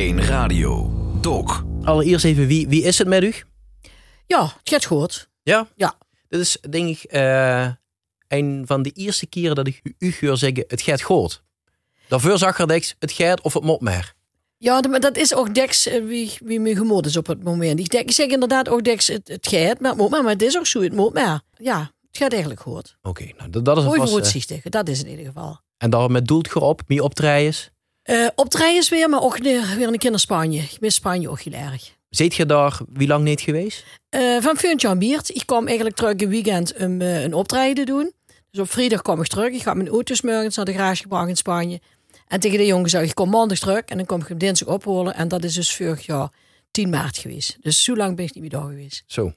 1 0.00 0.22
Radio. 0.22 0.90
Dok. 1.20 1.64
Allereerst 1.82 2.24
even, 2.24 2.46
wie, 2.46 2.68
wie 2.68 2.82
is 2.82 2.98
het 2.98 3.08
met 3.08 3.22
u? 3.22 3.34
Ja, 4.26 4.42
het 4.42 4.68
gaat 4.68 4.84
goed. 4.84 5.28
Ja? 5.42 5.68
Ja. 5.76 5.94
Dit 6.28 6.40
is 6.40 6.58
denk 6.70 6.88
ik 6.88 7.02
eh, 7.02 7.68
een 8.28 8.62
van 8.66 8.82
de 8.82 8.90
eerste 8.90 9.26
keren 9.26 9.54
dat 9.54 9.66
ik 9.66 9.82
u, 9.98 10.14
hoor 10.20 10.36
zeggen, 10.36 10.64
het 10.66 10.82
gaat 10.82 11.02
goed. 11.02 11.42
Daarvoor 12.08 12.38
zag 12.38 12.58
er 12.58 12.66
niks, 12.66 12.94
het 12.98 13.12
gaat 13.12 13.40
of 13.40 13.54
het 13.54 13.62
moet 13.62 13.80
maar. 13.80 14.14
Ja, 14.58 14.80
maar 14.88 15.00
dat 15.00 15.16
is 15.16 15.34
ook 15.34 15.54
Dex 15.54 15.86
eh, 15.86 16.04
wie, 16.04 16.32
wie 16.44 16.60
me 16.60 16.76
gemoed 16.76 17.06
is 17.06 17.16
op 17.16 17.26
het 17.26 17.44
moment. 17.44 17.80
Ik, 17.80 17.88
denk, 17.88 18.04
ik 18.08 18.14
zeg 18.14 18.26
inderdaad 18.26 18.68
ook 18.68 18.84
Dex, 18.84 19.06
het, 19.06 19.28
het 19.28 19.48
gaat, 19.48 19.80
maar 19.80 19.90
het 19.90 20.00
moet 20.00 20.10
maar, 20.10 20.22
maar 20.22 20.32
het 20.32 20.42
is 20.42 20.58
ook 20.58 20.66
zo, 20.66 20.82
het 20.82 20.92
moet 20.92 21.12
maar. 21.14 21.40
Ja, 21.56 21.78
het 22.08 22.16
gaat 22.16 22.30
eigenlijk 22.32 22.62
goed. 22.62 22.96
Oké, 23.02 23.24
nou 23.36 23.50
dat, 23.50 23.64
dat 23.64 23.76
is 23.76 23.84
Mooi 23.84 24.00
alvast... 24.00 24.00
eh, 24.00 24.08
vooruitzichtig, 24.08 24.62
dat 24.62 24.88
is 24.88 24.98
het 24.98 25.06
in 25.06 25.12
ieder 25.12 25.32
geval. 25.32 25.60
en 25.76 25.90
daar 25.90 26.10
met 26.10 26.26
doelt 26.26 26.46
je 26.46 26.60
op, 26.60 26.82
mee 26.86 27.02
optreden. 27.02 27.54
Optreden 28.34 28.76
is 28.76 28.88
weer, 28.88 29.08
maar 29.08 29.22
ook 29.22 29.36
weer 29.38 29.82
een 29.82 29.98
keer 29.98 30.10
naar 30.10 30.18
Spanje. 30.20 30.60
Ik 30.60 30.80
mis 30.80 30.94
Spanje 30.94 31.28
ook 31.30 31.40
heel 31.40 31.52
erg. 31.52 31.98
Zit 32.10 32.34
je 32.34 32.46
daar 32.46 32.78
wie 32.92 33.06
lang 33.08 33.24
niet 33.24 33.40
geweest? 33.40 33.84
Eh, 34.08 34.36
van 34.40 34.56
Funtje 34.56 34.88
aan 34.88 34.98
Biert. 34.98 35.28
Ik 35.34 35.42
kwam 35.46 35.66
eigenlijk 35.66 35.96
terug 35.96 36.14
een 36.20 36.28
weekend 36.28 36.74
om 36.78 37.00
eh, 37.00 37.22
een 37.22 37.34
optreden 37.34 37.74
te 37.74 37.92
doen. 37.92 38.12
Dus 38.50 38.60
op 38.60 38.70
vrijdag 38.70 39.02
kwam 39.02 39.20
ik 39.20 39.26
terug. 39.26 39.52
Ik 39.52 39.62
ga 39.62 39.74
mijn 39.74 39.88
auto 39.88 40.14
smorgens 40.14 40.56
naar 40.56 40.64
de 40.64 40.72
garage 40.72 41.02
gebracht 41.02 41.28
in 41.28 41.36
Spanje. 41.36 41.80
En 42.26 42.40
tegen 42.40 42.58
de 42.58 42.66
jongen 42.66 42.90
zei 42.90 43.06
ik, 43.06 43.14
kom 43.14 43.30
maandag 43.30 43.58
terug. 43.58 43.80
En 43.84 43.96
dan 43.96 44.06
kom 44.06 44.20
ik 44.20 44.28
hem 44.28 44.38
dinsdag 44.38 44.68
ophalen. 44.68 45.14
En 45.14 45.28
dat 45.28 45.44
is 45.44 45.54
dus 45.54 45.76
vorig 45.76 46.06
jaar 46.06 46.28
10 46.70 46.90
maart 46.90 47.18
geweest. 47.18 47.56
Dus 47.60 47.84
zo 47.84 47.96
lang 47.96 48.16
ben 48.16 48.24
ik 48.24 48.32
niet 48.34 48.40
meer 48.42 48.50
daar 48.60 48.68
geweest. 48.68 49.02
Zo. 49.06 49.32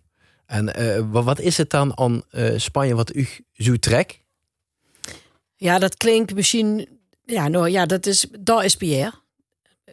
En 0.46 0.66
wa- 1.12 1.24
wat 1.24 1.40
is 1.40 1.58
het 1.58 1.70
dan 1.70 1.98
aan 1.98 2.24
Spanje 2.58 2.96
wat 2.96 3.16
u 3.16 3.28
zo 3.54 3.76
trekt? 3.78 4.20
Ja, 5.56 5.80
dat 5.80 5.98
klinkt 5.98 6.34
misschien... 6.36 6.88
Ja, 7.26 7.48
nou 7.48 7.70
ja, 7.70 7.86
dat 7.86 8.06
is, 8.06 8.26
daar 8.40 8.66
is 8.66 8.76
Pierre. 8.76 9.12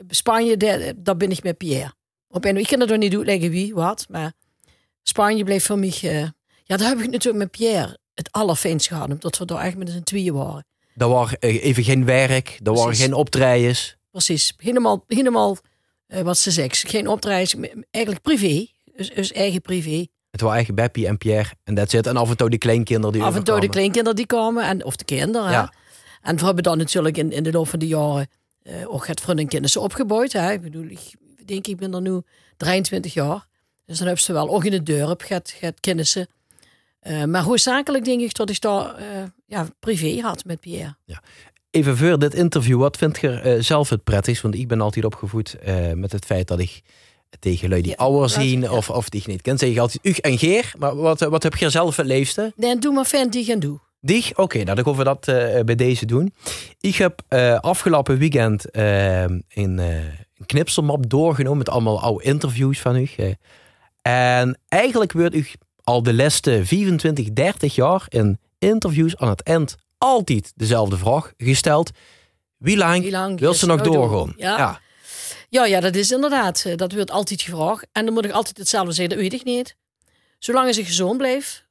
Spanje, 0.09 0.57
daar, 0.57 0.93
daar 0.97 1.17
ben 1.17 1.31
ik 1.31 1.43
met 1.43 1.59
Pierre. 1.59 1.93
Op 2.29 2.45
en 2.45 2.57
ik 2.57 2.67
kan 2.67 2.81
het 2.81 2.89
nog 2.89 2.99
niet 2.99 3.15
uitleggen 3.15 3.51
wie, 3.51 3.75
wat. 3.75 4.07
Maar 4.09 4.33
Spanje 5.03 5.45
bleef 5.45 5.65
voor 5.65 5.79
mij... 5.79 5.99
eh, 6.03 6.29
ja, 6.65 6.77
daar 6.77 6.89
heb 6.89 6.99
ik 6.99 7.11
natuurlijk 7.11 7.45
met 7.45 7.51
Pierre 7.51 7.99
het 8.15 8.33
allerfijnst 8.33 8.89
gehad. 8.89 9.11
Omdat 9.11 9.39
we 9.39 9.45
daar 9.45 9.59
eigenlijk 9.59 9.91
met 9.91 9.99
z'n 9.99 10.05
tweeën 10.05 10.35
waren. 10.35 10.65
Er 10.97 11.09
was 11.09 11.39
eh, 11.39 11.65
even 11.65 11.85
geen 11.85 12.05
werk, 12.05 12.61
er 12.63 12.73
waren 12.73 12.95
geen 12.95 13.15
optredens. 13.15 13.97
Precies. 14.11 14.55
Helemaal, 14.57 15.05
helemaal 15.07 15.57
eh, 16.07 16.23
wat 16.23 16.39
ze 16.39 16.51
zegt. 16.51 16.85
Geen 16.89 17.09
optreden, 17.09 17.85
eigenlijk 17.91 18.25
privé. 18.25 18.67
Dus, 18.97 19.11
dus 19.15 19.33
eigen 19.33 19.61
privé. 19.61 20.07
Het 20.31 20.41
waren 20.41 20.57
eigenlijk 20.57 20.83
Beppie 20.83 21.07
en 21.07 21.19
Pierre 21.19 21.51
en 21.65 21.75
dat 21.75 21.91
zit. 21.91 22.07
En 22.07 22.17
af 22.17 22.31
en 22.31 22.37
toe 22.37 22.51
die 22.51 22.59
kleinkinderen 22.59 23.13
die 23.13 23.23
Af 23.23 23.37
en 23.37 23.45
toe 23.45 23.61
de 23.61 23.69
kleinkinderen 23.69 24.17
die 24.17 24.27
komen. 24.27 24.65
En, 24.65 24.85
of 24.85 24.97
de 24.97 25.05
kinderen. 25.05 25.51
Ja. 25.51 25.73
En 26.23 26.37
we 26.37 26.45
hebben 26.45 26.63
dan 26.63 26.79
natuurlijk 26.79 27.17
in, 27.17 27.33
in 27.33 27.43
de 27.43 27.53
loop 27.53 27.69
van 27.69 27.79
de 27.79 27.87
jaren 27.87 28.29
eh, 28.63 28.95
ook 28.95 29.07
het 29.07 29.21
vriendenkennissen 29.21 29.81
opgebouwd. 29.81 30.33
Hè. 30.33 30.53
Ik 30.53 30.61
bedoel, 30.61 30.85
ik 30.85 31.15
denk 31.45 31.67
ik 31.67 31.77
ben 31.77 31.95
er 31.95 32.01
nu 32.01 32.21
23 32.57 33.15
jaar. 33.15 33.47
Dus 33.87 33.99
dan 33.99 34.07
hebben 34.07 34.25
ze 34.25 34.33
wel 34.33 34.49
ook 34.49 34.65
in 34.65 34.73
het 34.73 34.87
dorp 34.87 35.23
gaat, 35.23 35.55
gaat 35.61 35.81
kennissen. 35.81 36.27
Eh, 37.01 37.25
maar 37.25 37.43
hoofdzakelijk 37.43 38.05
denk 38.05 38.21
ik 38.21 38.35
dat 38.35 38.51
ik 38.51 38.61
daar 38.61 38.95
eh, 38.95 39.05
ja, 39.47 39.69
privé 39.79 40.21
had 40.21 40.45
met 40.45 40.61
Pierre. 40.61 40.97
Even 41.71 41.97
voor 41.97 42.19
dit 42.19 42.35
interview, 42.35 42.79
wat 42.79 42.97
vind 42.97 43.21
je 43.21 43.57
zelf 43.61 43.89
het 43.89 44.05
prettigst? 44.05 44.43
Want 44.43 44.55
ik 44.55 44.69
ben 44.69 44.81
altijd 44.81 45.05
opgevoed 45.05 45.57
met 45.95 46.13
het 46.13 46.25
feit 46.25 46.49
dat 46.49 46.59
ik 46.59 46.83
tegen 47.39 47.69
lui 47.69 47.83
die 47.83 47.91
Ja, 47.91 47.97
ouder 47.97 48.31
zien 48.31 48.61
ja. 48.61 48.73
of, 48.73 48.91
of 48.91 49.09
die 49.09 49.23
je 49.25 49.31
niet 49.31 49.43
kent, 49.43 49.59
zeg 49.59 49.77
altijd 49.77 50.07
Ug 50.07 50.19
en 50.19 50.39
Geer. 50.39 50.73
Maar 50.79 50.97
wat, 50.97 51.21
wat 51.21 51.43
heb 51.43 51.57
je 51.57 51.71
zelf 51.71 51.97
het 51.97 52.07
leefste? 52.07 52.53
Nee, 52.57 52.79
doe 52.79 52.95
maar 52.95 53.05
fan 53.05 53.29
die 53.29 53.45
gaan 53.45 53.59
doen. 53.59 53.81
Dich? 54.01 54.37
Oké, 54.37 54.63
nou 54.63 54.75
dan 54.75 54.85
gaan 54.85 54.97
we 54.97 55.05
dat 55.05 55.29
eh, 55.29 55.61
bij 55.65 55.75
deze 55.75 56.07
doen. 56.07 56.35
Ik 56.81 56.97
heb 56.97 57.23
eh, 57.29 57.59
afgelopen 57.59 58.19
weekend 58.19 58.71
eh, 58.71 59.23
een, 59.23 59.43
een 59.49 60.13
knipselmap 60.47 61.11
doorgenomen 61.11 61.59
met 61.59 61.69
allemaal 61.69 62.01
oude 62.01 62.25
interviews 62.25 62.81
van 62.81 62.97
u. 62.97 63.09
en 64.03 64.59
eigenlijk 64.69 65.13
wordt 65.13 65.35
u 65.35 65.47
al 65.83 66.03
de 66.03 66.15
laatste 66.15 66.61
24, 66.65 67.33
30 67.33 67.75
jaar 67.75 68.05
in 68.09 68.39
interviews 68.59 69.17
aan 69.17 69.29
het 69.29 69.43
eind 69.43 69.77
altijd 69.99 70.53
dezelfde 70.57 70.97
vraag 70.97 71.33
gesteld. 71.37 71.91
Wie 72.57 72.77
lang, 72.77 73.03
Wie 73.03 73.11
lang 73.11 73.41
wil 73.41 73.55
ze 73.55 73.67
nog 73.67 73.81
door? 73.81 73.95
doorgaan? 73.95 74.35
Ja. 74.37 74.81
Ja, 75.49 75.67
ja, 75.67 75.81
dat 75.81 75.95
is 75.95 76.11
inderdaad. 76.11 76.67
Dat 76.77 76.93
wordt 76.93 77.11
altijd 77.11 77.43
gevraagd. 77.43 77.87
En 77.93 78.05
dan 78.05 78.15
moet 78.15 78.25
ik 78.25 78.31
altijd 78.31 78.57
hetzelfde 78.59 78.93
zeggen, 78.93 79.15
dat 79.15 79.23
weet 79.23 79.41
ik 79.41 79.45
niet. 79.45 79.77
Zolang 80.39 80.77
ik 80.77 80.87
gezond 80.87 81.17
blijf. 81.17 81.65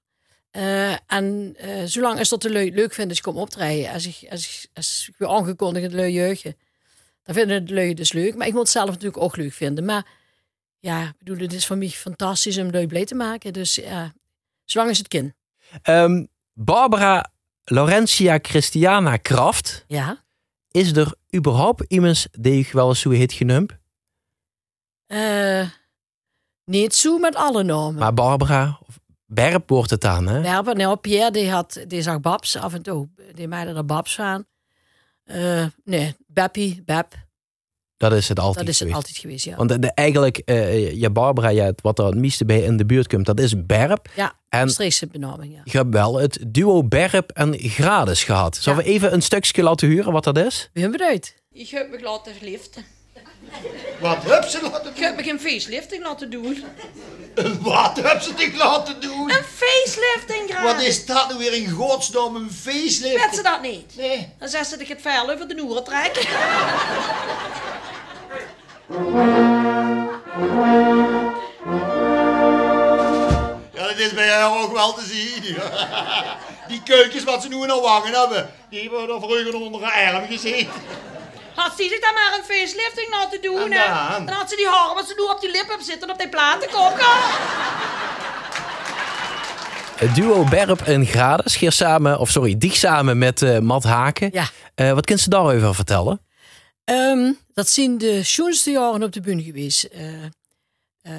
Eh, 0.51 1.11
en 1.11 1.55
eh, 1.57 1.83
zolang 1.85 2.19
als 2.19 2.29
dat 2.29 2.41
de 2.41 2.51
lui 2.51 2.73
leuk 2.73 2.93
vindt, 2.93 3.09
als 3.09 3.17
ik 3.17 3.23
kom 3.23 3.37
optreden. 3.37 3.91
Als 3.91 4.05
ik, 4.05 4.31
als 4.31 4.47
ik, 4.47 4.69
als 4.73 5.07
ik 5.09 5.17
weer 5.17 5.29
aangekondigd 5.29 5.85
het 5.85 5.93
lui 5.93 6.11
jeugdje. 6.11 6.55
Dan 7.23 7.35
vinden 7.35 7.65
de 7.65 7.73
lui 7.73 7.93
dus 7.93 8.13
leuk. 8.13 8.35
Maar 8.35 8.47
ik 8.47 8.53
moet 8.53 8.61
het 8.61 8.71
zelf 8.71 8.89
natuurlijk 8.89 9.23
ook 9.23 9.37
leuk 9.37 9.53
vinden. 9.53 9.85
Maar 9.85 10.05
ja, 10.79 11.13
bedoel, 11.17 11.37
het 11.37 11.53
is 11.53 11.65
voor 11.65 11.77
mij 11.77 11.89
fantastisch 11.89 12.57
om 12.57 12.71
lui 12.71 12.87
blij 12.87 13.05
te 13.05 13.15
maken. 13.15 13.53
Dus 13.53 13.75
ja, 13.75 14.13
zolang 14.65 14.89
als 14.89 14.97
het 14.97 15.07
kind. 15.07 15.33
Ehm, 15.81 16.25
Barbara 16.53 17.31
Laurentia 17.63 18.39
Christiana 18.41 19.17
Kraft. 19.17 19.83
Ja. 19.87 20.23
Is 20.71 20.91
er 20.91 21.15
überhaupt 21.35 21.83
iemand 21.87 22.27
die 22.31 22.59
ik 22.59 22.71
wel 22.71 22.89
eens 22.89 22.99
zo 22.99 23.09
heet 23.09 23.33
genoemd? 23.33 23.77
Eh, 25.05 25.69
niet 26.65 26.95
zo 26.95 27.17
met 27.17 27.35
alle 27.35 27.63
namen. 27.63 27.95
Maar 27.95 28.13
Barbara, 28.13 28.79
of 28.87 28.98
Berp 29.31 29.69
wordt 29.69 29.89
het 29.89 30.01
dan, 30.01 30.27
hè? 30.27 30.41
Werpen, 30.41 30.77
nou, 30.77 30.95
Pierre 30.97 31.31
die, 31.31 31.49
had, 31.49 31.79
die 31.87 32.01
zag 32.01 32.19
Babs 32.19 32.55
af 32.57 32.73
en 32.73 32.81
toe. 32.81 33.07
Die 33.33 33.47
meiden 33.47 33.75
er 33.75 33.85
Babs 33.85 34.15
van. 34.15 34.45
Eh, 35.23 35.65
nee, 35.83 36.15
Beppie, 36.27 36.81
Beb. 36.85 37.13
Dat 37.97 38.13
is 38.13 38.29
het 38.29 38.39
altijd 38.39 38.65
Dat 38.65 38.73
is 38.73 38.79
het 38.79 38.87
geweest. 38.89 38.95
altijd 39.07 39.17
geweest, 39.21 39.45
ja. 39.45 39.55
Want 39.55 39.69
de, 39.69 39.79
de- 39.79 39.93
eigenlijk, 39.93 40.37
eh 40.37 40.93
ja, 40.93 41.09
Barbara, 41.09 41.49
ja, 41.49 41.73
wat 41.81 41.99
er 41.99 42.05
het 42.05 42.15
meeste 42.15 42.45
bij 42.45 42.61
in 42.61 42.77
de 42.77 42.85
buurt 42.85 43.07
komt, 43.07 43.25
dat 43.25 43.39
is 43.39 43.65
Berp. 43.65 44.09
Ja, 44.15 44.33
En 44.49 44.69
Streekse 44.69 45.07
benaming, 45.07 45.53
ja. 45.53 45.61
je 45.63 45.77
hebt 45.77 45.93
wel 45.93 46.19
het 46.19 46.39
duo 46.47 46.83
Berp 46.83 47.31
en 47.31 47.53
Grades 47.59 48.23
gehad. 48.23 48.55
Zullen 48.57 48.79
Ja. 48.79 48.85
we 48.85 48.89
even 48.89 49.13
een 49.13 49.21
stukje 49.21 49.63
laten 49.63 49.91
horen 49.95 50.11
wat 50.11 50.23
dat 50.23 50.37
is? 50.37 50.69
We 50.73 50.79
hebben 50.81 50.99
het 50.99 51.09
uit. 51.09 51.35
Ik 51.51 51.69
heb 51.69 51.89
me 51.89 51.99
laten 52.01 52.33
liften. 52.41 52.83
Wat 53.99 54.17
heb 54.23 54.43
ze 54.43 54.61
laten 54.61 54.91
Ik 54.95 55.01
heb 55.01 55.15
me 55.15 55.23
geen 55.23 55.39
facelifting 55.39 56.03
laten 56.03 56.29
doen. 56.29 56.63
doen? 57.35 57.57
Wat 57.61 57.97
heb 58.01 58.21
ze 58.21 58.33
dich 58.33 58.55
laten 58.55 59.01
doen? 59.01 59.29
Een 59.31 59.43
facelifting 59.55 60.49
graag. 60.49 60.63
Wat 60.63 60.81
is 60.81 61.05
dat 61.05 61.27
nou 61.27 61.39
weer 61.39 61.53
in 61.53 61.69
godsnaam 61.69 62.35
een 62.35 62.51
facelift? 62.51 63.25
Weet 63.25 63.35
ze 63.35 63.41
dat 63.41 63.61
niet? 63.61 63.93
Nee. 63.97 64.29
Dan 64.39 64.49
zegt 64.49 64.65
ze 64.65 64.71
dat 64.71 64.79
ik 64.81 64.87
het 64.87 65.01
vuil 65.01 65.29
over 65.29 65.47
de 65.47 65.53
noeren 65.53 65.83
trek. 65.83 66.27
Ja, 73.73 73.87
dat 73.87 73.97
is 73.97 74.13
bij 74.13 74.25
jou 74.25 74.63
ook 74.63 74.71
wel 74.73 74.93
te 74.93 75.03
zien. 75.05 75.43
Die 76.69 76.83
keukens 76.83 77.23
wat 77.23 77.41
ze 77.41 77.47
nu 77.47 77.55
in 77.55 77.67
de 77.67 77.79
wangen 77.81 78.13
hebben, 78.13 78.49
die 78.69 78.81
hebben 78.81 79.15
er 79.15 79.21
vroeger 79.21 79.55
onder 79.55 79.83
haar 79.83 80.13
arm 80.13 80.27
gezeten. 80.27 80.71
Had 81.55 81.73
ze 81.77 81.83
zich 81.83 81.99
dan 81.99 82.13
maar 82.13 82.33
een 82.37 82.43
facelifting 82.43 83.09
laten 83.09 83.41
doen, 83.41 83.71
En 83.71 83.71
hè? 83.71 84.09
dan? 84.17 84.25
Dan 84.25 84.35
had 84.35 84.49
ze 84.49 84.55
die 84.55 84.67
haren 84.67 84.95
wat 84.95 85.07
ze 85.07 85.13
nu 85.17 85.23
op 85.23 85.41
die 85.41 85.51
lip 85.51 85.67
hebben 85.67 85.85
zitten 85.85 86.09
op 86.09 86.17
die 86.19 86.29
platenkoppen. 86.29 87.05
Het 89.95 90.15
duo 90.15 90.43
Berp 90.43 90.81
en 90.81 91.05
Grades 91.05 91.53
scheer 91.53 91.71
samen, 91.71 92.19
of 92.19 92.29
sorry, 92.29 92.57
die 92.57 92.73
samen 92.75 93.17
met 93.17 93.41
eh 93.41 93.59
Matt 93.59 93.83
Haken. 93.83 94.29
Ja. 94.33 94.49
Eh, 94.75 94.91
wat 94.93 95.05
kunt 95.05 95.19
ze 95.19 95.29
daarover 95.29 95.75
vertellen? 95.75 96.21
Ehm, 96.83 97.31
dat 97.53 97.69
zijn 97.69 97.97
de 97.97 98.23
schoonste 98.23 98.71
jaren 98.71 99.03
op 99.03 99.11
de 99.11 99.21
bühne 99.21 99.43
geweest. 99.43 99.83
Eh, 99.83 100.23
eh, 100.23 100.29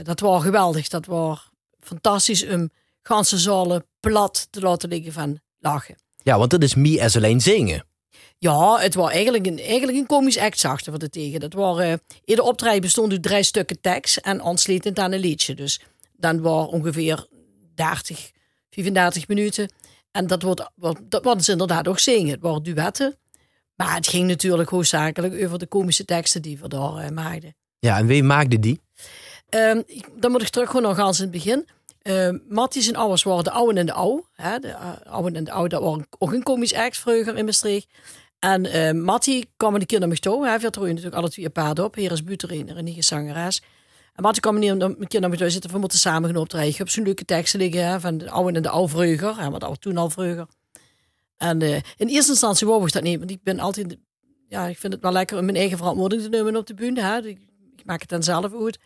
dat 0.02 0.20
was 0.20 0.42
geweldig. 0.42 0.88
Dat 0.88 1.06
was 1.06 1.48
fantastisch 1.80 2.46
om 2.46 2.70
ganse 3.02 3.38
zalen 3.38 3.86
plat 4.00 4.46
te 4.50 4.60
laten 4.60 4.88
liggen 4.88 5.12
van 5.12 5.40
lachen. 5.58 5.96
Ja, 6.22 6.38
want 6.38 6.50
dat 6.50 6.62
is 6.62 6.74
me 6.74 7.02
as 7.02 7.16
alleen 7.16 7.40
zingen. 7.40 7.84
Ja, 8.42 8.78
het 8.78 8.94
was 8.94 9.10
eigenlijk 9.10 9.46
een, 9.46 9.58
eigenlijk 9.58 9.98
een 9.98 10.06
komisch 10.06 10.38
act, 10.38 10.58
zag 10.58 10.84
we 10.84 10.98
er 10.98 11.10
tegen. 11.10 11.40
Dat 11.40 11.52
waren, 11.52 11.90
eh, 11.92 11.98
ieder 12.24 12.44
optreden 12.44 12.80
bestond 12.80 13.12
uit 13.12 13.22
drie 13.22 13.42
stukken 13.42 13.80
tekst 13.80 14.16
en 14.16 14.42
aansluitend 14.42 14.98
aan 14.98 15.12
een 15.12 15.20
liedje. 15.20 15.54
Dus 15.54 15.80
dan 16.16 16.40
was 16.40 16.68
ongeveer 16.68 17.26
30, 17.74 18.30
35 18.70 19.28
minuten. 19.28 19.72
En 20.10 20.26
dat 20.26 20.42
wordt, 20.42 20.70
wat- 20.74 21.00
dat 21.08 21.44
ze 21.44 21.52
inderdaad 21.52 21.88
ook 21.88 21.98
zingen. 21.98 22.30
Het 22.30 22.40
waren 22.40 22.62
duetten. 22.62 23.16
Maar 23.74 23.94
het 23.94 24.08
ging 24.08 24.26
natuurlijk 24.26 24.68
hoofdzakelijk 24.70 25.44
over 25.44 25.58
de 25.58 25.66
komische 25.66 26.04
teksten 26.04 26.42
die 26.42 26.58
we 26.58 26.68
daar 26.68 26.96
eh, 26.96 27.10
maakten. 27.10 27.54
Ja, 27.78 27.98
en 27.98 28.06
wie 28.06 28.22
maakte 28.22 28.58
die? 28.58 28.80
Ehm, 29.48 29.82
dan 30.16 30.30
moet 30.30 30.42
ik 30.42 30.48
terug 30.48 30.70
gewoon 30.70 30.82
nog 30.96 30.98
eens 31.06 31.16
in 31.18 31.22
het 31.22 31.32
begin. 31.32 31.68
Uh, 32.02 32.28
Matties 32.48 32.88
en 32.88 32.96
ouders 32.96 33.22
waren 33.22 33.44
de 33.44 33.50
oude 33.50 33.80
en 33.80 33.86
de 33.86 33.92
oude. 33.92 34.24
Hè? 34.32 34.58
De 34.58 34.68
uh, 34.68 34.90
oude 35.04 35.36
en 35.36 35.44
de 35.44 35.50
oude, 35.52 35.68
dat 35.68 35.82
waren 35.82 36.06
ook 36.18 36.32
een 36.32 36.42
komisch 36.42 36.74
act 36.74 36.98
vroeger 36.98 37.36
in 37.36 37.44
Maastricht. 37.44 37.86
En 38.40 38.66
uh, 38.66 39.02
Mattie 39.04 39.50
kwam 39.56 39.74
een 39.74 39.86
keer 39.86 39.98
naar 39.98 40.08
me 40.08 40.18
toe. 40.18 40.42
Hij 40.42 40.52
had 40.60 40.76
er 40.76 40.82
natuurlijk 40.82 41.14
alle 41.14 41.30
twee 41.30 41.44
een 41.44 41.52
paard 41.52 41.78
op. 41.78 41.94
Hier 41.94 42.12
is 42.12 42.24
Buterin, 42.24 42.68
een 42.68 42.84
nieuwe 42.84 43.02
zangeres. 43.02 43.62
En 44.14 44.22
Mattie 44.22 44.42
kwam 44.42 44.56
een 44.56 45.06
keer 45.08 45.20
naar 45.20 45.30
me 45.30 45.36
toe 45.36 45.50
zitten. 45.50 45.70
We 45.70 45.78
moeten 45.78 45.98
samen 45.98 46.30
gaan 46.30 46.38
optreden. 46.38 46.68
Ik 46.68 46.76
heb 46.76 46.88
zo'n 46.88 47.04
leuke 47.04 47.24
teksten 47.24 47.60
liggen 47.60 47.86
hè, 47.86 48.00
van 48.00 48.18
de 48.18 48.30
oude 48.30 48.56
en 48.56 48.62
de 48.62 48.68
oude 48.68 48.88
vroeger. 48.88 49.40
Hè, 49.40 49.50
wat 49.50 49.80
toen 49.80 49.96
al 49.96 50.10
vroeger. 50.10 50.46
En 51.36 51.60
uh, 51.60 51.74
in 51.96 52.08
eerste 52.08 52.30
instantie 52.30 52.66
wou 52.66 52.86
ik 52.86 52.92
dat 52.92 53.02
niet. 53.02 53.18
Want 53.18 53.30
ik 53.30 53.42
ben 53.42 53.58
altijd... 53.58 53.96
Ja, 54.48 54.66
ik 54.66 54.78
vind 54.78 54.92
het 54.92 55.02
wel 55.02 55.12
lekker 55.12 55.38
om 55.38 55.44
mijn 55.44 55.56
eigen 55.56 55.78
verantwoording 55.78 56.22
te 56.22 56.28
nemen 56.28 56.56
op 56.56 56.66
de 56.66 56.74
bühne. 56.74 57.00
Hè. 57.00 57.26
Ik, 57.26 57.38
maak 57.84 58.00
het 58.00 58.08
dan 58.08 58.22
zelf 58.22 58.54
uit. 58.54 58.78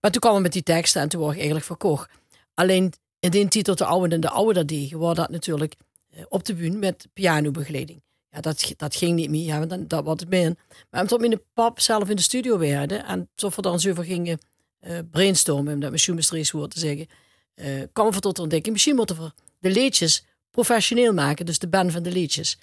Maar 0.00 0.10
toen 0.10 0.20
kwam 0.20 0.34
we 0.34 0.40
met 0.40 0.52
die 0.52 0.62
teksten 0.62 1.02
en 1.02 1.08
toen 1.08 1.20
word 1.20 1.32
ik 1.32 1.38
eigenlijk 1.38 1.66
verkocht. 1.66 2.10
Alleen 2.54 2.92
in 3.20 3.30
die 3.30 3.48
titel 3.48 3.74
De 3.74 3.84
Oude 3.84 4.14
en 4.14 4.20
de 4.20 4.30
Oude 4.30 4.54
dat 4.54 4.68
deden, 4.68 4.98
was 4.98 5.16
dat 5.16 5.30
natuurlijk 5.30 5.74
eh, 6.10 6.24
op 6.28 6.44
de 6.44 6.54
bühne 6.54 6.76
met 6.76 7.08
pianobegeleiding. 7.12 8.02
Ja, 8.30 8.40
dat, 8.40 8.72
dat 8.76 8.96
ging 8.96 9.14
niet 9.14 9.30
meer, 9.30 9.44
ja, 9.44 9.58
want 9.58 9.70
dan, 9.70 9.86
dat 9.86 10.04
was 10.04 10.20
het 10.20 10.28
meer. 10.28 10.54
Maar 10.90 11.00
omdat 11.00 11.20
mijn 11.20 11.40
pap 11.54 11.80
zelf 11.80 12.08
in 12.08 12.16
de 12.16 12.22
studio 12.22 12.58
werden 12.58 13.04
en 13.04 13.28
tot 13.34 13.54
we 13.54 13.62
dan 13.62 13.80
zo 13.80 13.90
over 13.90 14.04
gingen 14.04 14.38
eh, 14.78 14.98
brainstormen, 15.10 15.74
om 15.74 15.80
dat 15.80 15.90
met 15.90 16.00
Schumacher 16.00 16.48
woord 16.52 16.70
te 16.70 16.78
zeggen, 16.78 17.06
eh 17.54 17.82
kwam 17.92 18.10
we 18.10 18.20
tot 18.20 18.36
de 18.36 18.42
ontdekking, 18.42 18.72
misschien 18.72 18.96
moeten 18.96 19.16
we 19.16 19.32
de 19.58 19.70
liedjes 19.70 20.24
professioneel 20.50 21.12
maken, 21.12 21.46
dus 21.46 21.58
de 21.58 21.68
band 21.68 21.92
van 21.92 22.02
de 22.02 22.10
liedjes. 22.10 22.58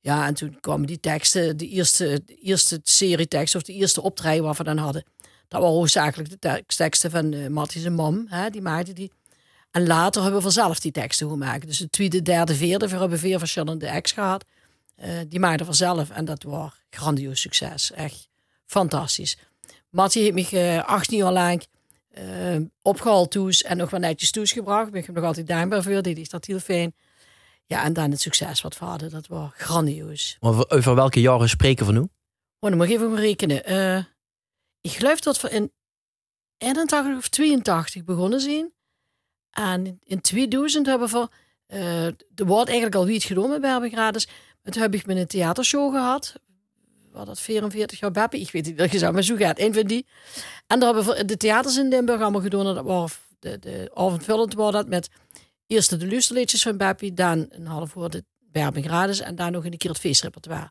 Ja, 0.00 0.26
en 0.26 0.34
toen 0.34 0.60
kwamen 0.60 0.86
die 0.86 1.00
teksten, 1.00 1.56
de 1.56 1.68
eerste, 1.68 2.20
de 2.24 2.34
eerste 2.34 2.80
serie 2.82 3.28
teksten 3.28 3.60
of 3.60 3.66
de 3.66 3.72
eerste 3.72 4.02
optreden 4.02 4.44
waar 4.44 4.54
we 4.54 4.64
dan 4.64 4.76
hadden. 4.76 5.04
Dat 5.48 5.60
waren 5.60 5.76
hoofdzakelijk 5.76 6.30
de 6.30 6.38
tekst- 6.38 6.78
teksten 6.78 7.10
van 7.10 7.32
uh, 7.32 7.46
Matties 7.46 7.84
en 7.84 7.94
Mam, 7.94 8.26
hè, 8.28 8.50
die 8.50 8.62
maakten 8.62 8.94
die. 8.94 9.12
En 9.70 9.86
later 9.86 10.22
hebben 10.22 10.38
we 10.38 10.44
vanzelf 10.46 10.80
die 10.80 10.92
teksten 10.92 11.28
gemaakt. 11.28 11.66
Dus 11.66 11.78
de 11.78 11.90
tweede, 11.90 12.22
derde, 12.22 12.54
vierde, 12.54 12.88
we 12.88 12.96
hebben 12.96 13.18
vier 13.18 13.38
verschillende 13.38 13.90
acts 13.90 14.12
gehad. 14.12 14.44
Eh, 14.98 15.18
die 15.28 15.38
maakten 15.40 15.66
vanzelf 15.66 16.10
en 16.10 16.24
dat 16.24 16.42
was 16.42 16.72
grandioos 16.90 17.40
succes. 17.40 17.92
Echt 17.92 18.28
fantastisch. 18.66 19.36
Mattie 19.90 20.22
heeft 20.22 20.52
me 20.52 20.58
eh, 20.60 20.84
18 20.84 21.16
jaar 21.18 21.32
lang 21.32 21.66
eh, 22.08 22.56
opgehaald 22.82 23.30
toes 23.30 23.62
en 23.62 23.76
nog 23.76 23.90
wel 23.90 24.00
netjes 24.00 24.30
toesgebracht. 24.30 24.90
Ben 24.90 25.00
ik 25.00 25.06
hem 25.06 25.14
nog 25.14 25.24
altijd 25.24 25.46
dankbaar 25.46 25.82
voor, 25.82 26.02
die 26.02 26.16
is 26.20 26.28
dat 26.28 26.44
heel 26.44 26.58
fijn. 26.58 26.94
Ja, 27.66 27.84
en 27.84 27.92
dan 27.92 28.10
het 28.10 28.20
succes 28.20 28.60
wat 28.60 28.78
we 28.78 28.84
hadden, 28.84 29.10
dat 29.10 29.26
was 29.26 29.50
grandioos. 29.54 30.36
Over, 30.40 30.70
over 30.70 30.94
welke 30.94 31.20
jaren 31.20 31.48
spreken 31.48 31.86
we 31.86 31.92
nu? 31.92 31.98
Oh, 31.98 32.08
dan 32.68 32.76
moet 32.76 32.86
ik 32.86 32.92
even 32.92 33.10
maar 33.10 33.20
rekenen. 33.20 34.06
Ik 34.80 34.90
geloof 34.90 35.20
dat 35.20 35.40
we 35.40 35.50
in 35.50 35.72
81 36.58 37.16
of 37.16 37.28
82 37.28 38.04
begonnen 38.04 38.40
zijn. 38.40 38.72
En 39.50 39.86
in- 39.86 40.00
in 40.04 40.20
2000 40.20 40.86
hebben 40.86 41.08
we... 41.08 41.28
eh 41.66 42.04
er 42.06 42.46
wordt 42.46 42.68
eigenlijk 42.68 42.96
al 42.98 43.08
iets 43.08 43.24
genomen 43.24 43.60
bij 43.60 43.70
Berbegrades. 43.70 44.26
Maar 44.26 44.34
toen 44.72 44.82
heb 44.82 44.94
ik 44.94 45.06
met 45.06 45.16
een 45.16 45.26
theatershow 45.26 45.92
gehad. 45.94 46.34
Wat 47.12 47.26
dat 47.26 47.40
44 47.40 48.00
jaar 48.00 48.10
Beppe? 48.10 48.40
Ik 48.40 48.50
weet 48.50 48.66
niet 48.66 48.76
welke 48.76 48.98
zou, 48.98 49.12
maar 49.12 49.22
zo 49.22 49.36
gaat. 49.36 49.58
Een 49.58 49.74
van 49.74 49.82
die. 49.82 50.06
En 50.66 50.80
daar 50.80 50.94
hebben 50.94 51.14
we 51.14 51.24
de 51.24 51.36
theaters 51.36 51.76
in 51.76 51.88
Limburg 51.88 52.20
allemaal 52.20 52.40
gedaan. 52.40 52.64
Dat 52.64 52.84
waren 52.84 53.10
de, 53.38 53.58
de 53.58 53.90
avondvullend 53.94 54.54
was 54.54 54.72
dat 54.72 54.88
met 54.88 55.08
eerst 55.66 56.00
de 56.00 56.08
luisterliedjes 56.08 56.62
van 56.62 56.76
Beppe. 56.76 57.14
Dan 57.14 57.46
een 57.50 57.66
half 57.66 57.94
uur 57.94 58.08
de 58.08 58.24
Berbegrades. 58.38 59.20
En 59.20 59.36
dan 59.36 59.52
nog 59.52 59.64
een 59.64 59.76
keer 59.76 59.90
het 59.90 60.00
feestrepertoire. 60.00 60.70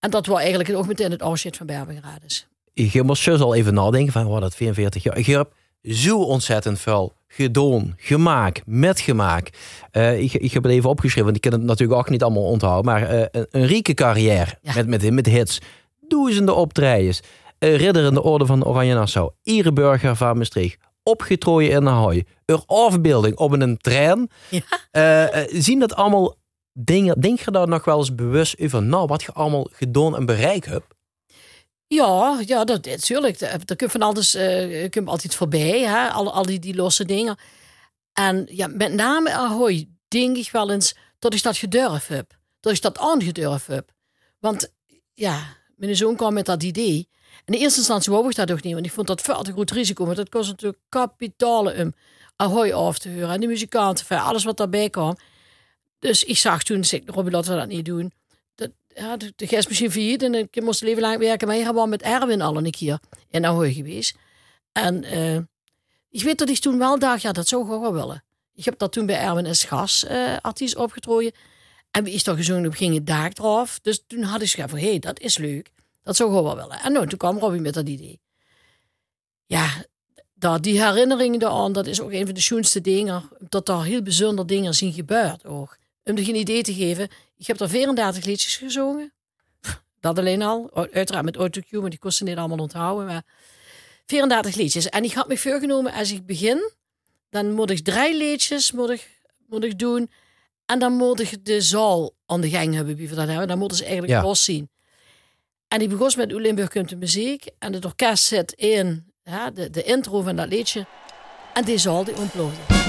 En 0.00 0.10
dat 0.10 0.26
was 0.26 0.38
eigenlijk 0.38 0.70
ook 0.70 0.86
meteen 0.86 1.10
het 1.10 1.22
afscheid 1.22 1.56
van 1.56 1.66
Berbegrades. 1.66 2.46
Je 2.72 3.02
moest 3.02 3.24
dus 3.24 3.40
al 3.40 3.54
even 3.54 3.74
nadenken 3.74 4.12
van, 4.12 4.28
wat 4.28 4.40
dat 4.40 4.54
44 4.54 5.26
jaar. 5.26 5.46
Zo 5.82 6.18
ontzettend 6.22 6.80
veel 6.80 7.12
gedaan, 7.28 7.94
gemaakt, 7.96 8.62
metgemaakt. 8.66 9.58
Eh 9.90 10.20
ik, 10.20 10.32
ik 10.32 10.52
heb 10.52 10.62
het 10.62 10.72
even 10.72 10.90
opgeschreven, 10.90 11.24
want 11.24 11.36
ik 11.44 11.50
kan 11.50 11.60
het 11.60 11.68
natuurlijk 11.68 11.98
ook 11.98 12.10
niet 12.10 12.22
allemaal 12.22 12.42
onthouden. 12.42 12.92
Maar 12.92 13.02
eh, 13.08 13.24
een, 13.30 13.46
een 13.50 13.66
rieke 13.66 13.94
carrière 13.94 14.58
Ja. 14.62 14.72
met, 14.74 14.86
met, 14.86 15.10
met 15.12 15.26
hits. 15.26 15.58
Duizenden 16.08 16.56
optredens. 16.56 17.20
Eh, 17.58 17.76
ridder 17.76 18.04
in 18.04 18.14
de 18.14 18.22
orde 18.22 18.46
van 18.46 18.64
Oranje 18.64 18.94
Nassau. 18.94 19.30
Ereburger 19.42 20.16
van 20.16 20.36
Maastricht. 20.36 20.78
Opgetrooien 21.02 21.70
in 21.70 21.84
de 21.84 21.90
hooi. 21.90 22.24
Een 22.44 22.62
afbeelding 22.66 23.36
op 23.36 23.52
een 23.52 23.76
trein. 23.78 24.30
Ja. 24.48 24.60
Eh, 25.30 25.44
zien 25.52 25.78
dat 25.78 25.94
allemaal 25.94 26.34
dingen? 26.72 27.20
Denk 27.20 27.40
je 27.40 27.50
daar 27.50 27.68
nog 27.68 27.84
wel 27.84 27.98
eens 27.98 28.14
bewust 28.14 28.60
over? 28.60 28.82
Nou, 28.82 29.06
wat 29.06 29.22
je 29.22 29.32
allemaal 29.32 29.68
gedaan 29.72 30.16
en 30.16 30.26
bereikt 30.26 30.66
hebt? 30.66 30.86
Ja, 31.92 32.40
ja 32.46 32.64
dat 32.64 32.84
natuurlijk. 32.84 33.38
Daar 33.38 33.58
kun 33.58 33.76
je 33.86 33.88
van 33.88 34.02
alles 34.02 34.34
eh, 34.34 34.90
kun 34.90 35.04
je 35.04 35.10
altijd 35.10 35.34
voorbij, 35.34 35.80
hè? 35.80 36.08
Al, 36.08 36.32
al 36.32 36.46
die, 36.46 36.58
die 36.58 36.74
losse 36.74 37.04
dingen. 37.04 37.36
En 38.12 38.46
ja, 38.50 38.66
met 38.66 38.92
name 38.92 39.32
Ahoy 39.32 39.88
denk 40.08 40.36
ik 40.36 40.50
wel 40.50 40.70
eens 40.70 40.94
dat 41.18 41.34
ik 41.34 41.42
dat 41.42 41.56
gedurfd 41.56 42.08
heb. 42.08 42.38
Dat 42.60 42.72
ik 42.72 42.82
dat 42.82 42.98
aangedurfd 42.98 43.66
heb. 43.66 43.90
Want 44.38 44.72
ja, 45.14 45.56
mijn 45.76 45.96
zoon 45.96 46.16
kwam 46.16 46.34
met 46.34 46.46
dat 46.46 46.62
idee. 46.62 47.08
In 47.44 47.54
eerste 47.54 47.78
instantie 47.78 48.12
wou 48.12 48.28
ik 48.28 48.36
dat 48.36 48.50
ook 48.50 48.62
niet, 48.62 48.74
want 48.74 48.86
ik 48.86 48.92
vond 48.92 49.06
dat 49.06 49.20
veel 49.20 49.42
te 49.42 49.52
groot 49.52 49.70
risico. 49.70 50.04
Want 50.04 50.16
dat 50.16 50.28
kost 50.28 50.48
natuurlijk 50.48 50.82
kapitalen 50.88 51.80
om 51.80 51.94
Ahoy 52.36 52.72
af 52.72 52.98
te 52.98 53.08
huren. 53.08 53.30
En 53.30 53.40
de 53.40 53.46
muzikanten, 53.46 54.20
alles 54.20 54.44
wat 54.44 54.56
daarbij 54.56 54.90
kwam. 54.90 55.16
Dus 55.98 56.24
ik 56.24 56.38
zag 56.38 56.62
toen, 56.62 56.84
zei 56.84 57.02
ik, 57.02 57.10
Robbie, 57.10 57.32
laten 57.32 57.52
we 57.52 57.58
dat 57.58 57.68
niet 57.68 57.84
doen. 57.84 58.12
Ja, 58.94 59.16
de, 59.16 59.32
de 59.36 59.46
gast 59.46 59.68
misschien 59.68 59.90
failliet 59.90 60.22
en 60.22 60.34
ik 60.34 60.62
moest 60.62 60.82
leven 60.82 61.02
lang 61.02 61.18
werken. 61.18 61.46
Maar 61.46 61.56
hier 61.56 61.74
we 61.74 61.86
met 61.86 62.02
Erwin 62.02 62.40
al 62.40 62.56
een 62.56 62.70
keer 62.70 62.98
in 63.30 63.46
Ahoy 63.46 63.72
geweest. 63.72 64.16
En 64.72 65.04
eh, 65.04 65.36
ik 66.10 66.22
weet 66.22 66.38
dat 66.38 66.48
ik 66.48 66.58
toen 66.58 66.78
wel 66.78 66.98
dacht, 66.98 67.22
ja, 67.22 67.32
dat 67.32 67.48
zou 67.48 67.62
ik 67.62 67.68
wel 67.68 67.92
willen. 67.92 68.24
Ik 68.54 68.64
heb 68.64 68.78
dat 68.78 68.92
toen 68.92 69.06
bij 69.06 69.18
Erwin 69.18 69.54
S. 69.54 69.64
Gas 69.64 70.04
eh 70.04 70.36
artiest 70.40 70.76
opgetrooien. 70.76 71.32
En 71.90 72.04
wie 72.04 72.14
is 72.14 72.22
toch 72.22 72.36
gezongen 72.36 72.66
op 72.66 72.74
ging 72.74 72.94
het 72.94 73.06
daak 73.06 73.38
eraf. 73.38 73.78
Dus 73.82 74.04
toen 74.06 74.22
had 74.22 74.42
ik 74.42 74.50
gezegd 74.50 74.70
hé, 74.70 74.88
hey, 74.88 74.98
dat 74.98 75.20
is 75.20 75.38
leuk. 75.38 75.70
Dat 76.02 76.16
zou 76.16 76.36
ik 76.36 76.42
wel 76.42 76.56
willen. 76.56 76.80
En 76.80 76.92
nou, 76.92 77.06
toen 77.06 77.18
kwam 77.18 77.38
Robbie 77.38 77.60
met 77.60 77.74
dat 77.74 77.88
idee. 77.88 78.20
Ja, 79.46 79.84
dat, 80.34 80.62
die 80.62 80.84
herinneringen 80.84 81.48
aan, 81.48 81.72
dat 81.72 81.86
is 81.86 82.00
ook 82.00 82.12
een 82.12 82.24
van 82.26 82.34
de 82.34 82.40
schoonste 82.40 82.80
dingen. 82.80 83.28
Dat 83.38 83.66
daar 83.66 83.84
heel 83.84 84.02
bijzonder 84.02 84.46
dingen 84.46 84.74
zien 84.74 84.92
gebeurd 84.92 85.44
ook. 85.44 85.78
Om 86.04 86.16
je 86.16 86.28
een 86.28 86.38
idee 86.38 86.62
te 86.62 86.74
geven, 86.74 87.08
ik 87.40 87.46
heb 87.46 87.60
er 87.60 87.68
34 87.68 88.24
liedjes 88.24 88.56
gezongen. 88.56 89.12
Dat 90.00 90.18
alleen 90.18 90.42
al. 90.42 90.70
Uiteraard 90.92 91.24
met 91.24 91.36
autocue, 91.36 91.80
maar 91.80 91.90
die 91.90 91.98
kosten 91.98 92.26
niet 92.26 92.36
allemaal 92.36 92.58
onthouden. 92.58 93.06
Maar 93.06 93.22
34 94.06 94.54
liedjes. 94.54 94.88
En 94.88 95.04
ik 95.04 95.12
had 95.12 95.28
me 95.28 95.38
voorgenomen, 95.38 95.92
als 95.92 96.12
ik 96.12 96.26
begin, 96.26 96.70
dan 97.30 97.52
moet 97.52 97.70
ik 97.70 97.84
drie 97.84 98.16
liedjes 98.16 98.72
moet 98.72 98.90
ik, 98.90 99.20
moet 99.46 99.64
ik 99.64 99.78
doen. 99.78 100.10
En 100.66 100.78
dan 100.78 100.92
moet 100.92 101.20
ik 101.20 101.44
de 101.44 101.60
zaal 101.60 102.12
aan 102.26 102.40
de 102.40 102.50
gang 102.50 102.74
hebben, 102.74 102.96
wie 102.96 103.08
we 103.08 103.14
dat 103.14 103.28
hebben. 103.28 103.48
Dan 103.48 103.58
moeten 103.58 103.76
ze 103.76 103.84
eigenlijk 103.84 104.12
Ja. 104.12 104.22
los 104.22 104.44
zien. 104.44 104.70
En 105.68 105.80
ik 105.80 105.88
begon 105.88 106.12
met 106.16 106.30
Hoe 106.30 106.40
Limburg 106.40 106.68
komt 106.70 106.88
de 106.88 106.96
muziek. 106.96 107.46
En 107.58 107.72
het 107.72 107.84
orkest 107.84 108.24
zet 108.24 108.52
in 108.52 109.12
ja, 109.22 109.50
de, 109.50 109.70
de 109.70 109.82
intro 109.82 110.20
van 110.20 110.36
dat 110.36 110.48
liedje. 110.48 110.86
En 111.54 111.64
die 111.64 111.78
zaal 111.78 112.04
die 112.04 112.16
ontplofte. 112.16 112.79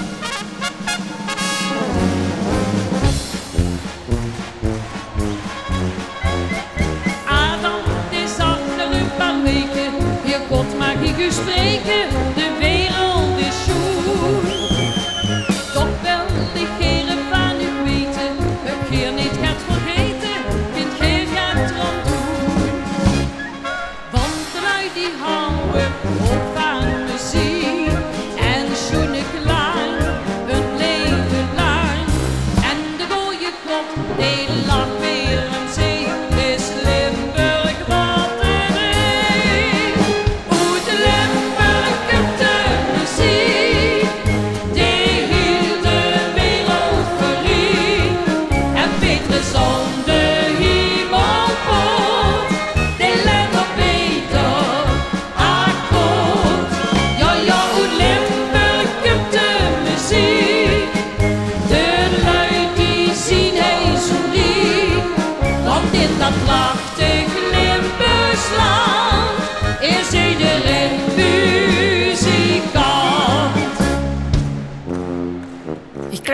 U 11.27 11.31
spreken, 11.31 12.07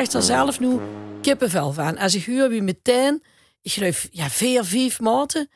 krijg 0.04 0.13
er 0.13 0.22
zelf 0.22 0.60
nu 0.60 0.80
kippenvel 1.22 1.74
van. 1.74 1.98
Als 1.98 2.16
ik 2.16 2.24
huur 2.24 2.50
wie 2.50 2.62
meteen, 2.62 3.24
ik 3.62 3.72
geloof, 3.72 4.08
ja, 4.12 4.30
vier, 4.30 4.63
vijf 4.63 5.00
maten. 5.00 5.50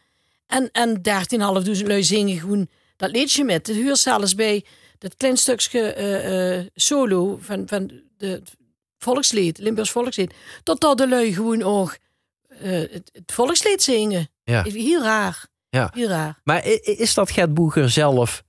En, 0.47 0.69
en 0.71 1.01
13.500 1.77 1.85
lui 1.85 2.03
zingen 2.03 2.39
gewoon 2.39 2.67
dat 2.95 3.11
liedje 3.11 3.43
met. 3.43 3.67
Het 3.67 3.75
huur 3.75 3.97
zelfs 3.97 4.35
bij 4.35 4.65
dat 4.97 5.15
klein 5.17 5.37
stukje 5.37 5.93
eh, 5.93 6.57
eh, 6.57 6.67
solo 6.75 7.37
van, 7.41 7.67
van 7.67 7.91
de 8.17 8.41
volkslied, 8.97 9.57
Limburgs 9.57 9.91
volkslied. 9.91 10.33
Dat 10.63 10.81
dat 10.81 10.97
de 10.97 11.07
lui 11.07 11.33
gewoon 11.33 11.63
ook 11.63 11.97
eh, 12.47 12.71
het, 12.71 13.09
het 13.13 13.31
volkslied 13.31 13.83
zingen. 13.83 14.29
Ja. 14.43 14.63
Heel 14.63 15.01
raar. 15.01 15.45
Ja. 15.69 15.91
Heel 15.93 16.07
raar. 16.07 16.39
Maar 16.43 16.65
is 16.81 17.13
dat 17.13 17.31
Gert 17.31 17.53
Boeger 17.53 17.89
zelf 17.89 18.43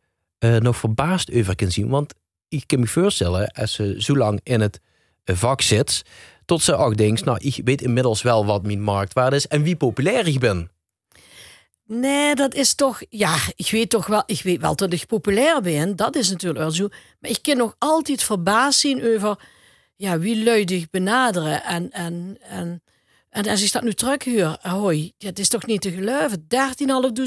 nog 0.59 0.77
verbaasd 0.77 1.33
over 1.35 1.55
kan 1.55 1.71
zien. 1.71 1.89
Want 1.89 2.15
ik 2.49 2.67
kan 2.67 2.81
me 2.81 2.87
voorstellen, 2.87 3.51
als 3.51 3.73
ze 3.73 3.95
zo 3.99 4.17
lang 4.17 4.41
in 4.43 4.61
het 4.61 4.81
vak 5.25 5.61
zit, 5.61 6.03
tot 6.45 6.63
ze 6.63 6.77
ook 6.77 6.97
denkt, 6.97 7.25
nou, 7.25 7.39
ik 7.41 7.61
weet 7.65 7.83
inmiddels 7.83 8.23
wel 8.23 8.47
wat 8.47 8.63
mijn 8.63 8.83
marktwaarde 8.83 9.37
is 9.37 9.47
en 9.47 9.63
wie 9.63 9.77
populair 9.77 10.27
ik 10.27 10.39
ben. 10.39 10.71
Nee, 11.87 12.35
dat 12.35 12.55
is 12.55 12.75
toch. 12.75 13.03
Ja, 13.09 13.37
ik 13.57 13.71
weet 13.71 13.91
toch 13.91 14.07
wel. 14.07 14.23
Ik 14.27 14.43
weet 14.43 14.61
wel 14.61 14.77
dat 14.77 14.93
ik 14.93 15.07
populair 15.07 15.61
ben. 15.61 15.97
Dat 15.97 16.17
is 16.17 16.31
natuurlijk 16.31 16.61
wel 16.61 16.71
zo. 16.71 16.89
Maar 17.21 17.31
ik 17.31 17.43
kan 17.43 17.57
nog 17.57 17.75
altijd 17.79 18.23
verbaasd 18.23 18.81
zien 18.81 19.15
over. 19.15 19.39
Ja, 19.97 20.19
wie 20.19 20.45
luidig 20.45 20.91
benaderen. 20.91 21.65
En, 21.65 21.91
en, 21.91 22.39
en, 22.41 22.83
en 23.31 23.49
als 23.49 23.63
ik 23.63 23.73
dat 23.73 23.83
nu 23.83 23.93
terughuur. 23.93 24.59
Hoi, 24.61 25.13
het 25.19 25.39
is 25.39 25.49
toch 25.49 25.67
niet 25.67 25.81
te 25.81 25.91
geloven. 25.91 26.47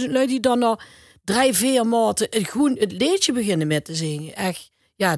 13.500 0.06 0.12
lui 0.12 0.28
die 0.28 0.40
dan 0.40 0.60
nog 0.60 0.84
drie, 1.24 1.54
vier 1.54 1.88
maten. 1.88 2.28
Het, 2.30 2.48
groen, 2.48 2.78
het 2.80 2.92
liedje 2.92 3.32
beginnen 3.32 3.68
met 3.68 3.86
te 3.86 3.96
zingen. 3.96 4.36
Echt. 4.36 4.70
Ja, 4.96 5.18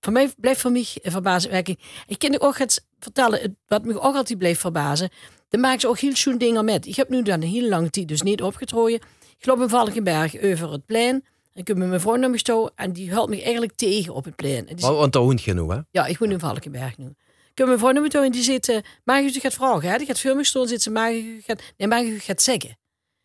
voor 0.00 0.12
mij 0.12 0.32
blijft 0.36 0.60
voor 0.60 0.72
mij 0.72 0.86
verbazingwekkend. 1.02 1.78
Ik 2.06 2.18
kan 2.18 2.40
ook 2.40 2.58
het 2.58 2.84
vertellen. 2.98 3.58
Wat 3.66 3.84
me 3.84 4.00
ook 4.00 4.14
altijd 4.14 4.38
blijft 4.38 4.60
verbazen. 4.60 5.10
Dan 5.48 5.60
maken 5.60 5.80
ze 5.80 5.88
ook 5.88 5.98
heel 5.98 6.16
schoon 6.16 6.38
dingen 6.38 6.64
met. 6.64 6.86
Ik 6.86 6.96
heb 6.96 7.08
nu 7.08 7.22
dan 7.22 7.42
een 7.42 7.48
hele 7.48 7.68
lange 7.68 7.90
tijd 7.90 8.08
dus 8.08 8.22
niet 8.22 8.42
opgetrooien. 8.42 9.00
Ik 9.38 9.46
loop 9.46 9.60
in 9.60 9.68
Valkenberg 9.68 10.42
over 10.42 10.72
het 10.72 10.86
plein. 10.86 11.24
Ik 11.54 11.68
heb 11.68 11.76
met 11.76 11.88
mijn 11.88 12.00
vrouw 12.00 12.16
naar 12.16 12.30
me 12.30 12.70
en 12.74 12.92
die 12.92 13.12
houdt 13.12 13.30
me 13.30 13.42
eigenlijk 13.42 13.72
tegen 13.76 14.14
op 14.14 14.24
het 14.24 14.36
plein. 14.36 14.68
En 14.68 14.76
die 14.76 14.84
Want, 14.84 14.96
want 14.98 15.12
daar 15.12 15.22
hoent 15.22 15.42
je 15.42 15.54
nu, 15.54 15.68
hè? 15.68 15.78
ja, 15.90 16.06
ik 16.06 16.18
woon 16.18 16.30
in 16.30 16.38
Valkenberg 16.38 16.98
nu. 16.98 17.06
Ik 17.50 17.58
heb 17.58 17.66
mijn 17.66 17.78
vrouw 17.78 17.90
naar 17.90 18.02
me 18.02 18.08
toe 18.08 18.24
en 18.24 18.32
die 18.32 18.42
zit, 18.42 18.82
mag 19.04 19.20
u 19.20 19.30
gaat 19.30 19.54
vragen, 19.54 19.90
hè? 19.90 19.98
Die 19.98 20.06
gaat 20.06 20.20
voor 20.20 20.36
me 20.36 20.44
staan, 20.44 20.68
zit 20.68 20.82
ze, 20.82 20.90
mag 20.90 21.10
u 21.10 21.40
gaat, 21.46 21.62
nee, 21.76 21.88
mag 21.88 22.02
u 22.02 22.18
gaat 22.18 22.42
zeggen. 22.42 22.70
Ik 22.70 22.76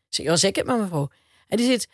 zeg, 0.09 0.25
ja, 0.25 0.35
zeg 0.35 0.55
het 0.55 0.65
maar 0.65 0.79
mevrouw. 0.79 1.09
En 1.47 1.57
die 1.57 1.65
zit, 1.65 1.87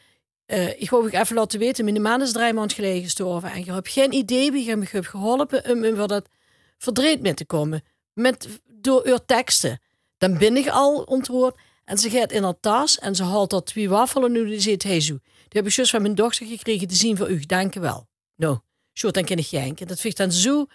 ik 0.77 0.89
wou 0.89 1.07
ik 1.07 1.13
even 1.13 1.35
laten 1.35 1.59
weten, 1.59 1.85
mijn 1.85 2.01
man 2.01 2.21
is 2.21 2.31
drie 2.31 2.53
maanden 2.53 2.75
geleden 2.75 3.03
gestorven 3.03 3.51
en 3.51 3.65
je 3.65 3.73
hebt 3.73 3.89
geen 3.89 4.13
idee 4.13 4.51
wie 4.51 4.65
je 4.65 4.85
hebt 4.91 5.07
geholpen 5.07 5.69
om 5.69 5.85
om 5.85 6.07
dat 6.07 6.29
verdreed 6.77 7.21
mee 7.21 7.33
te 7.33 7.45
komen. 7.45 7.83
Met, 8.13 8.47
door 8.67 9.01
uw 9.05 9.17
teksten. 9.25 9.79
Dan 10.17 10.37
ben 10.37 10.57
ik 10.57 10.67
al 10.67 11.01
ontroerd. 11.01 11.55
En 11.85 11.97
ze 11.97 12.09
gaat 12.09 12.31
in 12.31 12.43
haar 12.43 12.59
tas 12.59 12.99
en 12.99 13.15
ze 13.15 13.23
haalt 13.23 13.49
dat 13.49 13.65
twee 13.65 13.89
wafelen 13.89 14.31
nu. 14.31 14.45
Die 14.45 14.59
zegt, 14.59 14.83
hey 14.83 15.01
zo, 15.01 15.13
die 15.23 15.61
heb 15.61 15.65
ik 15.65 15.71
juist 15.71 15.91
van 15.91 16.01
mijn 16.01 16.15
dochter 16.15 16.45
gekregen 16.45 16.87
te 16.87 16.95
zien 16.95 17.17
voor 17.17 17.29
u. 17.29 17.39
Dank 17.39 17.73
wel. 17.73 18.07
Nou, 18.35 18.59
zo, 18.93 19.11
dan 19.11 19.25
kan 19.25 19.37
ik 19.37 19.45
janken. 19.45 19.87
Dat 19.87 19.99
vind 19.99 20.13
ik 20.13 20.19
dan 20.19 20.31
zo 20.31 20.65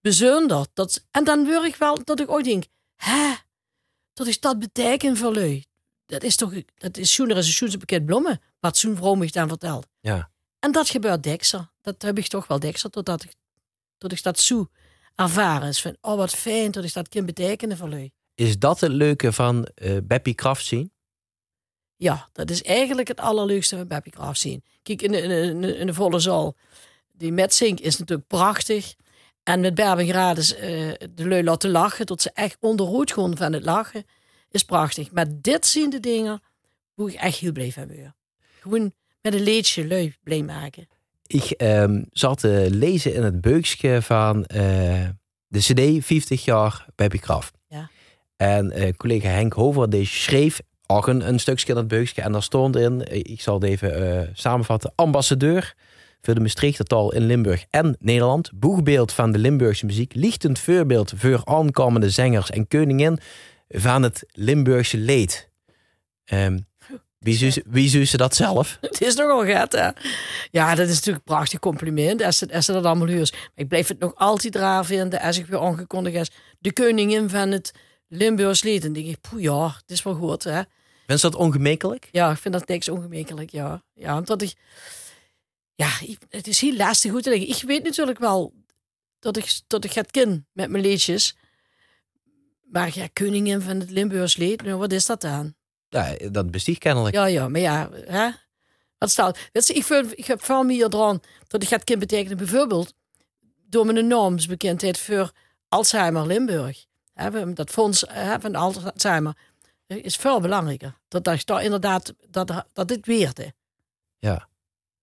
bijzonder. 0.00 0.66
Dat, 0.74 1.06
en 1.10 1.24
dan 1.24 1.44
word 1.44 1.64
ik 1.64 1.76
wel 1.76 2.04
dat 2.04 2.20
ik 2.20 2.30
ooit 2.30 2.44
denk, 2.44 2.64
hè, 2.96 3.34
dat 4.12 4.26
is 4.26 4.40
dat 4.40 4.58
betekent 4.58 5.18
voor 5.18 5.34
lui. 5.34 5.64
Dat 6.06 6.22
is 6.22 6.36
toch, 6.36 6.52
dat 6.74 6.96
is 6.96 7.12
zoener 7.12 7.36
als 7.36 7.60
een 7.60 7.78
pakket 7.78 8.06
bloemen, 8.06 8.40
wat 8.60 8.76
zo'n 8.76 8.96
vrouw 8.96 9.14
me 9.14 9.30
dan 9.30 9.48
vertelt. 9.48 9.86
Ja. 10.00 10.30
En 10.58 10.72
dat 10.72 10.88
gebeurt 10.88 11.22
dekser. 11.22 11.70
Dat 11.80 12.02
heb 12.02 12.18
ik 12.18 12.26
toch 12.26 12.46
wel 12.46 12.58
dekser, 12.58 12.90
totdat 12.90 13.24
ik, 13.24 13.32
tot 13.98 14.12
ik 14.12 14.22
dat 14.22 14.38
zo 14.38 14.66
ervaren 15.14 15.68
is. 15.68 15.80
Van, 15.80 15.96
oh 16.00 16.16
wat 16.16 16.34
fijn 16.34 16.70
dat 16.70 16.84
ik 16.84 16.92
dat 16.92 17.08
kan 17.08 17.26
betekenen 17.26 17.76
voor 17.76 17.88
lui. 17.88 18.12
Is 18.34 18.58
dat 18.58 18.80
het 18.80 18.92
leuke 18.92 19.32
van 19.32 19.64
eh 19.74 19.96
Beppie 20.02 20.34
Kraft 20.34 20.64
zien? 20.64 20.92
Ja, 21.96 22.28
dat 22.32 22.50
is 22.50 22.62
eigenlijk 22.62 23.08
het 23.08 23.20
allerleukste 23.20 23.76
van 23.76 23.86
Beppie 23.86 24.12
Graaf 24.12 24.36
zien. 24.36 24.64
Kijk, 24.82 25.02
in 25.02 25.12
de, 25.12 25.18
in, 25.20 25.30
in 25.30 25.60
de- 25.60 25.76
in 25.76 25.86
de 25.86 25.94
volle 25.94 26.18
zaal, 26.18 26.56
die 27.12 27.32
metzink 27.32 27.80
is 27.80 27.98
natuurlijk 27.98 28.28
prachtig. 28.28 28.94
En 29.42 29.60
met 29.60 29.74
Berbengrades 29.74 30.54
eh 30.54 30.92
de 31.10 31.28
lui 31.28 31.42
laten 31.44 31.70
lachen, 31.70 32.06
tot 32.06 32.22
ze 32.22 32.30
echt 32.34 32.56
onderrood 32.60 33.12
gaan 33.12 33.36
van 33.36 33.52
het 33.52 33.64
lachen, 33.64 34.04
is 34.50 34.62
prachtig. 34.62 35.10
Maar 35.10 35.26
dit 35.30 35.66
zien 35.66 35.90
de 35.90 36.00
dingen, 36.00 36.40
hoe 36.94 37.10
ik 37.12 37.16
echt 37.16 37.38
heel 37.38 37.52
blij 37.52 37.72
van 37.72 37.86
ben. 37.86 38.16
Gewoon 38.60 38.92
met 39.22 39.34
een 39.34 39.42
leedje 39.42 39.86
lui 39.86 40.14
blij 40.22 40.42
maken. 40.42 40.88
Ik 41.26 41.50
ehm, 41.50 42.02
zat 42.10 42.40
te 42.40 42.66
lezen 42.70 43.14
in 43.14 43.22
het 43.22 43.40
beukje 43.40 44.02
van 44.02 44.44
eh, 44.44 45.08
de 45.46 45.58
CD 45.58 46.04
50 46.04 46.44
jaar 46.44 46.86
Beppie 46.94 47.20
Kraft. 47.20 47.58
Ja. 47.68 47.90
En 48.36 48.70
eh, 48.70 48.92
collega 48.96 49.28
Henk 49.28 49.52
Hover 49.52 49.90
die 49.90 50.06
schreef 50.06 50.60
ook 50.86 51.06
een, 51.06 51.28
een 51.28 51.40
stukje 51.40 51.72
in 51.72 51.76
het 51.76 51.88
beukje. 51.88 52.22
En 52.22 52.32
daar 52.32 52.42
stond 52.42 52.76
in, 52.76 53.04
eh, 53.04 53.18
ik 53.18 53.40
zal 53.40 53.54
het 53.54 53.64
even 53.64 54.20
eh, 54.20 54.28
samenvatten, 54.32 54.92
ambassadeur 54.94 55.74
voor 56.20 56.34
de 56.34 56.40
Maastrichter 56.40 56.84
taal 56.84 57.12
in 57.12 57.26
Limburg 57.26 57.64
en 57.70 57.96
Nederland. 57.98 58.50
Boegbeeld 58.54 59.12
van 59.12 59.32
de 59.32 59.38
Limburgse 59.38 59.86
muziek. 59.86 60.14
Lichtend 60.14 60.58
voorbeeld 60.58 61.12
voor 61.16 61.40
aankomende 61.44 62.10
zangers 62.10 62.50
en 62.50 62.68
koningin 62.68 63.18
van 63.68 64.02
het 64.02 64.24
Limburgse 64.32 64.98
leed. 64.98 65.50
Ehm, 66.24 66.58
wie, 67.18 67.88
zou 67.88 68.04
ze 68.04 68.16
dat 68.16 68.34
zelf? 68.34 68.78
Het 68.80 69.00
is 69.00 69.14
nogal 69.14 69.46
gat, 69.46 69.72
hè? 69.72 69.90
Ja, 70.50 70.74
dat 70.74 70.88
is 70.88 70.94
natuurlijk 70.94 71.24
een 71.26 71.34
prachtig 71.34 71.58
compliment 71.58 72.22
als 72.22 72.38
ze, 72.38 72.52
als 72.52 72.64
ze 72.64 72.72
dat 72.72 72.84
allemaal 72.84 73.06
huurt. 73.06 73.32
Maar 73.32 73.50
ik 73.54 73.68
blijf 73.68 73.88
het 73.88 73.98
nog 73.98 74.14
altijd 74.14 74.54
raar 74.54 74.84
vinden 74.84 75.20
als 75.20 75.38
ik 75.38 75.46
weer 75.46 75.60
aangekondigd 75.60 76.16
is. 76.16 76.30
De 76.58 76.72
koningin 76.72 77.28
van 77.28 77.50
het 77.50 77.72
Limburgs 78.08 78.62
lied. 78.62 78.84
En 78.84 78.92
denk 78.92 79.06
ik, 79.06 79.20
poeh 79.20 79.42
ja, 79.42 79.66
het 79.66 79.90
is 79.90 80.02
wel 80.02 80.14
goed, 80.14 80.44
hè? 80.44 80.62
Vindt 81.06 81.22
ze 81.22 81.30
dat 81.30 81.40
ongemakelijk? 81.40 82.08
Ja, 82.12 82.30
ik 82.30 82.38
vind 82.38 82.54
dat 82.54 82.68
niks 82.68 82.88
ongemakelijk, 82.88 83.50
ja. 83.50 83.82
Ja, 83.94 84.16
omdat 84.16 84.42
ik... 84.42 84.54
Ja, 85.74 85.90
het 86.28 86.46
is 86.46 86.60
heel 86.60 86.76
lastig 86.76 87.10
goed 87.10 87.22
te 87.22 87.30
leggen. 87.30 87.48
Ik 87.48 87.62
weet 87.62 87.84
natuurlijk 87.84 88.18
wel 88.18 88.54
dat 89.18 89.36
ik, 89.36 89.60
dat 89.66 89.84
ik 89.84 89.92
het 89.92 90.10
ken 90.10 90.46
met 90.52 90.70
mijn 90.70 90.82
liedjes. 90.82 91.36
Maar 92.62 92.90
ja, 92.94 93.08
koningin 93.12 93.60
van 93.60 93.80
het 93.80 93.90
Limburgs 93.90 94.36
lied, 94.36 94.62
nou, 94.62 94.78
wat 94.78 94.92
is 94.92 95.06
dat 95.06 95.20
dan? 95.20 95.54
Ja, 95.88 96.16
dat 96.30 96.50
besticht 96.50 96.78
kennelijk. 96.78 97.14
Ja, 97.14 97.24
ja, 97.24 97.48
maar 97.48 97.60
ja, 97.60 97.90
hè? 97.92 98.30
Wat 98.98 99.10
staat? 99.10 99.38
Weet 99.52 99.66
je, 99.66 99.72
ik, 99.74 99.84
vind, 99.84 100.18
ik 100.18 100.26
heb 100.26 100.44
veel 100.44 100.62
meer 100.62 100.94
eraan 100.94 101.20
dat 101.46 101.62
ik 101.62 101.68
het 101.68 101.84
kan 101.84 101.98
betekenen, 101.98 102.36
bijvoorbeeld 102.36 102.94
door 103.68 103.86
mijn 103.86 104.06
naamsbekendheid 104.06 104.98
voor 104.98 105.32
Alzheimer 105.68 106.26
Limburg. 106.26 106.86
Dat 107.54 107.70
fonds 107.70 108.04
van 108.40 108.54
Alzheimer 108.54 109.36
eh, 109.86 110.04
is 110.04 110.16
veel 110.16 110.40
belangrijker. 110.40 110.98
Dat 111.08 111.24
dat 111.24 111.46
daar 111.46 111.62
inderdaad, 111.62 112.14
dat, 112.28 112.64
dat 112.72 112.88
dit 112.88 113.06
weerde. 113.06 113.52
Ja. 114.18 114.48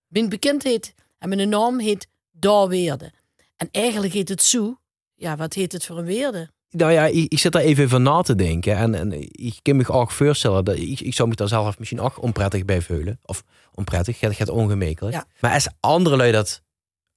Mijn 0.07 0.29
bekendheid 0.29 0.93
en 1.17 1.29
mijn 1.29 1.49
naam 1.49 1.79
heet 1.79 2.07
Daar 2.31 2.67
Weerde. 2.67 3.11
En 3.55 3.69
eigenlijk 3.71 4.13
heet 4.13 4.29
het 4.29 4.41
zo, 4.41 4.79
ja, 5.15 5.35
wat 5.35 5.53
heet 5.53 5.71
het 5.71 5.85
voor 5.85 5.97
een 5.97 6.05
weerde? 6.05 6.49
Nou 6.77 6.91
ja, 6.91 7.05
ik, 7.05 7.31
ik 7.31 7.39
zit 7.39 7.51
daar 7.51 7.61
even 7.61 7.83
over 7.83 8.01
na 8.01 8.21
te 8.21 8.35
denken. 8.35 8.77
En, 8.77 8.95
en 8.95 9.11
ik 9.31 9.59
kan 9.61 9.75
me 9.75 9.87
ook 9.87 10.11
voorstellen 10.11 10.65
dat 10.65 10.77
ik, 10.77 10.99
ik 10.99 11.13
zou 11.13 11.29
me 11.29 11.35
daar 11.35 11.47
zelf 11.47 11.79
misschien 11.79 11.99
ook 11.99 12.21
onprettig 12.21 12.65
bij 12.65 12.81
voelen. 12.81 13.19
Of 13.23 13.43
onprettig, 13.73 14.19
het 14.19 14.35
gaat 14.35 14.49
ongemakelijk. 14.49 15.15
Ja. 15.15 15.25
Maar 15.39 15.53
als 15.53 15.67
andere 15.79 16.15
lui 16.15 16.31
dat 16.31 16.61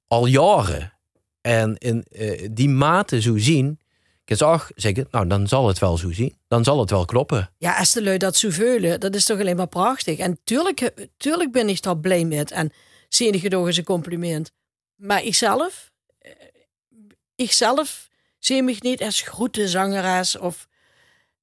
al 0.06 0.26
jaren 0.26 0.92
en 1.40 1.76
in 1.76 2.02
eh, 2.02 2.48
die 2.50 2.68
mate 2.68 3.20
zo 3.20 3.36
zien, 3.36 3.80
ze 4.36 4.44
ook 4.44 4.70
zeggen, 4.74 5.08
nou 5.10 5.26
dan 5.26 5.48
zal 5.48 5.68
het 5.68 5.78
wel 5.78 5.96
zo 5.96 6.12
zien. 6.12 6.36
Dan 6.48 6.64
zal 6.64 6.80
het 6.80 6.90
wel 6.90 7.04
kloppen. 7.04 7.50
Ja, 7.58 7.78
als 7.78 7.92
de 7.92 8.02
lui 8.02 8.18
dat 8.18 8.36
zo 8.36 8.50
veulen, 8.50 9.00
dat 9.00 9.14
is 9.14 9.24
toch 9.24 9.40
alleen 9.40 9.56
maar 9.56 9.66
prachtig. 9.66 10.18
En 10.18 10.38
tuurlijk, 10.44 10.90
tuurlijk 11.16 11.52
ben 11.52 11.68
ik 11.68 11.82
daar 11.82 11.98
blij 11.98 12.24
met. 12.24 12.50
En 12.50 12.72
toch 13.48 13.68
is 13.68 13.76
een 13.76 13.84
compliment. 13.84 14.52
Maar 14.96 15.22
ikzelf, 15.22 15.90
eh, 16.18 16.32
ikzelf 17.34 18.08
zie 18.38 18.62
me 18.62 18.76
niet 18.80 19.02
als 19.02 19.21
grote 19.21 19.68
zangeres 19.68 20.37
of... 20.37 20.68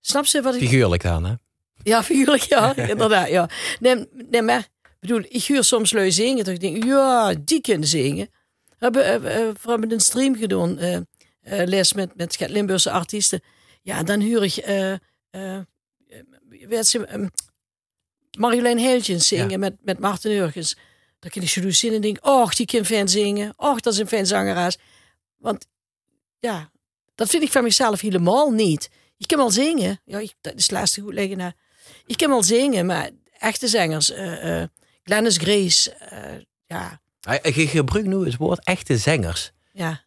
Snap 0.01 0.25
ze 0.25 0.41
wat 0.41 0.55
ik... 0.55 0.61
Figuurlijk 0.61 1.01
dan, 1.03 1.25
hè? 1.25 1.33
Ja, 1.83 2.03
figuurlijk, 2.03 2.41
ja, 2.41 2.75
inderdaad, 2.93 3.29
ja. 3.29 3.49
Nee, 3.79 4.07
nee, 4.29 4.41
maar, 4.41 4.59
ik 4.81 4.97
bedoel, 4.99 5.23
ik 5.27 5.43
huur 5.43 5.63
soms 5.63 5.91
lui 5.91 6.11
zingen, 6.11 6.43
dat 6.43 6.53
ik 6.53 6.59
denk, 6.59 6.83
ja, 6.83 7.33
die 7.33 7.61
kunnen 7.61 7.87
zingen. 7.87 8.29
We 8.65 8.75
hebben, 8.77 9.03
eh, 9.03 9.15
eh, 9.15 9.55
we 9.61 9.69
hebben 9.69 9.91
een 9.91 9.99
stream 9.99 10.35
gedaan, 10.35 10.77
eh, 10.77 10.95
eh, 11.41 11.67
les 11.67 11.93
met, 11.93 12.15
met 12.15 12.49
Limburgse 12.49 12.91
artiesten. 12.91 13.41
Ja, 13.81 14.03
dan 14.03 14.19
huur 14.19 14.43
ik, 14.43 14.55
eh 14.55 14.91
eh 15.29 15.59
weet 16.67 16.87
ze, 16.87 17.05
ehm, 17.05 17.27
Marjolein 18.37 18.77
Heeltjens 18.77 19.27
zingen 19.27 19.49
Ja. 19.49 19.57
met, 19.57 19.75
met 19.81 19.99
Martin 19.99 20.31
Urgens. 20.31 20.77
Dan 21.19 21.29
kan 21.29 21.41
ik 21.41 21.49
zo 21.49 21.61
doen 21.61 21.73
zien 21.73 21.93
en 21.93 22.01
denk, 22.01 22.25
och, 22.25 22.55
die 22.55 22.65
kan 22.65 22.85
fijn 22.85 23.07
zingen. 23.07 23.53
Och, 23.57 23.79
dat 23.79 23.93
is 23.93 23.99
een 23.99 24.07
fijn 24.07 24.25
zangeres. 24.25 24.77
Want, 25.37 25.67
ja, 26.39 26.71
dat 27.15 27.29
vind 27.29 27.43
ik 27.43 27.51
van 27.51 27.63
mezelf 27.63 28.01
helemaal 28.01 28.49
niet. 28.51 28.89
Ik 29.17 29.27
kan 29.27 29.37
wel 29.37 29.51
zingen. 29.51 30.01
Ja, 30.05 30.19
ik, 30.19 30.33
dat 30.41 30.53
is 30.55 30.69
lastig 30.71 31.03
goed 31.03 31.13
leggen. 31.13 31.37
naar. 31.37 31.53
Ik 32.05 32.17
kan 32.17 32.29
wel 32.29 32.43
zingen, 32.43 32.85
maar 32.85 33.09
echte 33.39 33.67
zangers. 33.67 34.11
eh 34.11 34.63
Glennis 35.03 35.37
Grace. 35.37 35.91
eh, 35.93 36.33
ja, 36.65 37.01
Hij- 37.19 37.39
Je 37.55 37.67
gebruikt 37.67 38.07
nu 38.07 38.25
het 38.25 38.37
woord 38.37 38.63
echte 38.63 38.97
zangers. 38.97 39.51
ja. 39.71 40.03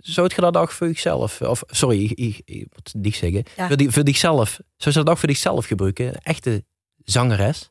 Zou 0.00 0.30
je 0.34 0.40
dat 0.40 0.56
ook 0.56 0.70
voor 0.70 0.86
jezelf, 0.86 1.40
of 1.40 1.62
sorry, 1.66 2.04
ik, 2.04 2.40
ik, 2.44 2.66
moet 2.74 2.90
het 2.92 2.94
niet 3.02 3.16
zeggen, 3.16 3.44
Ja. 3.56 3.66
voor, 3.66 3.76
die, 3.76 3.90
voor 3.90 4.02
zichzelf, 4.06 4.58
zou 4.76 4.94
ze 4.94 5.02
dat 5.02 5.08
ook 5.08 5.18
voor 5.18 5.28
zichzelf 5.28 5.66
gebruiken? 5.66 6.22
Echte 6.22 6.64
zangeres? 7.04 7.70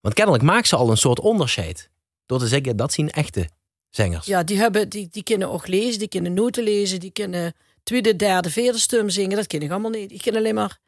Want 0.00 0.14
kennelijk 0.14 0.42
maakt 0.44 0.68
ze 0.68 0.76
al 0.76 0.90
een 0.90 0.96
soort 0.96 1.20
onderscheid. 1.20 1.90
Door 2.26 2.38
te 2.38 2.46
zeggen, 2.48 2.76
dat 2.76 2.92
zien 2.92 3.10
echte 3.10 3.48
zangers. 3.90 4.26
ja, 4.26 4.42
die, 4.42 4.58
hebben, 4.58 4.88
die, 4.88 5.08
die 5.10 5.22
kunnen 5.22 5.50
ook 5.50 5.66
lezen, 5.66 5.98
die 5.98 6.08
kunnen 6.08 6.34
noten 6.34 6.62
lezen, 6.62 7.00
die 7.00 7.10
kunnen 7.10 7.54
tweede, 7.82 8.16
derde, 8.16 8.50
vierde 8.50 8.78
stem 8.78 9.10
zingen. 9.10 9.36
Dat 9.36 9.46
ken 9.46 9.62
ik 9.62 9.70
allemaal 9.70 9.90
niet. 9.90 10.12
Ik 10.12 10.22
kan 10.22 10.36
alleen 10.36 10.54
maar 10.54 10.78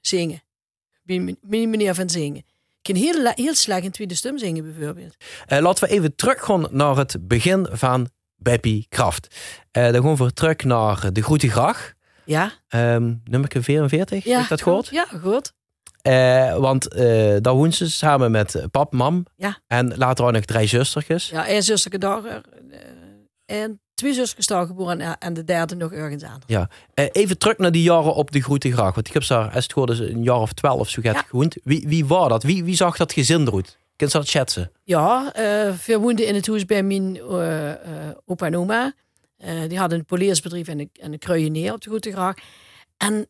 zingen. 0.00 0.42
Mijn 1.40 1.70
manier 1.70 1.94
van 1.94 2.10
zingen. 2.10 2.44
kan 2.82 2.94
heel, 2.94 3.32
heel 3.34 3.54
slecht 3.54 3.84
een 3.84 3.90
tweede 3.90 4.14
stem 4.14 4.38
zingen 4.38 4.74
bijvoorbeeld. 4.74 5.16
Eh, 5.46 5.60
laten 5.60 5.88
we 5.88 5.94
even 5.94 6.14
teruggaan 6.14 6.66
naar 6.70 6.96
het 6.96 7.28
begin 7.28 7.66
van 7.70 8.10
Beppie 8.36 8.86
Kraft. 8.88 9.36
Eh, 9.70 9.92
dan 9.92 10.02
gaan 10.02 10.16
we 10.16 10.32
terug 10.32 10.64
naar 10.64 11.12
de 11.12 11.22
Groete 11.22 11.50
Gracht. 11.50 11.94
Ja? 12.24 12.52
Ehm 12.68 13.14
nummer 13.24 13.62
44, 13.62 14.24
ja 14.24 14.38
heb 14.38 14.48
dat 14.48 14.62
gehoord? 14.62 14.88
Ja, 14.90 15.06
goed. 15.22 15.52
Eh, 16.02 16.56
want 16.56 16.88
eh 16.88 17.36
daar 17.40 17.54
woont 17.54 17.74
ze 17.74 17.90
samen 17.90 18.30
met 18.30 18.66
pap, 18.70 18.92
mam 18.92 19.24
Ja. 19.36 19.58
en 19.66 19.96
later 19.96 20.24
ook 20.24 20.32
nog 20.32 20.44
drie 20.44 20.66
zustertjes. 20.66 21.28
Ja, 21.28 21.46
één 21.46 21.62
zusje 21.62 21.98
daar 21.98 22.24
eh, 22.24 22.36
en 23.46 23.80
twee 23.94 24.12
zusjes 24.14 24.46
daar 24.46 24.66
geboren 24.66 25.00
en, 25.00 25.18
en 25.18 25.34
de 25.34 25.44
derde 25.44 25.74
nog 25.76 25.92
ergens 25.92 26.22
aan. 26.24 26.40
Eh, 26.94 27.04
even 27.12 27.38
terug 27.38 27.58
naar 27.58 27.72
die 27.72 27.82
jaren 27.82 28.14
op 28.14 28.30
de 28.30 28.40
Groete 28.40 28.72
Gracht. 28.72 28.94
Want 28.94 29.06
ik 29.08 29.12
heb 29.12 29.22
ze 29.22 29.32
daar, 29.32 29.50
als 29.54 29.62
het 29.62 29.72
goed 29.72 29.90
is, 29.90 29.98
een 29.98 30.22
jaar 30.22 30.36
of 30.40 30.52
twaalf 30.52 30.88
zo 30.88 31.02
gaat 31.02 31.14
Ja. 31.14 31.22
gewoond. 31.22 31.56
Wie, 31.64 31.84
wie 31.88 32.06
was 32.06 32.28
dat? 32.28 32.42
Wie, 32.42 32.64
wie 32.64 32.76
zag 32.76 32.96
dat 32.96 33.12
gezin 33.12 33.46
eruit? 33.46 33.78
Kun 33.96 34.06
je 34.06 34.12
dat 34.12 34.26
schetsen? 34.28 34.72
Ja, 34.84 35.32
eh 35.34 35.42
we 35.86 35.98
woonden 35.98 36.26
in 36.26 36.34
het 36.34 36.46
huis 36.46 36.64
bij 36.64 36.82
mijn 36.82 37.16
eh, 37.16 37.70
eh, 37.70 37.78
opa 38.26 38.46
en 38.46 38.56
oma. 38.56 38.92
Eh, 39.36 39.68
die 39.68 39.78
hadden 39.78 39.98
een 39.98 40.04
poleersbedrijf 40.04 40.68
en 40.68 40.78
een, 40.78 40.90
en 41.00 41.12
een 41.12 41.18
kruienier 41.18 41.72
op 41.72 41.80
de 41.80 41.90
Goede 41.90 42.12
Graag. 42.12 42.34
En 42.96 43.28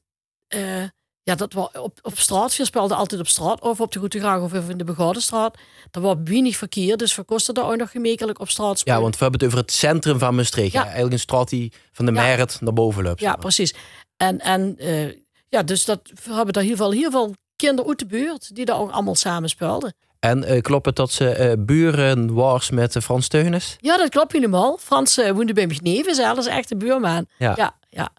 eh, 0.49 0.83
ja, 1.31 1.37
dat 1.37 1.53
was 1.53 1.69
op, 1.73 1.99
op 2.03 2.19
straat. 2.19 2.57
We 2.57 2.65
speelden 2.65 2.97
altijd 2.97 3.21
op 3.21 3.29
straat 3.29 3.61
of 3.61 3.81
op 3.81 3.93
de 3.93 3.99
Goede 3.99 4.19
Graag 4.19 4.41
of 4.41 4.53
in 4.69 4.79
de 4.79 4.85
Begaardenstraat. 4.85 5.59
Dat 5.91 6.03
was 6.03 6.17
weinig 6.25 6.57
verkeer, 6.57 6.97
dus 6.97 7.15
we 7.15 7.23
kosten 7.23 7.55
daar 7.55 7.65
ook 7.65 7.77
nog 7.77 7.91
gemakkelijk 7.91 8.41
op 8.41 8.49
straat 8.49 8.79
spelen. 8.79 8.97
Ja, 8.97 9.03
want 9.03 9.17
we 9.17 9.23
hebben 9.23 9.41
het 9.41 9.49
over 9.49 9.65
het 9.65 9.73
centrum 9.73 10.19
van 10.19 10.35
Maastricht. 10.35 10.73
Ja. 10.73 10.79
Ja. 10.79 10.85
Eigenlijk 10.85 11.13
een 11.13 11.21
straat 11.21 11.49
die 11.49 11.73
van 11.93 12.07
de 12.07 12.13
Ja. 12.13 12.23
Merit 12.23 12.61
naar 12.61 12.73
boven 12.73 13.03
loopt. 13.03 13.21
Ja, 13.21 13.37
precies. 13.37 13.75
En, 14.17 14.39
en 14.39 14.79
eh, 14.79 15.09
ja, 15.49 15.63
dus 15.63 15.85
dat, 15.85 16.01
we 16.25 16.35
hebben 16.35 16.53
daar 16.53 16.63
heel 16.63 16.77
veel, 16.77 16.91
heel 16.93 17.11
veel 17.11 17.35
kinderen 17.57 17.91
uit 17.91 17.99
de 17.99 18.07
buurt 18.07 18.55
die 18.55 18.65
daar 18.65 18.79
ook 18.79 18.91
allemaal 18.91 19.15
samen 19.15 19.49
speelden. 19.49 19.95
En 20.19 20.45
eh, 20.45 20.61
klopt 20.61 20.87
het 20.87 20.97
dat 20.97 21.13
ze 21.13 21.29
eh, 21.29 21.53
buren 21.59 22.35
was 22.35 22.71
met 22.71 22.97
Frans 23.03 23.29
Teunis? 23.29 23.77
Ja, 23.81 23.97
dat 23.97 24.09
klopt 24.09 24.33
helemaal. 24.33 24.79
Frans 24.81 25.17
woonde 25.17 25.53
bij 25.53 25.67
mijn 25.67 25.81
neven, 25.83 26.15
zelf, 26.15 26.37
dat 26.37 26.47
is 26.47 26.53
echt 26.53 26.71
een 26.71 26.79
buurman. 26.79 27.27
Ja. 27.39 27.53
ja, 27.57 27.77
ja. 27.89 28.11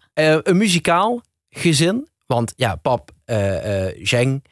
Een 0.42 0.56
muzikaal 0.56 1.20
gezin. 1.50 2.10
Want 2.34 2.52
ja, 2.56 2.76
pap, 2.76 3.10
eh 3.24 3.86
eh 3.86 3.96
Zheng, 4.02 4.44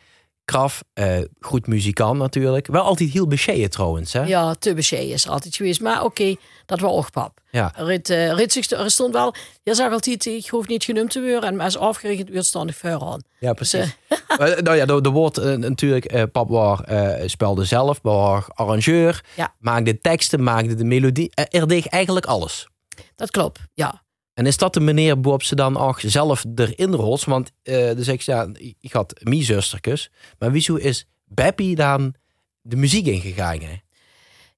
Kraf, 0.44 0.82
eh, 0.92 1.18
goed 1.40 1.66
muzikant 1.66 2.18
natuurlijk. 2.18 2.66
Wel 2.66 2.82
altijd 2.82 3.10
heel 3.10 3.26
bescheiden 3.26 3.70
trouwens. 3.70 4.12
Hè? 4.12 4.22
Ja, 4.24 4.54
te 4.54 4.74
bescheiden 4.74 5.12
is 5.12 5.28
altijd 5.28 5.56
geweest. 5.56 5.80
Maar 5.80 6.04
oké, 6.04 6.34
dat 6.66 6.80
was 6.80 6.92
ook 6.92 7.10
pap. 7.10 7.38
Ja. 7.50 7.72
Rit, 7.76 8.10
uh, 8.10 8.32
Rit, 8.32 8.72
er 8.72 8.90
stond 8.90 9.12
wel, 9.12 9.34
je 9.62 9.74
zag 9.74 9.92
altijd, 9.92 10.26
ik 10.26 10.46
hoef 10.48 10.66
niet 10.68 10.84
genoemd 10.84 11.10
te 11.10 11.20
worden. 11.20 11.42
En 11.42 11.60
als 11.60 11.76
afgerekend 11.78 12.28
werd, 12.28 12.44
stond 12.46 12.70
ik 12.70 12.76
vuur 12.76 13.00
aan. 13.02 13.22
Ja, 13.38 13.52
Dus, 13.52 13.70
precies. 13.70 13.96
Maar, 14.38 14.62
nou 14.62 14.76
ja, 14.76 14.86
er 14.86 15.10
wordt 15.10 15.38
eh, 15.38 15.54
natuurlijk, 15.54 16.04
eh, 16.04 16.22
pap 16.32 16.48
waar, 16.48 16.84
speelde 17.26 17.64
zelf, 17.64 17.98
waar 18.02 18.44
arrangeur, 18.54 19.24
Ja. 19.36 19.54
maakte 19.58 20.00
teksten, 20.00 20.42
maakte 20.42 20.74
de 20.74 20.84
melodie. 20.84 21.30
Er 21.34 21.68
deed 21.68 21.86
eigenlijk 21.86 22.26
alles. 22.26 22.68
dat 23.16 23.30
klopt, 23.30 23.60
ja. 23.74 24.02
En 24.40 24.46
is 24.46 24.56
dat 24.56 24.74
de 24.74 24.80
manier 24.80 25.20
waarop 25.20 25.42
ze 25.42 25.54
dan 25.54 25.76
ook 25.76 26.00
zelf 26.00 26.44
erin 26.54 26.94
rolt? 26.94 27.24
Want 27.24 27.50
dan 27.62 28.02
zeg 28.02 28.14
ik, 28.14 28.20
ja, 28.20 28.48
ik 28.80 28.92
had 28.92 29.20
mijn 29.22 29.42
zustertjes, 29.42 30.10
maar 30.38 30.52
wieso 30.52 30.74
is 30.74 31.06
Beppie 31.24 31.74
dan 31.74 32.14
de 32.62 32.76
muziek 32.76 33.06
ingegaan? 33.06 33.60
Hè? 33.60 33.74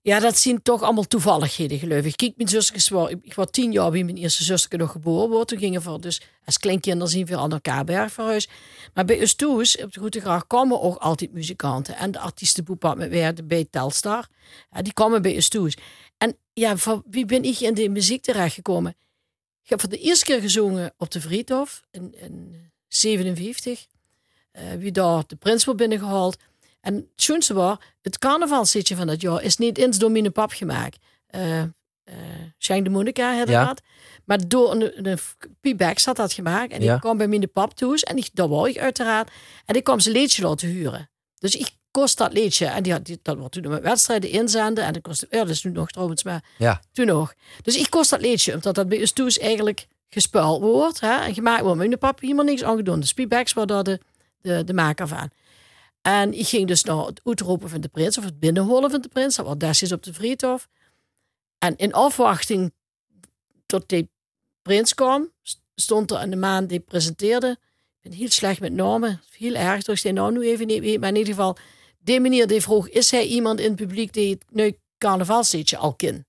Ja, 0.03 0.21
dat 0.21 0.39
zien 0.39 0.63
toch 0.63 0.83
allemaal 0.83 1.07
toevalligheden, 1.07 1.79
geloof 1.79 2.05
ik. 2.05 2.17
Kijk, 2.17 2.33
mijn 2.37 2.49
zusjes, 2.49 2.91
ik 3.23 3.35
was 3.35 3.47
tien 3.51 3.73
jaar 3.73 3.91
bij 3.91 4.05
mijn 4.05 4.17
eerste 4.17 4.45
zuster 4.45 4.79
nog 4.79 4.91
geboren 4.91 5.31
wordt. 5.31 5.49
Toen 5.49 5.59
gingen 5.59 5.83
we 5.83 5.99
dus 5.99 6.23
als 6.45 6.59
kleinkinderen 6.59 7.13
zien 7.13 7.27
we 7.27 7.37
aan 7.37 7.53
elkaar 7.53 8.11
verhuis. 8.11 8.49
Maar 8.95 9.05
bij 9.05 9.21
ons 9.21 9.35
thuis, 9.35 9.83
op 9.83 9.93
de 9.93 10.01
Goede 10.01 10.21
Graag, 10.21 10.47
kwamen 10.47 10.81
ook 10.81 10.97
altijd 10.97 11.33
muzikanten. 11.33 11.97
En 11.97 12.11
de 12.11 12.19
artiestenboek 12.19 12.97
met 12.97 13.11
werden 13.11 13.47
bij 13.47 13.67
Telstar. 13.71 14.29
Ja, 14.71 14.83
die 14.83 14.93
kwamen 14.93 15.23
bij 15.23 15.35
ons 15.35 15.49
thuis. 15.49 15.77
En 16.19 16.37
ja, 16.53 16.77
van 16.77 17.03
wie 17.11 17.25
ben 17.25 17.43
ik 17.43 17.61
in 17.61 17.75
de 17.75 17.89
muziek 17.89 18.23
terechtgekomen? 18.23 18.95
Ik 19.63 19.69
heb 19.71 19.81
voor 19.81 19.89
de 19.89 19.99
eerste 19.99 20.25
keer 20.25 20.41
gezongen 20.41 20.95
op 20.97 21.11
de 21.11 21.21
Vriethof 21.21 21.83
in, 21.91 22.15
in 22.19 22.71
57. 22.89 23.87
Eh, 24.53 24.63
wie 24.79 24.93
daar 24.93 25.25
de 25.27 25.37
prins 25.37 25.65
wordt 25.65 25.81
binnengehaald. 25.81 26.37
En 26.81 26.95
het 26.95 27.05
schoonste 27.17 27.55
was, 27.55 27.77
het 28.03 28.19
carnavalsliedje 28.19 28.97
van 28.97 29.07
dat 29.07 29.21
jaar 29.21 29.43
is 29.43 29.57
niet 29.57 29.79
eens 29.79 29.99
door 29.99 30.11
mijn 30.11 30.33
pap 30.33 30.51
gemaakt. 30.53 30.99
Shine 32.59 32.83
de 32.83 32.91
Monica 32.91 33.37
had 33.39 33.49
Ja. 33.49 33.65
dat. 33.65 33.83
Maar 34.25 34.49
door 34.49 34.73
een, 34.73 35.09
een 35.09 35.19
P-Bax 35.61 36.05
had 36.05 36.17
dat 36.17 36.33
gemaakt. 36.33 36.73
En 36.73 36.83
Ja. 36.83 36.95
ik 36.95 37.01
kwam 37.01 37.17
bij 37.17 37.29
mijn 37.29 37.53
pap 37.53 37.75
toe. 37.75 38.01
En 38.05 38.17
ik, 38.17 38.29
daar 38.33 38.49
wou 38.49 38.69
ik 38.69 38.79
uiteraard. 38.79 39.31
En 39.65 39.75
ik 39.75 39.85
kwam 39.85 40.01
zijn 40.01 40.15
liedje 40.17 40.43
laten 40.43 40.69
huren. 40.69 41.11
Dus 41.39 41.55
ik 41.57 41.71
kost 41.93 42.19
dat 42.19 42.33
liedje. 42.33 42.67
En 42.67 42.83
die 42.83 42.93
had, 42.93 43.05
die, 43.05 43.19
dat 43.23 43.37
wordt 43.39 43.53
toen 43.53 43.69
met 43.69 43.83
wedstrijden 43.83 44.31
inzenden. 44.31 44.85
En 44.85 44.93
dat 44.93 45.03
kostte, 45.03 45.27
ja, 45.31 45.39
dat 45.39 45.49
is 45.49 45.65
nu 45.65 45.71
nog 45.71 45.91
trouwens, 45.91 46.23
maar 46.23 46.45
Ja. 46.59 46.83
toen 46.93 47.07
nog. 47.07 47.35
Dus 47.63 47.77
ik 47.77 47.91
kost 47.91 48.11
dat 48.11 48.21
liedje, 48.21 48.55
omdat 48.55 48.75
dat 48.75 48.89
bij 48.89 49.01
ons 49.01 49.13
toes 49.13 49.39
eigenlijk 49.39 49.87
gespeeld 50.09 50.61
wordt. 50.61 51.01
Hè, 51.01 51.21
en 51.21 51.35
gemaakt 51.35 51.63
wordt. 51.63 51.77
Maar 51.79 51.87
mijn 51.87 51.99
pap 51.99 52.21
helemaal 52.21 52.45
niks 52.45 52.63
aan 52.63 52.77
gedaan. 52.77 53.01
De 53.01 53.07
Speedbacks 53.07 53.53
waren 53.53 53.69
daar 53.69 53.83
de, 53.85 54.01
de, 54.41 54.65
de 54.65 54.75
maker 54.75 55.09
van. 55.09 55.31
En 56.03 56.39
ik 56.39 56.47
ging 56.49 56.67
dus 56.69 56.85
naar 56.85 56.97
het 57.07 57.21
uitroepen 57.25 57.69
van 57.69 57.81
de 57.81 57.89
prins, 57.89 58.19
of 58.19 58.25
het 58.25 58.39
binnenholen 58.41 58.91
van 58.91 59.01
de 59.01 59.09
prins. 59.09 59.37
Dat 59.37 59.47
was 59.47 59.59
destijds 59.59 59.95
op 59.95 60.03
de 60.03 60.13
Vriethof. 60.13 60.69
En 61.59 61.77
in 61.77 61.93
afwachting 61.93 62.73
tot 63.67 63.89
die 63.89 64.09
prins 64.63 64.95
kwam, 64.95 65.31
st- 65.43 65.61
stond 65.75 66.11
er 66.11 66.17
aan 66.17 66.31
de 66.31 66.37
maan 66.37 66.67
die 66.67 66.81
presenteerde. 66.81 67.57
Ik 68.03 68.11
ben 68.11 68.13
heel 68.19 68.31
slecht 68.31 68.61
met 68.61 68.73
namen, 68.73 69.23
heel 69.37 69.55
erg, 69.55 69.83
dus 69.85 70.05
ik 70.05 70.13
naam 70.13 70.33
nu 70.33 70.41
even 70.49 70.67
niet. 70.67 71.01
Maar 71.01 71.09
in 71.09 71.17
ieder 71.17 71.35
geval, 71.35 71.57
die 72.03 72.21
meneer 72.21 72.47
die 72.47 72.61
vroeg, 72.61 72.89
is 72.89 73.11
hij 73.11 73.27
iemand 73.27 73.61
in 73.61 73.67
het 73.67 73.77
publiek 73.77 74.13
die 74.13 74.31
het 74.31 74.45
nu 74.51 74.79
carnavalsliedje 74.99 75.77
al 75.77 75.95
kent? 75.95 76.25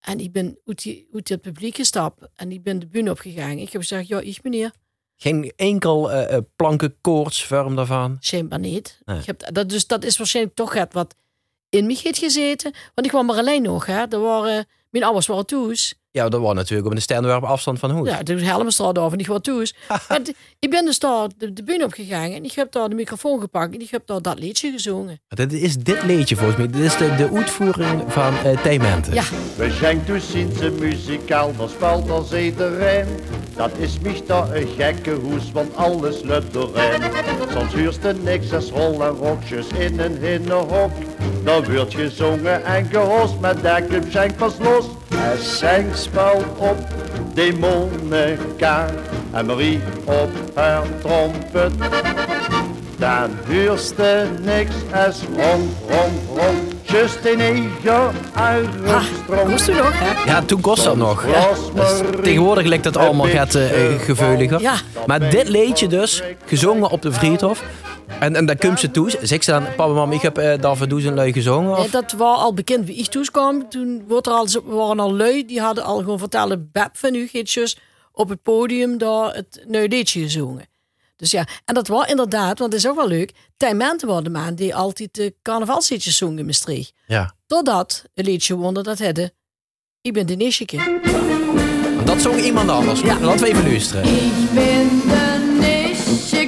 En 0.00 0.20
ik 0.20 0.32
ben 0.32 0.58
uit, 0.64 0.82
die, 0.82 1.08
uit 1.12 1.28
het 1.28 1.40
publiek 1.40 1.76
gestapt 1.76 2.28
en 2.34 2.52
ik 2.52 2.62
ben 2.62 2.78
de 2.78 2.86
bühne 2.86 3.10
opgegaan. 3.10 3.58
Ik 3.58 3.72
heb 3.72 3.80
gezegd, 3.80 4.08
ja, 4.08 4.20
ik 4.20 4.42
meneer. 4.42 4.72
Geen 5.16 5.52
enkel 5.56 6.12
eh 6.12 6.36
eh, 6.36 6.42
plankenkoortsvorm 6.56 7.76
daarvan. 7.76 8.16
Schijnbaar 8.20 8.58
niet. 8.58 9.00
Nee. 9.04 9.18
Ik 9.18 9.26
heb, 9.26 9.54
dat, 9.54 9.68
dus 9.68 9.86
dat 9.86 10.04
is 10.04 10.16
waarschijnlijk 10.16 10.56
toch 10.56 10.72
het 10.72 10.92
wat 10.92 11.14
in 11.68 11.86
mij 11.86 11.98
heeft 12.02 12.18
gezeten. 12.18 12.72
Want 12.94 13.06
ik 13.06 13.12
kwam 13.12 13.30
er 13.30 13.36
alleen 13.36 13.62
nog. 13.62 13.86
Hè. 13.86 14.04
Er 14.08 14.20
waren, 14.20 14.66
mijn 14.90 15.04
ouders 15.04 15.26
waren 15.26 15.46
toes. 15.46 15.94
Ja, 16.18 16.28
dat 16.28 16.40
was 16.40 16.54
natuurlijk 16.54 16.88
op 16.88 16.94
een 16.94 17.02
stenwerp 17.02 17.42
afstand 17.42 17.78
van 17.78 17.90
Hoes. 17.90 18.08
Ja, 18.08 18.22
de 18.22 18.44
Helmenstraat 18.44 18.98
over 18.98 19.12
en 19.12 19.18
ik 19.18 19.26
was 19.26 19.38
toes. 19.42 19.74
maar 20.08 20.20
ik 20.58 20.70
ben 20.70 20.84
dus 20.84 20.98
daar 20.98 21.28
de, 21.38 21.52
de 21.52 21.62
bühne 21.62 21.84
opgegaan. 21.84 22.30
En 22.30 22.44
ik 22.44 22.52
heb 22.52 22.72
daar 22.72 22.88
de 22.88 22.94
microfoon 22.94 23.40
gepakt. 23.40 23.74
En 23.74 23.80
ik 23.80 23.90
heb 23.90 24.06
daar 24.06 24.22
dat 24.22 24.38
liedje 24.38 24.70
gezongen. 24.70 25.20
Dit 25.28 25.52
is 25.52 25.76
dit 25.76 26.02
liedje 26.02 26.36
volgens 26.36 26.56
mij. 26.56 26.66
Dit 26.66 26.82
is 26.82 26.96
de, 26.96 27.14
de 27.16 27.30
uitvoering 27.34 28.02
van 28.06 28.34
Theementen. 28.62 29.14
Ja, 29.14 29.22
We 29.56 29.70
zijn 29.70 30.02
dus 30.06 30.30
sinds 30.30 30.60
een 30.60 30.78
muzikaal, 30.78 31.56
dan 31.56 31.68
speelt 31.68 32.10
als 32.10 32.32
iedereen. 32.32 33.06
Dat 33.56 33.70
is 33.78 33.98
mich 33.98 34.24
daar 34.26 34.54
een 34.56 34.68
gekke 34.76 35.10
hoes, 35.10 35.52
want 35.52 35.76
alles 35.76 36.22
lukt 36.22 36.52
doorheen. 36.52 37.02
Soms 37.52 37.74
huurst 37.74 38.04
er 38.04 38.14
niks 38.14 38.52
als 38.52 38.70
rol 38.70 39.04
en 39.04 39.10
rokjes 39.10 39.66
in 39.78 39.98
een 40.00 40.16
hinnenhok. 40.16 40.90
Dan 41.44 41.72
wordt 41.72 41.94
gezongen 41.94 42.64
en 42.64 42.86
gehost 42.90 43.40
met 43.40 43.62
dekken 43.62 44.04
schenk 44.10 44.36
pas 44.36 44.54
los. 44.58 44.84
En 45.08 45.38
schenk 45.42 45.96
speelt 45.96 46.44
op 46.56 46.78
demonica 47.34 48.86
en 49.32 49.46
Marie 49.46 49.80
op 50.04 50.30
haar 50.54 50.82
trompet. 51.00 51.72
Dan 52.96 53.30
huurste 53.46 54.26
niks 54.40 54.74
als 54.94 55.20
rond, 55.36 55.70
rond, 55.88 56.12
rond. 56.36 56.76
Just 56.82 57.24
in 57.24 57.40
eigen 57.40 58.12
uienstroom. 58.34 59.50
moest 59.50 59.68
u 59.68 59.74
nog, 59.74 59.92
hè? 59.92 60.30
Ja, 60.30 60.42
toen 60.42 60.60
kost 60.60 60.84
dat 60.84 60.96
nog. 60.96 61.24
Dus 61.24 61.32
Marie 61.74 62.20
tegenwoordig 62.22 62.66
lijkt 62.66 62.84
het 62.84 62.96
allemaal 62.96 63.26
gaat 63.26 63.54
eh, 63.54 63.86
eh, 63.86 64.00
geveuliger. 64.00 64.60
Ja. 64.60 64.74
Maar 65.06 65.30
dit 65.30 65.48
liedje 65.48 65.86
dus, 65.86 66.22
gezongen 66.46 66.90
op 66.90 67.02
de 67.02 67.12
Vriethof. 67.12 67.62
En, 68.20 68.36
en 68.36 68.46
daar 68.46 68.58
komt 68.58 68.80
ze 68.80 68.90
toe. 68.90 69.10
Zeg 69.22 69.44
ze 69.44 69.50
dan, 69.50 69.64
papa, 69.76 69.92
mam, 69.92 70.12
ik 70.12 70.22
heb 70.22 70.38
uh, 70.38 70.52
daarvoor 70.60 70.88
doe 70.88 71.06
een 71.06 71.14
lui 71.14 71.32
gezongen. 71.32 71.70
Nee, 71.72 71.84
Of? 71.84 71.90
dat 71.90 72.12
was 72.12 72.38
al 72.38 72.54
bekend 72.54 72.86
wie 72.86 72.96
ik 72.96 73.06
toeskwam. 73.06 73.68
Toen 73.68 74.04
wordt 74.08 74.26
er 74.26 74.32
al, 74.32 74.48
ze 74.48 74.62
waren 74.64 75.00
al 75.00 75.14
lui. 75.16 75.46
Die 75.46 75.60
hadden 75.60 75.84
al 75.84 75.98
gewoon 75.98 76.18
vertellen, 76.18 76.68
Beb 76.72 76.90
van 76.92 77.14
u 77.14 77.26
gietjes 77.26 77.78
op 78.12 78.28
het 78.28 78.42
podium 78.42 78.98
daar 78.98 79.34
het 79.34 79.64
nieuwe 79.66 79.88
liedje 79.88 80.20
gezongen. 80.22 80.66
Dus 81.16 81.30
ja, 81.30 81.46
en 81.64 81.74
dat 81.74 81.88
was 81.88 82.06
inderdaad, 82.06 82.58
want 82.58 82.72
het 82.72 82.82
is 82.82 82.88
ook 82.88 82.96
wel 82.96 83.08
leuk. 83.08 83.32
Tijmenten 83.56 84.08
waren 84.08 84.24
de 84.24 84.30
man 84.30 84.54
die 84.54 84.74
altijd 84.74 85.14
de 85.14 85.34
carnavalsliedjes 85.42 86.16
zongen 86.16 86.38
in 86.38 86.46
Maastricht. 86.46 86.92
Ja. 87.06 87.34
Totdat 87.46 88.04
een 88.14 88.24
liedje 88.24 88.54
wonder 88.54 88.82
dat 88.82 88.98
hadden. 88.98 89.32
Ik 90.00 90.12
ben 90.12 90.26
de 90.26 90.34
Nischeke. 90.34 91.00
Dat 92.04 92.20
zong 92.20 92.40
iemand 92.40 92.70
anders. 92.70 93.00
Ja. 93.00 93.20
Laten 93.20 93.40
we 93.40 93.48
even 93.48 93.62
luisteren. 93.66 94.04
Ik 94.04 94.50
ben 94.54 94.88
de 95.08 95.56
nischeke, 95.60 96.47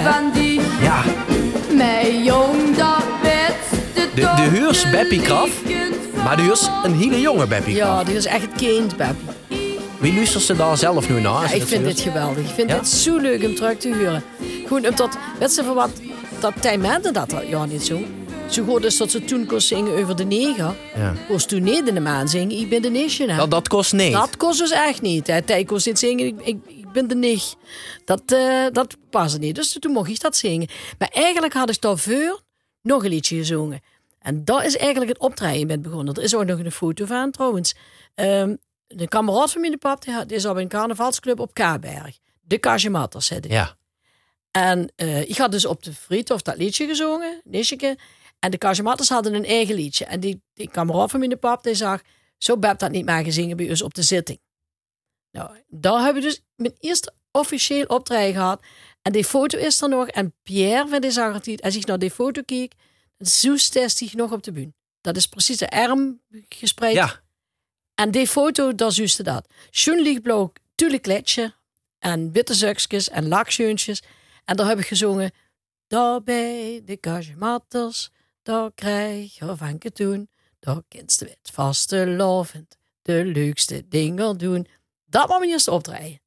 van 0.00 0.30
die 0.34 0.60
Ja, 0.80 1.02
mij 1.76 2.22
jong 2.24 2.76
dat 2.76 3.02
beste 3.22 4.08
de, 4.14 4.20
de 4.20 4.42
huurs 4.58 4.90
Beppie 4.90 5.20
Kraf. 5.22 5.50
Maar 6.24 6.36
de 6.36 6.42
huurs 6.42 6.68
een 6.82 6.94
hele 6.94 7.20
jonge 7.20 7.46
Beppie 7.46 7.74
Ja, 7.74 8.04
die 8.04 8.14
is 8.16 8.24
echt 8.26 8.42
het 8.42 8.50
kind, 8.56 8.96
Beb. 8.96 9.14
Wie 9.98 10.14
luistert 10.14 10.42
ze 10.44 10.56
daar 10.56 10.76
zelf 10.76 11.08
nu 11.08 11.20
naar? 11.20 11.42
Ja, 11.48 11.50
ik 11.54 11.62
vind 11.66 11.84
dit 11.84 12.00
geweldig. 12.00 12.44
Ik 12.48 12.54
vind 12.54 12.70
Ja? 12.70 12.76
dit 12.78 12.88
zo 12.88 13.16
leuk 13.18 13.44
om 13.44 13.54
terug 13.54 13.76
te 13.78 13.88
huren. 13.88 14.22
Gewoon 14.66 14.86
omdat, 14.88 15.16
weet 15.38 15.54
je 15.54 15.64
voor 15.64 15.74
wat, 15.74 15.90
dat 16.40 16.52
Tijmende 16.60 17.10
dat 17.10 17.34
al- 17.34 17.42
ja 17.48 17.64
niet 17.64 17.82
zo. 17.86 17.98
Zo 18.46 18.64
goed 18.64 18.84
is 18.84 18.96
dat 18.96 19.10
ze 19.10 19.24
toen 19.24 19.46
kon 19.46 19.60
zingen 19.60 20.02
over 20.02 20.16
de 20.16 20.24
neger. 20.24 20.74
Ja. 20.96 21.14
Kost 21.28 21.48
toen 21.48 21.62
niet 21.62 21.88
in 21.88 21.94
de 21.94 22.00
maan 22.00 22.28
zingen, 22.28 22.58
ik 22.58 22.68
ben 22.68 22.82
de 22.82 22.90
hè. 23.28 23.36
Dat, 23.36 23.50
dat 23.50 23.68
kost 23.68 23.92
niet. 23.92 24.12
Dat 24.12 24.36
kost 24.36 24.58
dus 24.58 24.70
echt 24.70 25.02
niet. 25.02 25.24
Tij 25.44 25.64
kost 25.64 25.86
niet 25.86 25.98
zingen, 25.98 26.26
ik, 26.26 26.34
ik, 26.42 26.56
ik 26.92 27.06
ben 27.06 27.08
de 27.08 27.14
nicht. 27.14 27.56
Dat, 28.04 28.22
eh 28.32 28.66
dat 28.72 28.96
past 29.10 29.38
niet. 29.38 29.54
Dus 29.54 29.76
toen 29.80 29.92
mocht 29.92 30.08
ik 30.08 30.20
dat 30.20 30.36
zingen. 30.36 30.68
Maar 30.98 31.08
eigenlijk 31.08 31.52
had 31.52 31.70
ik 31.70 31.80
daarvoor 31.80 32.42
nog 32.82 33.04
een 33.04 33.10
liedje 33.10 33.36
gezongen. 33.36 33.80
En 34.18 34.44
dat 34.44 34.64
is 34.64 34.76
eigenlijk 34.76 35.10
het 35.10 35.20
optreden 35.20 35.66
met 35.66 35.82
begonnen. 35.82 36.14
Er 36.14 36.22
is 36.22 36.34
ook 36.34 36.44
nog 36.44 36.58
een 36.58 36.72
foto 36.72 37.04
van 37.04 37.30
trouwens. 37.30 37.74
Ehm 38.14 38.54
de 38.94 39.08
kameraad 39.08 39.52
van 39.52 39.60
mijn 39.60 39.78
pap 39.78 40.04
die, 40.04 40.26
is 40.26 40.46
op 40.46 40.56
een 40.56 40.68
carnavalsclub 40.68 41.40
op 41.40 41.54
Kaberg. 41.54 42.18
De 42.40 42.58
Cajematters 42.60 43.28
heette 43.28 43.48
die. 43.48 43.56
Ja. 43.56 43.76
En 44.50 44.92
eh, 44.96 45.20
ik 45.20 45.36
had 45.36 45.52
dus 45.52 45.64
op 45.64 45.82
de 45.82 45.92
Friedhof 45.92 46.42
dat 46.42 46.56
liedje 46.56 46.86
gezongen, 46.86 47.40
Nischeke. 47.44 47.98
En 48.38 48.50
de 48.50 48.58
Cajematters 48.58 49.08
hadden 49.08 49.34
een 49.34 49.44
eigen 49.44 49.74
liedje. 49.74 50.04
En 50.04 50.20
die, 50.20 50.42
die 50.54 50.70
kameraad 50.70 51.10
van 51.10 51.20
mijn 51.20 51.38
pap 51.38 51.62
die 51.62 51.74
zag, 51.74 52.00
zo 52.38 52.56
heb 52.60 52.78
dat 52.78 52.90
niet 52.90 53.04
maar 53.04 53.24
gezingen 53.24 53.56
bij 53.56 53.68
ons 53.68 53.82
op 53.82 53.94
de 53.94 54.02
zitting. 54.02 54.38
Nou, 55.32 55.56
daar 55.68 56.02
hebben 56.02 56.22
we 56.22 56.28
dus 56.28 56.42
mijn 56.54 56.74
eerste 56.78 57.12
officieel 57.30 57.84
optreden 57.84 58.34
gehad. 58.34 58.62
En 59.02 59.12
die 59.12 59.24
foto 59.24 59.58
is 59.58 59.80
er 59.80 59.88
nog. 59.88 60.08
En 60.08 60.34
Pierre 60.42 60.88
van 60.88 61.00
de 61.00 61.10
Zagertiet, 61.10 61.62
als 61.62 61.76
ik 61.76 61.86
naar 61.86 61.98
die 61.98 62.10
foto 62.10 62.42
keek, 62.44 62.72
zo 63.18 63.54
hij 63.98 64.10
nog 64.12 64.32
op 64.32 64.42
de 64.42 64.52
bühne. 64.52 64.72
Dat 65.00 65.16
is 65.16 65.26
precies 65.26 65.58
de 65.58 65.70
arm 65.70 66.20
gespreid. 66.48 66.94
ja. 66.94 67.20
En 67.94 68.10
die 68.10 68.26
foto, 68.26 68.74
daar 68.74 68.92
zuiste 68.92 69.22
dat. 69.22 69.48
Schoen 69.70 70.00
lichtblauw, 70.00 70.52
tulle 70.74 70.98
kletje. 70.98 71.54
En 71.98 72.32
witte 72.32 72.54
zakjes 72.54 73.08
en 73.08 73.28
lakscheuntjes. 73.28 74.02
En 74.44 74.56
daar 74.56 74.66
heb 74.66 74.78
ik 74.78 74.86
gezongen. 74.86 75.30
Daar 75.86 76.22
bij 76.22 76.82
de 76.84 76.96
kajematters, 76.96 78.10
daar 78.42 78.72
krijg 78.74 79.38
je 79.38 79.56
van 79.56 79.78
doen. 79.92 80.30
Daar 80.60 80.82
kinst 80.88 81.18
de 81.18 81.24
wet 81.24 81.50
vaste 81.52 82.06
lovend 82.06 82.76
de 83.02 83.24
leukste 83.24 83.88
dingen 83.88 84.38
doen. 84.38 84.66
Dat 85.12 85.28
was 85.28 85.38
mijn 85.38 85.50
eerste 85.50 85.70
optreden. 85.70 86.20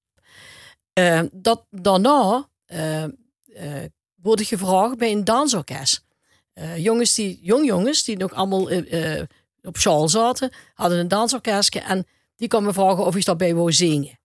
Eh, 0.93 1.21
dat, 1.31 1.65
daarna 1.69 2.49
eh, 2.65 3.83
word 4.21 4.39
ik 4.39 4.47
gevraagd 4.47 4.97
bij 4.97 5.11
een 5.11 5.23
dansorkest. 5.23 6.03
Eh, 6.53 6.77
jongens 6.77 7.13
die, 7.13 7.39
jong 7.41 7.65
jongens 7.65 8.03
die 8.03 8.17
nog 8.17 8.33
allemaal 8.33 8.69
eh, 8.69 9.21
op 9.61 9.77
school 9.77 10.09
zaten, 10.09 10.51
hadden 10.73 10.99
een 10.99 11.07
dansorkestje 11.07 11.79
en 11.79 12.05
die 12.35 12.47
kwamen 12.47 12.73
vragen 12.73 13.05
of 13.05 13.15
ik 13.15 13.25
daarbij 13.25 13.55
wou 13.55 13.71
zingen. 13.71 14.19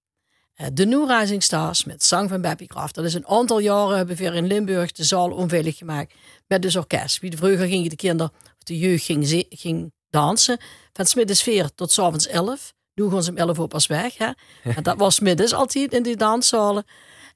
De 0.73 0.87
New 0.87 1.11
Rising 1.11 1.42
Stars 1.42 1.85
met 1.85 2.05
zang 2.05 2.29
van 2.29 2.40
Beppie 2.40 2.66
Kraft. 2.66 2.94
Dat 2.94 3.05
is 3.05 3.14
een 3.14 3.27
aantal 3.27 3.59
jaren 3.59 3.96
hebben 3.96 4.16
we 4.16 4.25
in 4.25 4.46
Limburg 4.46 4.92
de 4.92 5.05
zaal 5.05 5.31
onveilig 5.31 5.77
gemaakt 5.77 6.14
met 6.46 6.62
dus 6.62 6.77
orkest. 6.77 7.20
Wie 7.20 7.37
vroeger 7.37 7.66
gingen 7.66 7.90
de 7.90 7.96
kinderen 7.96 8.33
of 8.33 8.62
de 8.62 8.79
jeugd 8.79 9.05
ging, 9.05 9.46
ging 9.49 9.92
dansen 10.11 10.59
van 10.92 11.07
's 11.07 11.14
middags 11.14 11.42
4 11.42 11.75
tot 11.75 11.92
's 11.92 11.99
avonds 11.99 12.27
11. 12.27 12.73
Nu 13.01 13.11
gaan 13.11 13.23
ze 13.23 13.31
om 13.31 13.37
11 13.37 13.59
uur 13.59 13.67
pas 13.67 13.87
weg. 13.87 14.17
Hè? 14.17 14.31
En 14.77 14.83
dat 14.83 14.99
was 14.99 15.21
middags 15.21 15.53
altijd 15.53 15.93
in 15.93 16.03
die 16.03 16.17
danszalen. 16.17 16.85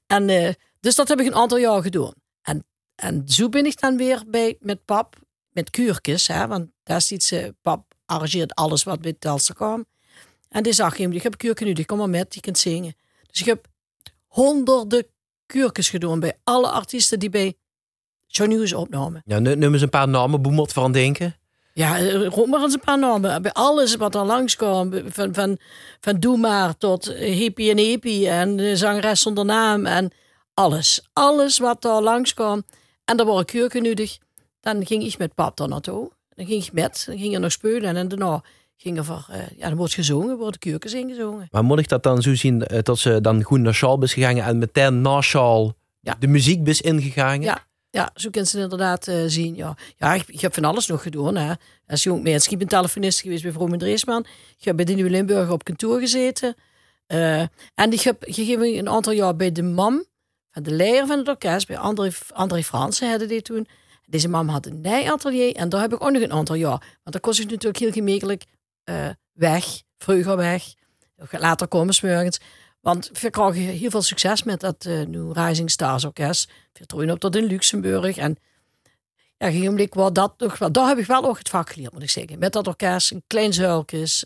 En, 0.07 0.29
eh, 0.29 0.53
dus 0.79 0.95
dat 0.95 1.07
heb 1.07 1.19
ik 1.19 1.25
een 1.25 1.35
aantal 1.35 1.57
jaar 1.57 1.81
gedaan. 1.81 2.13
En, 2.41 2.65
en 2.95 3.23
zo 3.25 3.49
ben 3.49 3.65
ik 3.65 3.79
dan 3.79 3.97
weer 3.97 4.23
bij, 4.27 4.57
met 4.59 4.85
pap, 4.85 5.15
met 5.49 5.69
kuurtjes. 5.69 6.27
Hè? 6.27 6.47
Want 6.47 6.67
daar 6.83 6.97
is 6.97 7.11
iets, 7.11 7.31
eh, 7.31 7.47
pap 7.61 7.93
arrangeert 8.05 8.55
alles 8.55 8.83
wat 8.83 9.01
bij 9.01 9.15
Telstra 9.19 9.53
kwam. 9.53 9.85
En 10.49 10.63
die 10.63 10.73
zag 10.73 10.97
hem, 10.97 11.11
ik 11.11 11.23
heb 11.23 11.37
kuurtje 11.37 11.65
nu, 11.65 11.73
die 11.73 11.85
kom 11.85 11.97
maar 11.97 12.09
met, 12.09 12.31
die 12.31 12.41
kunt 12.41 12.57
zingen. 12.57 12.95
Dus 13.31 13.39
ik 13.39 13.45
heb 13.45 13.67
honderden 14.27 15.07
kuurtjes 15.45 15.89
gedaan 15.89 16.19
bij 16.19 16.39
alle 16.43 16.69
artiesten 16.69 17.19
die 17.19 17.29
bij 17.29 17.57
John 18.25 18.51
Hughes 18.51 18.73
opnamen. 18.73 19.21
ja 19.25 19.39
nu, 19.39 19.55
noem 19.55 19.73
eens 19.73 19.81
een 19.81 19.89
paar 19.89 20.07
namen, 20.07 20.41
boemot 20.41 20.73
van 20.73 20.91
denken. 20.91 21.35
Ja, 21.75 21.97
eh, 21.99 22.25
roep 22.27 22.47
maar 22.47 22.61
eens 22.61 22.73
een 22.73 22.79
paar 22.79 22.99
namen. 22.99 23.41
Bij 23.41 23.51
alles 23.51 23.95
wat 23.95 24.15
er 24.15 24.25
langskwam. 24.25 24.91
Van, 25.05 25.33
van, 25.33 25.57
van 25.99 26.19
Doe 26.19 26.37
maar 26.37 26.77
tot 26.77 27.05
Hippie 27.13 27.69
en 27.71 27.77
Hippie 27.77 28.29
en 28.29 28.77
zangeres 28.77 29.21
zonder 29.21 29.45
naam. 29.45 29.85
En 29.85 30.11
alles. 30.53 31.07
Alles 31.13 31.57
wat 31.57 31.81
daar 31.81 32.01
langskwam. 32.01 32.63
En 33.05 33.17
dan 33.17 33.25
word 33.25 33.39
ik 33.41 33.47
keurkenudig. 33.59 34.17
Dan 34.61 34.85
ging 34.85 35.03
ik 35.03 35.17
met 35.17 35.33
pap 35.35 35.57
daar 35.57 35.67
naartoe. 35.67 36.11
Dan 36.35 36.45
ging 36.45 36.63
ik 36.65 36.73
met. 36.73 37.03
Dan 37.07 37.17
ging 37.17 37.33
er 37.33 37.39
nog 37.39 37.51
spelen. 37.51 37.95
En 37.95 38.07
daarna 38.07 38.43
ging 38.77 38.97
er 38.97 39.05
voor, 39.05 39.25
eh, 39.31 39.39
ja, 39.57 39.67
dan 39.67 39.77
wordt 39.77 39.93
gezongen. 39.93 40.37
Worden 40.37 40.59
keurkens 40.59 40.93
ingezongen. 40.93 41.47
Maar 41.51 41.63
moet 41.63 41.79
ik 41.79 41.87
dat 41.87 42.03
dan 42.03 42.21
zo 42.21 42.35
zien 42.35 42.65
eh, 42.67 42.79
dat 42.83 42.99
ze 42.99 43.21
dan 43.21 43.43
goed 43.43 43.59
naar 43.59 43.73
Schaal 43.75 44.03
is 44.03 44.13
gegaan 44.13 44.37
en 44.37 44.57
meteen 44.57 45.01
na 45.01 45.21
Schaal 45.21 45.73
Ja. 45.99 46.15
de 46.19 46.27
muziekbus 46.27 46.81
ingegaan? 46.81 47.41
Ja. 47.41 47.63
Ja, 47.95 48.09
zo 48.15 48.29
kunnen 48.29 48.49
ze 48.49 48.59
inderdaad 48.59 49.07
eh, 49.07 49.23
zien. 49.27 49.55
Ja, 49.55 50.13
ik, 50.27 50.39
heb 50.39 50.53
van 50.53 50.63
alles 50.63 50.87
nog 50.87 51.01
gedaan. 51.01 51.35
Hè. 51.35 51.53
Als 51.87 52.03
jong 52.03 52.23
mens. 52.23 52.47
Ik 52.47 52.57
ben 52.57 52.67
telefonist 52.67 53.21
geweest 53.21 53.43
bij 53.43 53.51
Vroom 53.51 53.73
en 53.73 53.79
Dreesman. 53.79 54.25
Ik 54.57 54.65
heb 54.65 54.75
bij 54.75 54.85
de 54.85 54.93
Nieuwe 54.93 55.09
Limburger 55.09 55.51
op 55.51 55.63
kantoor 55.63 55.99
gezeten. 55.99 56.55
Eh, 57.07 57.39
en 57.75 57.91
ik 57.91 58.01
heb 58.01 58.23
gegeven 58.27 58.77
een 58.77 58.89
aantal 58.89 59.13
jaar 59.13 59.35
bij 59.35 59.51
de 59.51 59.63
mam 59.63 60.05
van 60.51 60.63
de 60.63 60.71
leider 60.71 61.07
van 61.07 61.17
het 61.17 61.27
orkest, 61.27 61.67
bij 61.67 61.77
André, 61.77 62.11
André 62.33 62.63
Fransen 62.63 63.09
hadden 63.09 63.27
die 63.27 63.41
toen. 63.41 63.67
Deze 64.05 64.27
mam 64.27 64.47
had 64.47 64.65
een 64.65 64.81
nijatelier 64.81 65.55
en 65.55 65.69
daar 65.69 65.81
heb 65.81 65.93
ik 65.93 66.03
ook 66.03 66.11
nog 66.11 66.21
een 66.21 66.33
aantal 66.33 66.55
jaar. 66.55 66.79
Want 66.79 67.11
daar 67.11 67.19
kost 67.19 67.39
ik 67.39 67.49
natuurlijk 67.49 67.79
heel 67.79 67.91
gemakkelijk 67.91 68.43
eh, 68.83 69.09
weg, 69.33 69.81
vroeger 69.97 70.37
weg. 70.37 70.73
Later 71.31 71.67
komen 71.67 71.93
smorgens. 71.93 72.39
Want 72.85 73.09
we 73.21 73.29
kregen 73.29 73.61
heel 73.61 73.89
veel 73.89 74.01
succes 74.01 74.43
met 74.43 74.59
dat 74.59 74.83
New 75.07 75.37
Rising 75.37 75.71
Stars 75.71 76.05
Orkest. 76.05 76.51
We 76.73 76.85
trouwen 76.85 77.13
op 77.13 77.19
tot 77.19 77.35
in 77.35 77.43
Luxemburg. 77.43 78.17
En 78.17 78.37
ja, 79.37 79.49
ging 79.51 79.93
was 79.93 80.13
dat 80.13 80.33
toch 80.37 80.57
wel. 80.57 80.71
Daar 80.71 80.87
heb 80.87 80.97
ik 80.97 81.05
wel 81.05 81.25
ook 81.25 81.37
het 81.37 81.49
vak 81.49 81.69
geleerd, 81.69 81.93
moet 81.93 82.03
ik 82.03 82.09
zeggen. 82.09 82.39
Met 82.39 82.53
dat 82.53 82.67
orkest, 82.67 83.11
een 83.11 83.23
klein 83.27 83.53
zuilkes, 83.53 84.25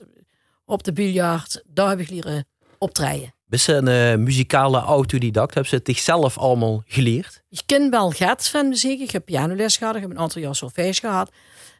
op 0.66 0.84
de 0.84 0.94
biljart. 0.94 1.64
Daar 1.66 1.90
heb 1.90 2.00
ik 2.00 2.10
leren 2.10 2.48
optreden. 2.78 3.34
Je 3.50 3.74
een 3.74 3.88
eh, 3.88 4.16
muzikale 4.16 4.80
autodidact? 4.80 5.54
Heb 5.54 5.68
ze 5.68 5.76
het 5.76 5.86
zichzelf 5.86 6.38
allemaal 6.38 6.84
geleerd? 6.86 7.44
Ik 7.50 7.62
ken 7.66 7.90
wel 7.90 8.12
gaat 8.12 8.48
van 8.48 8.68
muziek. 8.68 9.00
Ik 9.00 9.12
heb 9.12 9.26
pianoles 9.26 9.78
gehad. 9.78 9.96
Ik 9.96 10.02
heb 10.02 10.10
een 10.10 10.20
aantal 10.20 10.42
jaar 10.42 10.56
solfège 10.56 11.00
gehad. 11.00 11.32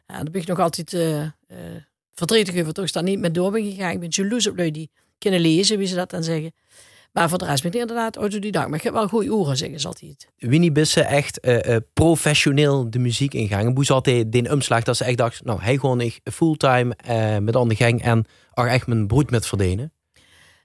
En 0.06 0.14
daar 0.14 0.30
ben 0.30 0.40
ik 0.40 0.48
nog 0.48 0.58
altijd 0.58 0.94
eh 0.94 1.26
verdrietig 2.14 2.60
over. 2.60 2.72
Toch 2.72 2.84
is 2.84 2.92
dat 2.92 3.04
niet 3.04 3.18
met 3.18 3.34
door 3.34 3.50
ben 3.50 3.64
gegaan. 3.64 3.90
Ik 3.90 4.00
ben 4.00 4.08
jaloers 4.08 4.46
op 4.46 4.56
lui 4.56 4.70
die 4.70 4.90
kunnen 5.20 5.40
lezen, 5.40 5.78
wie 5.78 5.86
ze 5.86 5.94
dat 5.94 6.10
dan 6.10 6.22
zeggen. 6.22 6.52
Maar 7.12 7.28
voor 7.28 7.38
de 7.38 7.44
rest 7.44 7.62
ben 7.62 7.72
ik 7.72 7.80
inderdaad 7.80 8.16
autodidact. 8.16 8.68
Maar 8.68 8.78
ik 8.78 8.84
heb 8.84 8.92
wel 8.92 9.08
goede 9.08 9.34
oren, 9.34 9.56
zeggen 9.56 9.80
ze 9.80 9.86
altijd. 9.86 10.28
Winnie 10.36 10.72
is 10.72 10.90
ze 10.90 11.02
echt 11.02 11.40
eh, 11.40 11.74
eh, 11.74 11.82
professioneel 11.92 12.90
de 12.90 12.98
muziek 12.98 13.34
ingegaan. 13.34 13.74
Hoe 13.74 13.84
zat 13.84 14.06
hij 14.06 14.28
den 14.28 14.52
omslag 14.52 14.82
dat 14.82 14.96
ze 14.96 15.04
echt 15.04 15.16
dacht, 15.16 15.44
nou, 15.44 15.60
hij 15.62 15.78
gewoon 15.78 16.00
ik 16.00 16.20
fulltime 16.32 16.94
eh, 16.96 17.38
met 17.38 17.56
aan 17.56 17.68
de 17.68 17.74
gang 17.74 18.02
en 18.02 18.24
er 18.54 18.66
echt 18.66 18.86
mijn 18.86 19.06
brood 19.06 19.30
met 19.30 19.46
verdienen? 19.46 19.92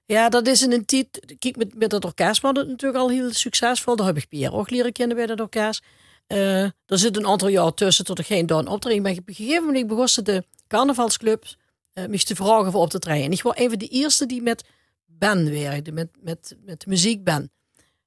Ja, 0.05 0.29
dat 0.29 0.47
is 0.47 0.61
in 0.61 0.71
een 0.71 0.85
tijd. 0.85 1.35
Kijk, 1.39 1.55
met, 1.55 1.75
met 1.77 1.89
dat 1.89 2.05
orkest 2.05 2.41
was 2.41 2.57
het 2.57 2.67
natuurlijk 2.67 2.99
al 2.99 3.09
heel 3.09 3.33
succesvol. 3.33 3.95
Daar 3.95 4.05
heb 4.05 4.17
ik 4.17 4.27
Pierre 4.29 4.55
ook 4.55 4.69
leren 4.69 4.91
kennen 4.91 5.17
bij 5.17 5.25
dat 5.25 5.39
orkest. 5.39 5.83
Eh 6.27 6.61
er 6.63 6.99
zit 6.99 7.17
een 7.17 7.27
aantal 7.27 7.47
jaar 7.47 7.73
tussen 7.73 8.05
tot 8.05 8.19
ik 8.19 8.25
geen 8.25 8.45
dan 8.45 8.67
optreden. 8.67 9.01
Maar 9.01 9.11
op 9.11 9.27
een 9.27 9.33
gegeven 9.33 9.65
moment 9.65 9.87
begon 9.87 10.07
ze 10.07 10.21
de 10.21 10.43
carnavalsclubs 10.67 11.57
eh 11.95 12.05
mij 12.05 12.17
te 12.17 12.35
vragen 12.35 12.71
voor 12.71 12.81
op 12.81 12.89
te 12.89 12.99
treden. 12.99 13.23
En 13.23 13.31
ik 13.31 13.41
was 13.41 13.57
een 13.57 13.69
van 13.69 13.77
de 13.77 13.87
eerste 13.87 14.25
die 14.25 14.41
met 14.41 14.63
band 15.05 15.47
werkte, 15.47 15.91
met, 15.91 16.09
met, 16.21 16.55
met 16.65 16.85
muziekband. 16.85 17.49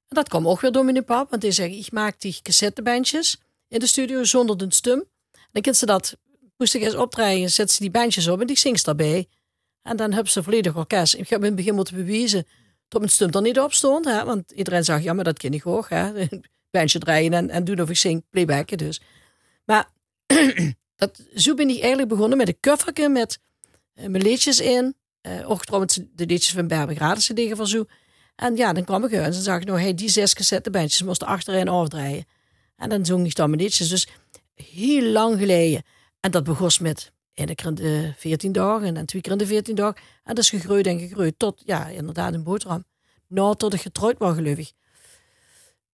En 0.07 0.15
dat 0.15 0.29
kwam 0.29 0.47
ook 0.47 0.61
weer 0.61 0.71
door 0.71 0.85
mijn 0.85 1.05
pap, 1.05 1.29
want 1.29 1.41
hij 1.41 1.51
zei, 1.51 1.77
ik 1.77 1.91
maak 1.91 2.21
die 2.21 2.39
cassettebandjes 2.41 3.37
in 3.67 3.79
de 3.79 3.87
studio 3.87 4.23
zonder 4.23 4.57
de 4.57 4.65
stem. 4.69 4.99
En 5.31 5.49
dan 5.51 5.61
kent 5.61 5.77
ze 5.77 5.85
dat, 5.85 6.17
moest 6.57 6.73
ik 6.73 6.81
eens 6.81 6.95
optreden, 6.95 7.49
zet 7.51 7.71
ze 7.71 7.79
die 7.79 7.91
bandjes 7.91 8.27
op 8.27 8.41
en 8.41 8.47
die 8.47 8.57
zingt 8.57 8.85
daarbij. 8.85 9.27
En 9.81 9.97
dan 9.97 10.11
hebben 10.11 10.31
ze 10.31 10.43
volledig 10.43 10.75
orkest. 10.75 11.13
Ik 11.13 11.29
heb 11.29 11.39
in 11.39 11.45
het 11.45 11.55
begin 11.55 11.75
moeten 11.75 11.95
bewijzen 11.95 12.47
dat 12.87 12.99
mijn 13.01 13.11
stem 13.11 13.29
er 13.31 13.41
niet 13.41 13.59
op 13.59 13.73
stond. 13.73 14.05
Hè? 14.05 14.25
Want 14.25 14.51
iedereen 14.51 14.83
zag, 14.83 15.03
ja, 15.03 15.13
maar 15.13 15.23
dat 15.23 15.37
ken 15.37 15.53
ik 15.53 15.65
ook. 15.65 15.89
Hè? 15.89 16.27
Bandje 16.71 16.99
draaien 16.99 17.33
en, 17.33 17.49
en 17.49 17.63
doen 17.63 17.81
of 17.81 17.89
ik 17.89 17.97
zing, 17.97 18.23
playbacken 18.29 18.77
dus. 18.77 19.01
Maar 19.65 19.89
dat, 20.95 21.23
zo 21.35 21.53
ben 21.53 21.69
ik 21.69 21.79
eigenlijk 21.79 22.09
begonnen 22.09 22.37
met 22.37 22.47
een 22.47 22.57
koffertje 22.59 23.09
met 23.09 23.39
mijn 24.07 24.23
liedjes 24.23 24.59
in. 24.59 24.95
Eh, 25.21 25.49
ook 25.49 25.65
trouwens 25.65 25.99
de 26.13 26.25
liedjes 26.25 26.53
van 26.53 26.67
Berbe 26.67 26.95
Graden 26.95 27.23
CD 27.23 27.57
van 27.57 27.67
zo. 27.67 27.85
En 28.35 28.55
ja, 28.55 28.73
dan 28.73 28.83
kwam 28.83 29.03
ik 29.03 29.13
uit 29.13 29.35
en 29.35 29.41
zag 29.41 29.59
ik 29.59 29.65
nou, 29.65 29.79
hey, 29.79 29.93
die 29.93 30.09
zes 30.09 30.33
cassettebandjes 30.33 31.03
moesten 31.03 31.27
achterin 31.27 31.67
afdraaien. 31.67 32.25
En 32.75 32.89
dan 32.89 33.05
zong 33.05 33.25
ik 33.25 33.35
dan 33.35 33.49
mijn 33.49 33.61
liedjes. 33.61 33.89
Dus 33.89 34.07
heel 34.55 35.03
lang 35.03 35.39
geleden. 35.39 35.83
En 36.19 36.31
dat 36.31 36.43
begon 36.43 36.69
met 36.81 37.11
één 37.33 37.55
keer 37.55 37.67
in 37.67 37.75
de 37.75 38.13
14 38.17 38.51
dagen 38.51 38.97
en 38.97 39.05
twee 39.05 39.21
keer 39.21 39.31
in 39.31 39.37
de 39.37 39.45
14 39.45 39.75
dagen. 39.75 40.01
En 40.23 40.35
dat 40.35 40.43
is 40.43 40.49
gegroeid 40.49 40.87
en 40.87 40.99
gegroeid 40.99 41.33
tot, 41.37 41.61
ja, 41.65 41.87
inderdaad 41.87 42.33
een 42.33 42.43
boterham. 42.43 42.85
Nou, 43.27 43.55
tot 43.55 43.73
ik 43.73 43.81
getrouwd 43.81 44.17
was, 44.17 44.35
gelukkig. 44.35 44.71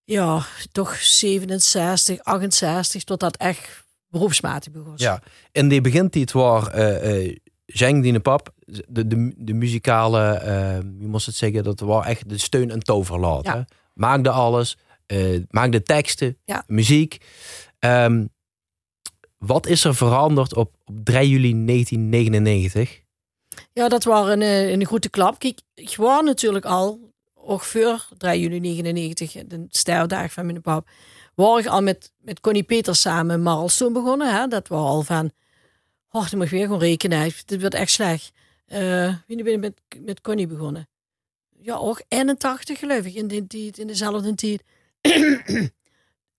Ja, 0.04 0.46
toch 0.72 0.96
67, 0.96 2.18
68, 2.22 3.04
tot 3.04 3.20
dat 3.20 3.36
echt 3.36 3.84
beroepsmatig 4.08 4.72
begon. 4.72 4.92
Ja, 4.96 5.22
in 5.52 5.68
die 5.68 5.80
begintijd 5.80 6.32
waar 6.32 6.66
eh 6.66 7.26
eh 7.26 7.36
Zheng 7.66 8.02
die 8.02 8.20
pap 8.20 8.54
de, 8.88 9.06
de, 9.06 9.32
de 9.36 9.52
muzikale, 9.54 10.22
eh 10.32 10.76
je 10.98 11.06
moest 11.06 11.26
het 11.26 11.34
zeggen, 11.34 11.64
dat 11.64 11.80
was 11.80 12.06
echt 12.06 12.28
de 12.28 12.38
steun 12.38 12.70
en. 12.70 12.80
Ja. 13.44 13.56
hè? 13.56 13.60
Maakte 13.94 14.30
alles, 14.30 14.76
eh 15.06 15.40
maakte 15.50 15.82
teksten, 15.82 16.38
Ja. 16.44 16.64
muziek. 16.66 17.18
Ehm, 17.78 18.24
wat 19.38 19.66
is 19.66 19.84
er 19.84 19.94
veranderd 19.94 20.54
op, 20.54 20.74
op 20.84 20.94
3 21.04 21.28
juli 21.28 21.64
1999? 21.64 23.00
Ja, 23.72 23.88
dat 23.88 24.04
was 24.04 24.28
een, 24.28 24.42
eh, 24.42 24.70
een 24.70 24.84
goede 24.84 25.08
klap. 25.08 25.38
Kijk, 25.38 25.60
ik 25.74 25.96
was 25.96 26.24
natuurlijk 26.24 26.64
al, 26.64 27.12
ook 27.34 27.62
voor 27.62 28.08
3 28.18 28.40
juli 28.40 28.60
99, 28.60 29.32
de 29.32 29.66
sterfdag 29.68 30.32
van 30.32 30.46
mijn 30.46 30.60
pap, 30.60 30.88
was 31.34 31.60
ik 31.60 31.66
al 31.66 31.82
met, 31.82 32.12
met 32.18 32.40
Connie 32.40 32.62
Peters 32.62 33.00
samen 33.00 33.42
Marlstoen 33.42 33.92
begonnen. 33.92 34.34
Hè? 34.34 34.46
Dat 34.46 34.68
was 34.68 34.80
al 34.80 35.02
van, 35.02 35.30
oh, 36.10 36.30
dan 36.30 36.38
moet 36.38 36.46
ik 36.46 36.52
weer 36.52 36.64
gewoon 36.64 36.80
rekenen. 36.80 37.32
Dit 37.46 37.60
wordt 37.60 37.74
echt 37.74 37.90
slecht. 37.90 38.32
Eh 38.66 39.14
wie 39.26 39.42
ben 39.42 39.52
ik 39.52 39.60
met, 39.60 39.80
met 39.98 40.20
Connie 40.20 40.46
begonnen? 40.46 40.88
Ja, 41.60 41.74
ook 41.74 42.02
81 42.08 42.78
geloof 42.78 43.04
ik, 43.04 43.14
in, 43.14 43.46
die, 43.46 43.72
in 43.76 43.86
dezelfde 43.86 44.34
tijd. 44.34 44.62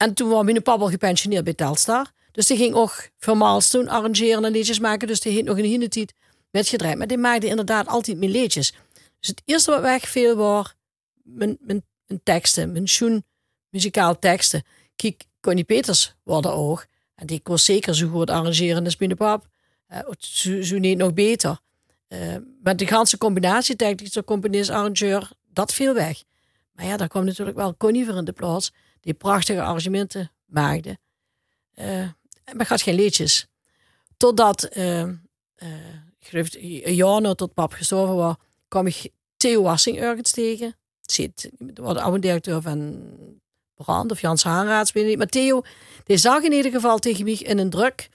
en 0.04 0.14
toen 0.14 0.30
was 0.30 0.44
mijn 0.44 0.62
papa 0.62 0.84
al 0.84 0.90
gepensioneerd 0.90 1.44
bij 1.44 1.54
Telstar. 1.54 2.12
Dus 2.32 2.46
die 2.46 2.58
ging 2.58 2.74
ook 2.74 3.10
voor 3.18 3.38
Marlstoen 3.38 3.88
arrangeren 3.88 4.46
en 4.46 4.52
liedjes 4.52 4.80
maken. 4.80 5.08
Dus 5.08 5.20
die 5.20 5.32
heeft 5.32 5.46
nog 5.46 5.58
in 5.58 5.80
de 5.80 5.88
tijd 5.88 6.14
met 6.52 6.68
gedraaid. 6.68 6.98
Maar 6.98 7.08
die 7.08 7.18
maakte 7.18 7.48
inderdaad 7.48 7.88
altijd 7.88 8.18
mijn 8.18 8.32
liedjes. 8.32 8.74
Dus 9.20 9.30
het 9.30 9.42
eerste 9.46 9.72
wat 9.72 9.82
wegviel 9.82 10.36
was 10.36 10.76
mijn, 11.24 11.58
mijn, 11.60 11.84
teksten, 12.24 12.72
mijn 12.72 12.88
schoen, 12.88 13.26
muzikaal 13.70 14.20
teksten. 14.20 14.64
Kijk, 14.96 15.24
Connie 15.40 15.64
Peters 15.64 16.16
was 16.24 16.46
er 16.46 16.52
ook. 16.52 16.86
En 17.16 17.28
die 17.28 17.40
kon 17.40 17.58
zeker 17.58 17.96
zo 17.96 18.08
goed 18.08 18.30
arrangeren 18.30 18.86
als 18.86 18.98
mijn 18.98 19.16
pap. 19.16 19.48
Eh, 19.88 20.00
zo, 20.18 20.62
zo 20.62 20.78
niet 20.78 20.98
nog 20.98 21.14
beter. 21.14 21.60
Eh, 22.08 22.36
maar 22.64 22.76
de 22.76 22.88
ganse 22.88 23.18
combinatie, 23.18 23.76
technische 23.76 24.24
componist, 24.24 24.70
arrangeur, 24.70 25.32
dat 25.54 25.74
viel 25.74 25.94
weg. 25.94 26.24
Maar 26.72 26.86
ja, 26.86 26.98
daar 26.98 27.08
kwam 27.08 27.26
natuurlijk 27.26 27.58
wel 27.58 27.78
Connie 27.78 28.06
voor 28.06 28.16
in 28.18 28.26
de 28.26 28.32
plaats. 28.32 28.72
Die 29.02 29.14
prachtige 29.14 29.62
arrangementen 29.62 30.32
maakte. 30.46 30.98
Eh, 31.74 32.10
maar 32.54 32.66
gaat 32.66 32.82
geen 32.82 32.96
liedjes. 32.96 33.48
Totdat, 34.18 34.70
een 34.76 35.22
jaar 36.96 37.36
tot 37.36 37.54
pap 37.54 37.74
gestorven 37.74 38.16
was, 38.16 38.36
kwam 38.68 38.88
ik 38.88 39.10
Theo 39.38 39.62
Wassing 39.62 39.98
ergens 39.98 40.32
tegen. 40.32 40.76
Zit, 41.02 41.50
de 41.58 41.82
oude 41.82 42.20
directeur 42.20 42.62
van 42.62 43.10
Brand 43.76 44.12
of 44.12 44.22
Jans 44.22 44.44
Haanraads, 44.44 44.92
weet 44.92 45.06
niet. 45.06 45.18
Maar 45.18 45.28
Theo, 45.28 45.62
die 46.04 46.18
zag 46.18 46.44
in 46.44 46.52
ieder 46.52 46.72
geval 46.72 46.98
tegen 46.98 47.24
mij 47.24 47.34
in 47.34 47.58
een 47.58 47.70
druk 47.70 48.10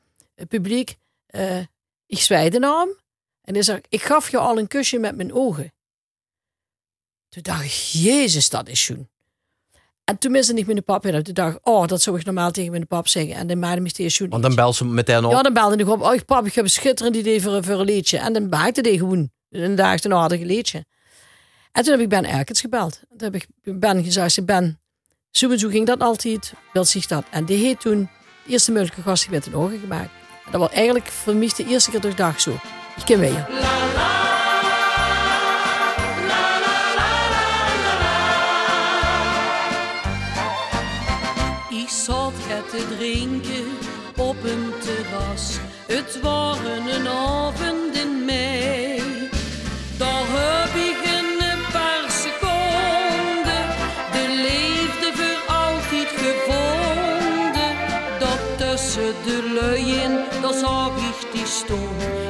publiek, 0.49 0.97
eh, 1.33 1.59
ik 2.07 2.19
zwijde 2.19 2.59
naar 2.59 2.79
hem. 2.79 2.97
En 3.43 3.55
hij 3.55 3.63
zei, 3.63 3.81
ik 3.89 4.03
gaf 4.03 4.31
je 4.31 4.39
al 4.39 4.59
een 4.59 4.67
kusje 4.67 4.99
met 4.99 5.17
mijn 5.17 5.33
ogen. 5.33 5.73
Toen 7.29 7.43
dacht 7.43 7.65
ik, 7.65 7.71
jezus, 8.03 8.49
dat 8.51 8.69
is 8.69 8.83
schoen. 8.85 9.11
En 10.05 10.19
toen 10.19 10.33
miste 10.33 10.55
ik 10.55 10.67
mijn 10.67 10.85
pap 10.85 11.03
weer. 11.03 11.23
Toen 11.23 11.35
dacht 11.35 11.57
ik, 11.57 11.67
oh, 11.69 11.87
dat 11.87 12.03
zou 12.03 12.19
ik 12.19 12.25
normaal 12.25 12.51
tegen 12.51 12.71
mijn 12.71 12.87
pap 12.87 13.09
zeggen. 13.09 13.35
En 13.35 13.47
dan 13.47 13.59
maakte 13.59 13.81
me 13.81 13.89
steeds 13.89 14.15
schoen. 14.15 14.29
Want 14.29 14.43
dan 14.43 14.55
bel 14.55 14.73
ze 14.73 14.85
meteen 14.85 15.25
op. 15.25 15.33
Ja, 15.33 15.43
dan 15.43 15.53
belde 15.53 15.77
ik 15.77 15.89
op. 15.89 16.01
Oh, 16.01 16.15
pap, 16.27 16.47
ik 16.47 16.55
heb 16.55 16.65
een 16.65 16.71
schitterend 16.71 17.17
idee 17.17 17.43
voor, 17.43 17.53
een- 17.53 17.65
voor 17.65 17.75
een 17.81 17.85
liedje. 17.87 18.19
En 18.19 18.33
dan 18.33 18.49
maakte 18.49 18.81
hij 18.81 18.97
gewoon 18.97 19.31
een 19.51 19.75
dag 19.75 20.05
een 20.05 20.13
aardige 20.15 20.45
liedje. 20.45 20.85
En 21.73 21.83
toen 21.83 21.93
heb 21.93 22.01
ik 22.03 22.09
Ben 22.09 22.25
Erkens 22.25 22.61
gebeld. 22.61 23.01
Toen 23.09 23.33
heb 23.33 23.35
ik 23.35 23.49
Ben 23.63 24.05
gezegd, 24.05 24.45
Ben, 24.45 24.81
zo 25.31 25.51
en 25.51 25.59
zo 25.59 25.69
ging 25.69 25.87
dat 25.87 26.01
altijd, 26.01 26.53
wil 26.73 26.85
zich 26.85 27.07
dat. 27.07 27.25
En 27.31 27.45
die 27.45 27.65
heeft 27.65 27.81
toen 27.81 28.11
de 28.45 28.51
eerste 28.53 28.73
mogelijke 28.73 29.03
gast 29.03 29.31
met 29.31 29.47
een 29.47 29.55
ogen 29.55 29.79
gemaakt. 29.79 30.11
Dat 30.51 30.61
was 30.61 30.71
eigenlijk 30.71 31.07
voor 31.07 31.35
mij 31.35 31.51
de 31.57 31.67
eerste 31.67 31.91
keer 31.91 32.01
dat 32.01 32.11
ik 32.11 32.17
dacht 32.17 32.43
zo, 32.43 32.51
ik 32.97 33.05
ken 33.05 33.19
weer. 33.19 33.47
Ik 41.71 41.89
zat 41.89 42.33
het 42.35 42.71
te 42.71 42.97
drinken 42.97 43.65
op 44.17 44.37
een 44.45 44.73
terras. 44.81 45.57
Het 45.87 46.21
waren 46.21 46.87
een 46.87 47.09
avond 47.09 47.97
in 47.97 48.25
mei. 48.25 49.03
Daar 49.99 50.62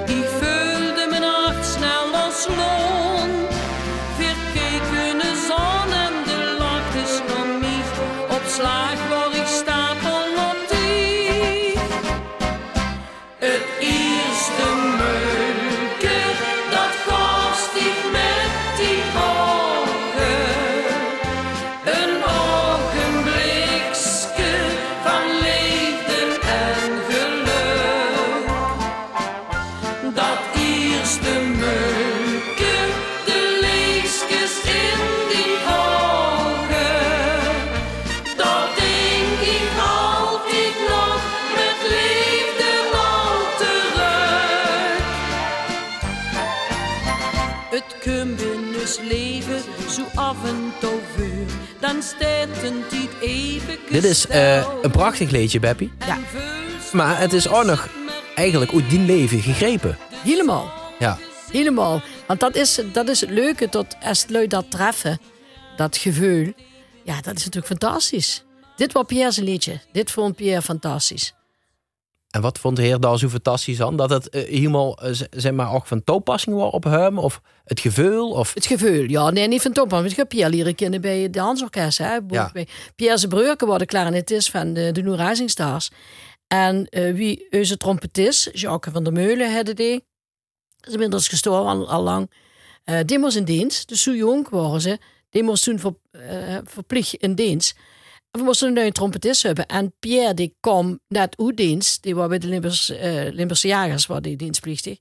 ik 0.06 0.26
voelde 0.40 1.06
mijn 1.10 1.22
hart 1.22 1.66
snel 1.66 2.14
als 2.14 2.46
loon. 2.46 2.81
Dit 53.92 54.04
is 54.04 54.26
eh, 54.26 54.66
een 54.82 54.90
prachtig 54.90 55.30
liedje, 55.30 55.60
Beppie. 55.60 55.92
Ja. 56.06 56.18
Maar 56.92 57.18
het 57.18 57.32
is 57.32 57.48
ook 57.48 57.64
nog 57.64 57.88
eigenlijk 58.34 58.72
uit 58.72 58.90
die 58.90 59.00
leven 59.00 59.40
gegrepen. 59.40 59.98
Helemaal. 60.22 60.72
Ja. 60.98 61.18
Helemaal. 61.50 62.02
Want 62.26 62.40
dat 62.40 62.56
is, 62.56 62.80
dat 62.92 63.08
is 63.08 63.20
het 63.20 63.30
leuke, 63.30 63.66
dat 63.70 63.96
als 64.02 64.24
lui 64.28 64.46
dat 64.46 64.70
treffen, 64.70 65.20
dat 65.76 65.96
gevoel, 65.96 66.52
ja, 67.04 67.20
dat 67.20 67.36
is 67.36 67.44
natuurlijk 67.44 67.66
fantastisch. 67.66 68.44
Dit 68.76 68.92
was 68.92 69.04
Pierre's 69.06 69.36
liedje. 69.36 69.80
Dit 69.92 70.10
vond 70.10 70.36
Pierre 70.36 70.62
fantastisch. 70.62 71.34
En 72.32 72.40
wat 72.40 72.58
vond 72.58 72.76
de 72.76 72.82
heer 72.82 73.00
daar 73.00 73.18
zo 73.18 73.28
fantastisch 73.28 73.80
aan? 73.80 73.96
Dat 73.96 74.10
het 74.10 74.28
eh, 74.28 74.44
helemaal, 74.44 74.98
eh, 74.98 75.20
zeg 75.30 75.52
maar, 75.52 75.72
ook 75.72 75.86
van 75.86 76.04
toepassing 76.04 76.56
was 76.56 76.72
op 76.72 76.84
hem? 76.84 77.18
Of 77.18 77.40
het 77.64 77.80
gevoel? 77.80 78.30
Of... 78.30 78.54
Het 78.54 78.66
gevoel, 78.66 79.02
ja, 79.08 79.30
nee, 79.30 79.48
niet 79.48 79.62
van. 79.62 79.88
Want 79.88 80.10
ik 80.10 80.16
heb 80.16 80.28
Pierre 80.28 80.50
leren 80.50 80.74
kennen 80.74 81.00
bij 81.00 81.22
de 81.22 81.30
Dansorkest. 81.30 81.98
Hè, 81.98 82.18
Ja. 82.28 82.50
bij 82.52 82.66
Pierre 82.96 83.18
Zebreuken 83.18 83.66
was 83.66 83.78
de 83.78 83.86
klarinetist 83.86 84.50
van 84.50 84.72
de, 84.72 84.92
de 84.92 85.02
New 85.02 85.20
Rising 85.20 85.50
Stars. 85.50 85.90
En 86.46 86.86
eh, 86.88 87.14
wie 87.14 87.46
onze 87.50 87.76
trompetist, 87.76 88.50
Jacques 88.52 88.94
van 88.94 89.04
der 89.04 89.12
Meulen, 89.12 89.54
hadden 89.54 89.76
die. 89.76 90.04
Is 90.80 90.92
inmiddels 90.92 91.28
gestorven 91.28 91.66
al, 91.70 91.90
al 91.90 92.02
lang. 92.02 92.30
Die 93.06 93.18
was 93.18 93.36
in 93.36 93.44
dienst, 93.44 93.88
dus 93.88 94.02
zo 94.02 94.14
jong 94.14 94.48
waren 94.48 94.80
ze. 94.80 94.98
Die 95.30 95.42
moest 95.42 95.64
toen 95.64 95.78
ver, 95.78 95.94
verplicht 96.64 97.14
in 97.14 97.34
dienst. 97.34 97.76
We 98.32 98.42
moesten 98.42 98.76
een 98.76 98.92
trompetist 98.92 99.42
hebben. 99.42 99.66
En 99.66 99.94
Pierre 99.98 100.34
die 100.34 100.56
kwam 100.60 101.00
net 101.08 101.38
uit 101.38 101.56
dienst. 101.56 102.02
Die 102.02 102.14
was 102.14 102.28
bij 102.28 102.38
de 102.38 102.46
Limbers, 102.46 102.90
eh, 102.90 103.32
Limburgse 103.32 103.68
Jagers, 103.68 104.06
was 104.06 104.20
die 104.20 104.36
dienstplichtig. 104.36 104.98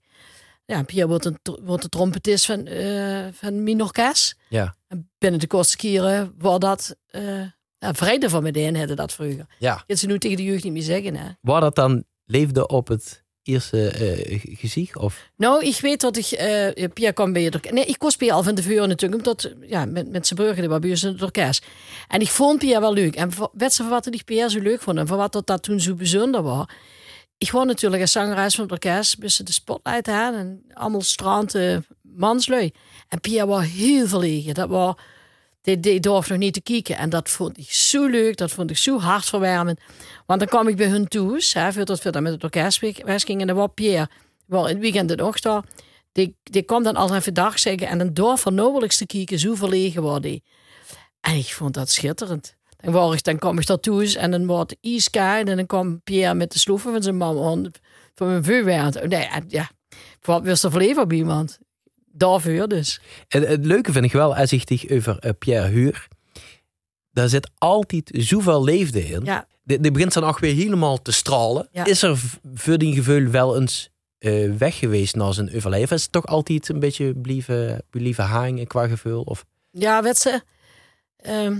Ja, 0.66 0.84
Pierre 0.84 1.08
wordt, 1.08 1.26
een, 1.26 1.38
wordt 1.62 1.84
de 1.84 1.90
trompetist 1.90 2.46
van, 2.46 2.66
eh 2.66 3.28
van. 3.32 4.36
Ja. 4.50 4.76
En 4.88 5.10
binnen 5.18 5.40
de 5.40 5.48
kortste 5.48 5.78
keren 5.78 6.34
was 6.38 6.60
dat... 6.60 6.96
eh 7.08 7.46
ja, 7.82 7.94
vrede 7.94 8.30
van 8.30 8.44
meteen 8.44 8.76
hadden 8.76 8.96
dat 8.96 9.14
vroeger. 9.14 9.46
Ja. 9.60 9.84
Dat 9.88 9.98
ze 9.98 10.08
nu 10.08 10.20
tegen 10.20 10.38
de 10.38 10.44
jeugd 10.44 10.64
niet 10.64 10.74
meer 10.74 10.82
zeggen. 10.82 11.16
Hè? 11.16 11.30
Waar 11.42 11.62
dat 11.62 11.76
dan 11.76 12.04
leefde 12.26 12.68
op 12.68 12.88
het 12.88 13.21
eerste 13.44 13.92
g- 14.40 14.60
gezicht? 14.60 14.98
Of... 14.98 15.30
Nou, 15.36 15.66
ik 15.66 15.80
weet 15.80 16.02
dat 16.02 16.18
ik... 16.18 16.26
eh 16.26 16.90
Pierre 16.94 17.14
kwam 17.14 17.34
bij 17.34 17.44
het. 17.44 17.72
Nee, 17.72 17.86
ik 17.86 17.98
koos 18.00 18.16
Pierre 18.16 18.38
al 18.38 18.44
van 18.44 18.56
de 18.56 18.62
vuur 18.64 18.88
natuurlijk. 18.88 19.28
Omdat, 19.28 19.54
ja, 19.68 19.86
met, 19.86 20.10
met 20.12 20.28
zijn 20.28 20.40
burger, 20.40 20.80
die 20.80 20.90
was 20.90 21.04
in 21.04 21.12
het 21.12 21.22
orkest. 21.22 21.66
En 22.08 22.22
ik 22.22 22.28
vond 22.28 22.60
Pierre 22.60 22.80
wel 22.80 22.94
leuk. 22.94 23.16
En 23.16 23.32
weet 23.54 23.74
ze 23.74 23.82
van 23.82 23.92
wat 23.92 24.14
ik 24.14 24.26
Pierre 24.26 24.50
zo 24.50 24.60
leuk 24.60 24.82
vond. 24.82 24.98
En 24.98 25.08
van 25.08 25.18
wat 25.18 25.34
dat, 25.34 25.48
dat 25.48 25.64
toen 25.64 25.80
zo 25.80 25.94
bijzonder 25.96 26.42
was. 26.42 26.66
Ik 27.38 27.52
was 27.52 27.66
natuurlijk 27.66 28.02
als 28.02 28.12
zangeres 28.12 28.56
van 28.56 28.64
het 28.64 28.74
orkest. 28.74 29.22
Tussen 29.22 29.46
de 29.46 29.52
spotlight 29.52 30.08
aan. 30.08 30.34
En 30.34 30.64
allemaal 30.74 31.02
strante 31.02 31.84
manslui. 32.02 32.72
En 33.08 33.20
Pierre 33.22 33.48
was 33.48 33.66
heel 33.66 34.08
verlegen. 34.08 34.54
Dat 34.54 34.70
was... 34.70 34.96
Die, 35.62 35.80
die 35.80 36.00
durfde 36.00 36.32
nog 36.34 36.42
niet 36.42 36.54
te 36.54 36.62
kijken. 36.62 36.98
En 36.98 37.10
dat 37.10 37.30
vond 37.30 37.58
ik 37.58 37.72
zo 37.72 38.06
leuk. 38.06 38.38
Dat 38.38 38.52
vond 38.52 38.70
ik 38.70 38.78
zo 38.78 39.00
hartverwarmend. 39.00 39.80
Want 40.26 40.40
dan 40.40 40.50
kwam 40.50 40.68
ik 40.68 40.76
bij 40.76 40.88
hun 40.88 41.08
thuis. 41.08 41.54
Hè, 41.54 41.74
voordat 41.74 42.04
we 42.04 42.10
dan 42.10 42.24
met 42.24 42.32
het 42.32 42.44
orkest 42.44 42.80
weggingen. 42.80 43.42
En 43.42 43.48
dan 43.48 43.56
was 43.56 43.70
Pierre, 43.74 44.10
wel 44.46 44.68
in 44.68 44.74
het 44.74 44.82
weekend 44.82 45.12
en 45.12 45.24
ochtend. 45.24 45.66
Die, 46.12 46.38
die 46.44 46.62
kwam 46.62 46.84
dan 46.84 46.96
al 46.96 47.16
even 47.16 47.34
dag 47.34 47.60
zeggen 47.60 47.88
en 47.88 48.00
een 48.00 48.14
door 48.14 48.38
van 48.38 48.56
te 48.88 49.06
kijken, 49.06 49.40
zo 49.40 49.56
verlegen 49.56 50.04
was 50.04 50.22
die. 50.22 50.44
En 51.22 51.36
ik 51.36 51.54
vond 51.54 51.74
dat 51.74 51.90
schitterend. 51.90 52.56
Dan, 52.78 53.14
ik, 53.14 53.24
dan 53.24 53.38
kwam 53.38 53.60
ik 53.60 53.66
daartoe 53.66 54.18
en 54.18 54.32
dan 54.32 54.46
wordt 54.46 54.76
ijskoud 54.82 55.48
en 55.48 55.56
dan 55.56 55.66
kwam 55.66 56.02
Pierre 56.02 56.34
met 56.34 56.52
de 56.52 56.60
sloeven 56.60 56.92
van 56.92 57.04
zijn 57.04 57.18
mama 57.18 57.70
van 58.16 58.28
mijn 58.28 58.44
vuurwerk. 58.44 59.08
Nee, 59.08 59.30
ja, 59.48 59.70
wat 60.22 60.44
wist 60.44 60.64
er 60.64 60.72
verleven 60.72 61.04
op 61.04 61.14
iemand? 61.14 61.60
Daarvoor 62.14 62.68
dus. 62.68 63.02
En 63.28 63.48
het 63.48 63.66
leuke 63.66 63.92
vind 63.92 64.06
ik 64.06 64.12
wel, 64.12 64.36
als 64.36 64.54
ik 64.54 64.68
dich 64.68 64.90
over 64.90 65.18
eh, 65.20 65.32
Pierre 65.40 65.68
Huur, 65.68 66.08
daar 67.12 67.30
zit 67.30 67.50
altijd 67.58 68.10
zoveel 68.14 68.64
leefde 68.64 69.08
in. 69.08 69.24
Ja, 69.26 69.48
Die, 69.64 69.80
die 69.80 69.92
begint 69.92 70.14
dan 70.14 70.24
ook 70.24 70.40
weer 70.40 70.54
helemaal 70.56 71.02
te 71.02 71.12
stralen. 71.12 71.68
Ja. 71.72 71.86
Is 71.86 72.02
er 72.02 72.18
voor 72.54 72.78
die 72.78 72.94
gevoel 72.94 73.28
wel 73.28 73.60
eens 73.60 73.90
eh, 74.18 74.52
weg 74.54 74.78
geweest 74.78 75.16
na 75.16 75.32
zijn 75.32 75.56
overleven? 75.56 75.96
Is 75.96 76.02
het 76.04 76.12
toch 76.12 76.26
altijd 76.26 76.70
een 76.70 76.80
beetje 76.80 77.14
blijven, 77.16 77.84
blijven 77.90 78.24
hangen 78.26 78.68
qua 78.68 78.88
gevoel? 78.88 79.22
Of, 79.22 79.46
ja 79.72 80.04
weet 80.04 80.18
ze. 80.18 80.42
ehm, 81.16 81.58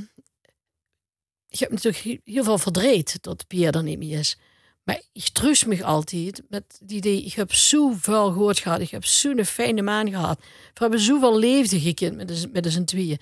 ik 1.48 1.60
heb 1.60 1.70
natuurlijk 1.72 2.04
he- 2.04 2.20
heel 2.34 2.44
veel 2.44 2.58
verdreed 2.58 3.18
dat 3.24 3.48
Pierre 3.48 3.78
er 3.78 3.84
niet 3.84 3.98
meer 4.00 4.20
is. 4.20 4.38
Maar 4.84 5.02
ik 5.14 5.28
troost 5.28 5.66
me 5.66 5.84
altijd 5.84 6.42
met 6.50 6.80
die 6.84 6.98
idee. 6.98 7.24
Ik 7.24 7.34
heb 7.34 7.54
zoveel 7.54 8.32
gehoord 8.32 8.60
gehad. 8.60 8.80
Ik 8.80 8.92
heb 8.92 9.06
zo'n 9.06 9.46
fijne 9.46 9.82
maan 9.82 10.10
gehad. 10.10 10.40
We 10.40 10.80
hebben 10.80 11.00
zoveel 11.00 11.40
leefde 11.40 11.80
gekend 11.80 12.16
met, 12.16 12.54
met 12.54 12.72
z'n 12.72 12.84
tweeën. 12.84 13.20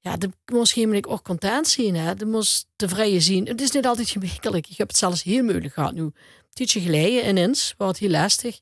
Ja, 0.00 0.16
dat 0.16 0.30
moest 0.52 0.74
je 0.74 1.06
ook 1.08 1.24
content 1.24 1.68
zien. 1.68 1.94
Hè? 1.94 2.14
Dat 2.14 2.28
moest 2.28 2.66
tevreden 2.76 3.22
zien. 3.22 3.46
Het 3.46 3.60
is 3.60 3.70
niet 3.70 3.86
altijd 3.86 4.10
gemakkelijk. 4.10 4.68
Ik 4.68 4.78
heb 4.78 4.88
het 4.88 4.96
zelfs 4.96 5.22
heel 5.22 5.44
moeilijk 5.44 5.74
gehad 5.74 5.94
nu. 5.94 6.12
Tijdje 6.58 6.80
geleden 6.80 7.28
ineens 7.28 7.74
was 7.76 7.88
het 7.88 7.98
heel 7.98 8.10
lastig. 8.10 8.60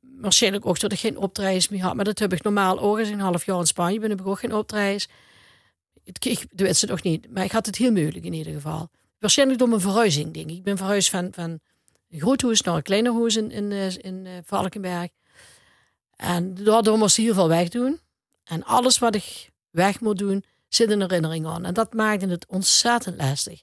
Waarschijnlijk 0.00 0.66
ook 0.66 0.80
dat 0.80 0.92
ik 0.92 0.98
geen 0.98 1.16
optredens 1.16 1.68
meer 1.68 1.82
had. 1.82 1.94
Maar 1.94 2.04
dat 2.04 2.18
heb 2.18 2.32
ik 2.32 2.42
normaal 2.42 2.78
ook. 2.78 2.98
Ik 2.98 3.06
een 3.06 3.20
half 3.20 3.46
jaar 3.46 3.58
in 3.58 3.66
Spanje 3.66 4.00
ben, 4.00 4.10
ik 4.10 4.26
ook 4.26 4.38
geen 4.38 4.54
optredens. 4.54 5.08
Ik, 6.04 6.24
ik 6.24 6.46
weet 6.56 6.76
ze 6.76 6.86
nog 6.86 7.02
niet. 7.02 7.32
Maar 7.32 7.44
ik 7.44 7.52
had 7.52 7.66
het 7.66 7.76
heel 7.76 7.92
moeilijk 7.92 8.24
in 8.24 8.32
ieder 8.32 8.52
geval. 8.52 8.90
Waarschijnlijk 9.18 9.58
door 9.58 9.68
mijn 9.68 9.80
verhuizing, 9.80 10.34
denk 10.34 10.50
ik. 10.50 10.56
Ik 10.56 10.62
ben 10.62 10.76
verhuisd 10.76 11.10
van, 11.10 11.28
van 11.32 11.60
een 12.10 12.20
groot 12.20 12.42
huis 12.42 12.60
naar 12.60 12.74
een 12.74 12.82
kleiner 12.82 13.12
huis 13.12 13.36
in, 13.36 13.50
in, 13.50 13.72
eh, 13.72 13.96
in 13.96 14.26
eh, 14.26 14.32
Valkenberg. 14.44 15.10
En 16.16 16.54
daardoor 16.54 16.98
moest 16.98 17.18
ik 17.18 17.24
heel 17.24 17.34
veel 17.34 17.48
wegdoen. 17.48 18.00
En 18.44 18.64
alles 18.64 18.98
wat 18.98 19.14
ik 19.14 19.50
weg 19.70 20.00
moet 20.00 20.18
doen, 20.18 20.44
zit 20.68 20.90
een 20.90 21.00
herinnering 21.00 21.46
aan. 21.46 21.64
En 21.64 21.74
dat 21.74 21.94
maakte 21.94 22.26
het 22.26 22.46
ontzettend 22.46 23.16
lastig. 23.16 23.62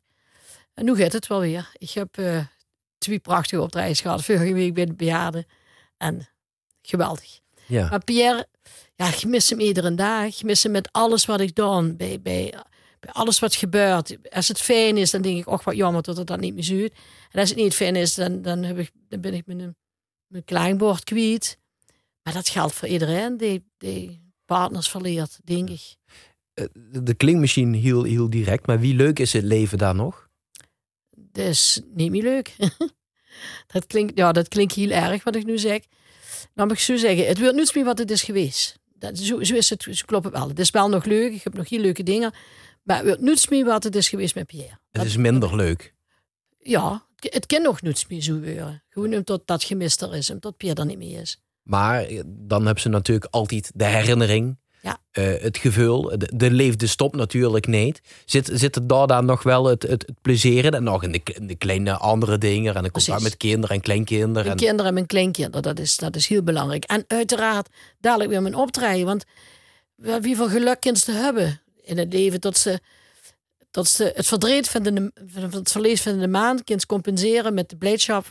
En 0.73 0.85
nu 0.85 0.95
gaat 0.95 1.13
het 1.13 1.27
wel 1.27 1.39
weer. 1.39 1.71
Ik 1.77 1.89
heb 1.89 2.17
eh, 2.17 2.45
twee 2.97 3.19
prachtige 3.19 3.61
optredens 3.61 4.01
gehad. 4.01 4.23
Vorige 4.23 4.53
week 4.53 4.73
bij 4.73 4.85
de 4.85 4.93
bejaarden. 4.93 5.45
En 5.97 6.29
geweldig. 6.81 7.39
ja. 7.65 7.89
Maar 7.89 8.03
Pierre, 8.03 8.47
ja, 8.95 9.07
ik 9.07 9.25
mis 9.25 9.49
hem 9.49 9.59
iedere 9.59 9.95
dag. 9.95 10.25
Ik 10.25 10.43
mis 10.43 10.63
hem 10.63 10.71
met 10.71 10.91
alles 10.91 11.25
wat 11.25 11.39
ik 11.39 11.55
doe. 11.55 11.93
Bij, 11.93 12.21
bij 12.21 12.53
alles 13.11 13.39
wat 13.39 13.55
gebeurt. 13.55 14.17
Als 14.31 14.47
het 14.47 14.61
fijn 14.61 14.97
is, 14.97 15.11
dan 15.11 15.21
denk 15.21 15.37
ik, 15.37 15.47
och 15.47 15.63
wat 15.63 15.75
jammer 15.75 16.01
dat 16.01 16.17
het 16.17 16.27
dan 16.27 16.39
niet 16.39 16.53
meer 16.53 16.63
zuurt. 16.63 16.93
En 17.31 17.39
als 17.39 17.49
het 17.49 17.57
niet 17.57 17.73
fijn 17.73 17.95
is, 17.95 18.13
dan, 18.13 18.41
dan, 18.41 18.63
heb 18.63 18.77
ik, 18.79 18.91
dan 19.09 19.21
ben 19.21 19.33
ik 19.33 19.45
mijn, 19.45 19.75
mijn 20.27 20.43
kwijt. 21.03 21.57
Maar 22.23 22.33
dat 22.33 22.49
geldt 22.49 22.73
voor 22.73 22.87
iedereen 22.87 23.37
die, 23.37 23.63
die 23.77 24.21
partners 24.45 24.89
verleert, 24.89 25.39
denk 25.43 25.69
ik. 25.69 25.95
Eh, 26.53 26.65
De 27.01 27.13
klinkmachine 27.13 27.77
heel, 27.77 28.03
heel 28.03 28.29
direct, 28.29 28.67
maar 28.67 28.79
wie 28.79 28.95
leuk 28.95 29.19
is 29.19 29.33
het 29.33 29.43
leven 29.43 29.77
daar 29.77 29.95
nog? 29.95 30.29
Dat 31.15 31.45
is 31.45 31.81
niet 31.93 32.11
meer 32.11 32.23
leuk. 32.23 32.55
dat, 33.73 33.87
klinkt, 33.87 34.17
ja, 34.17 34.31
dat 34.31 34.47
klinkt 34.47 34.73
heel 34.73 34.89
erg 34.89 35.23
wat 35.23 35.35
ik 35.35 35.45
nu 35.45 35.57
zeg. 35.57 35.81
Dan 36.53 36.67
mag 36.67 36.75
ik 36.77 36.83
zo 36.83 36.95
zeggen, 36.95 37.27
het 37.27 37.39
wordt 37.39 37.55
niets 37.55 37.73
meer 37.73 37.83
wat 37.83 37.97
het 37.97 38.11
is 38.11 38.21
geweest. 38.23 38.79
Dat, 38.95 39.17
zo, 39.17 39.43
zo 39.43 39.55
is 39.55 39.69
het, 39.69 39.83
zo 39.83 40.05
klopt 40.05 40.25
het 40.25 40.33
wel. 40.33 40.47
Het 40.47 40.59
is 40.59 40.69
wel 40.69 40.89
nog 40.89 41.05
leuk, 41.05 41.33
ik 41.33 41.43
heb 41.43 41.53
nog 41.53 41.69
heel 41.69 41.79
leuke 41.79 42.03
dingen. 42.03 42.33
Maar 42.83 43.05
het 43.05 43.63
wat 43.63 43.83
het 43.83 43.95
is 43.95 44.09
geweest 44.09 44.35
met 44.35 44.45
Pierre. 44.45 44.77
Het 44.91 45.05
is 45.05 45.17
minder 45.17 45.55
leuk. 45.55 45.93
Ja, 46.59 47.05
het- 47.15 47.33
het 47.33 47.45
kan 47.45 47.61
nog 47.61 47.81
niets 47.81 48.07
meer 48.07 48.21
zo 48.21 48.33
worden. 48.33 48.83
Gewoon 48.89 49.13
omdat 49.13 49.41
dat 49.45 49.63
gemist 49.63 50.01
er 50.01 50.15
is, 50.15 50.29
omdat 50.29 50.57
Pierre 50.57 50.79
er 50.81 50.87
niet 50.87 50.97
meer 50.97 51.21
is. 51.21 51.41
Maar 51.63 52.03
eh, 52.03 52.21
dan 52.25 52.65
hebben 52.65 52.81
ze 52.81 52.89
natuurlijk 52.89 53.27
altijd 53.33 53.71
de 53.75 53.85
herinnering. 53.85 54.61
Ja. 54.81 54.97
eh, 55.11 55.41
het 55.41 55.57
gevoel, 55.57 56.01
de, 56.17 56.29
de 56.35 56.51
leefde 56.51 56.87
stop 56.87 57.15
natuurlijk 57.15 57.67
niet. 57.67 58.01
Zit, 58.25 58.49
zit 58.53 58.75
er 58.75 58.87
daar 58.87 59.07
dan 59.07 59.25
nog 59.25 59.43
wel 59.43 59.65
het, 59.65 59.83
het, 59.83 60.01
het 60.07 60.21
plezier 60.21 60.65
in? 60.65 60.73
En 60.73 60.83
nog 60.83 61.03
in 61.03 61.11
de, 61.11 61.21
in 61.23 61.47
de 61.47 61.55
kleine 61.55 61.97
andere 61.97 62.37
dingen. 62.37 62.75
En 62.75 62.83
de 62.83 62.91
contact 62.91 63.21
met 63.23 63.37
kinderen 63.37 63.75
en 63.75 63.81
kleinkinderen. 63.81 64.51
En, 64.51 64.57
kinderen 64.57 64.85
en 64.85 64.93
mijn 64.93 65.05
kleinkinderen, 65.05 65.61
dat 65.61 65.79
is, 65.79 65.97
dat 65.97 66.15
is 66.15 66.27
heel 66.27 66.43
belangrijk. 66.43 66.83
En 66.83 67.03
uiteraard 67.07 67.69
dadelijk 67.99 68.29
weer 68.29 68.41
mijn 68.41 68.55
optreden. 68.55 69.05
Want 69.05 69.23
wie 70.21 70.35
voor 70.35 70.49
geluk 70.49 70.89
ze 70.93 71.11
hebben 71.11 71.61
in 71.83 71.97
het 71.97 72.13
leven. 72.13 72.41
Dat 72.41 72.57
ze, 72.57 72.79
dat 73.71 73.87
ze 73.87 74.11
het 74.15 74.27
verdriet 74.27 74.69
van, 74.69 74.83
de, 74.83 75.11
van 75.27 75.43
het 75.51 75.71
verlies 75.71 76.01
van 76.01 76.19
de 76.19 76.27
maan 76.27 76.63
kind 76.63 76.85
compenseren 76.85 77.53
met 77.53 77.69
de 77.69 77.75
blijdschap 77.75 78.25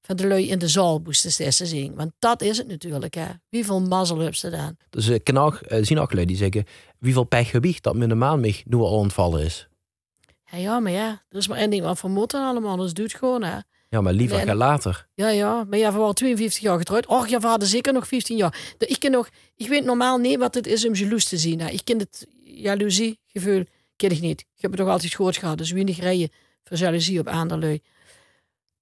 van 0.00 0.16
de 0.16 0.26
lui 0.26 0.48
in 0.48 0.58
de 0.58 0.68
zaal 0.68 1.00
moesten 1.04 1.32
ze 1.52 1.66
zien. 1.66 1.94
Want 1.94 2.12
dat 2.18 2.42
is 2.42 2.58
het 2.58 2.68
natuurlijk. 2.68 3.14
Hè. 3.14 3.26
Wie 3.48 3.64
veel 3.64 3.80
mazzel 3.80 4.18
hebben 4.18 4.36
ze 4.36 4.50
dan? 4.50 4.76
dus 4.90 5.06
ik 5.06 5.24
kan 5.24 5.38
ook, 5.38 5.60
zien 5.80 5.98
ook 5.98 6.26
die 6.26 6.36
zeggen... 6.36 6.64
Wie 6.98 7.12
veel 7.12 7.24
pech 7.24 7.50
gewicht 7.50 7.82
dat 7.82 7.94
met 7.96 8.10
een 8.10 8.18
maan 8.18 8.40
mij 8.40 8.62
nu 8.64 8.76
al 8.78 8.98
ontvallen 8.98 9.44
is. 9.44 9.68
Ja, 10.50 10.58
ja, 10.58 10.78
maar 10.80 10.92
ja, 10.92 11.22
er 11.28 11.38
is 11.38 11.48
maar 11.48 11.58
één 11.58 11.70
ding 11.70 11.82
wat 11.82 12.00
we 12.00 12.08
moeten 12.08 12.40
allemaal. 12.46 12.76
Dus 12.76 12.92
doe 12.92 13.04
het 13.04 13.14
gewoon, 13.14 13.42
hè. 13.42 13.58
Ja, 13.88 14.00
maar 14.00 14.12
liever 14.12 14.38
ga 14.38 14.54
later. 14.54 15.06
Ja, 15.14 15.28
ja, 15.28 15.64
maar 15.64 15.78
ja, 15.78 15.92
we 15.92 15.98
waren 15.98 16.14
52 16.14 16.62
jaar 16.62 16.78
getrouwd. 16.78 17.06
Och, 17.06 17.28
ja, 17.28 17.40
we 17.40 17.46
hadden 17.46 17.68
zeker 17.68 17.92
nog 17.92 18.06
15 18.08 18.36
jaar. 18.36 18.74
De- 18.78 18.86
Ik, 18.86 18.98
ken 18.98 19.10
nog, 19.10 19.28
ik 19.56 19.68
weet 19.68 19.84
normaal 19.84 20.18
niet 20.18 20.38
wat 20.38 20.54
het 20.54 20.66
is 20.66 20.86
om 20.86 20.94
jaloers 20.94 21.24
te 21.24 21.36
zien. 21.38 21.60
hè. 21.60 21.68
Ik 21.68 21.80
ken 21.84 21.98
het 21.98 22.26
jaloeziegevoel, 22.60 23.64
ken 23.96 24.10
ik 24.10 24.20
niet. 24.20 24.40
Ik 24.40 24.62
heb 24.62 24.70
het 24.70 24.80
toch 24.80 24.88
altijd 24.88 25.14
gehoord 25.14 25.36
gehad. 25.36 25.58
Dus 25.58 25.70
weinig 25.70 25.98
rijden 25.98 26.30
voor 26.64 26.76
jaloezie 26.76 27.20
op 27.20 27.28
aanderlui. 27.28 27.80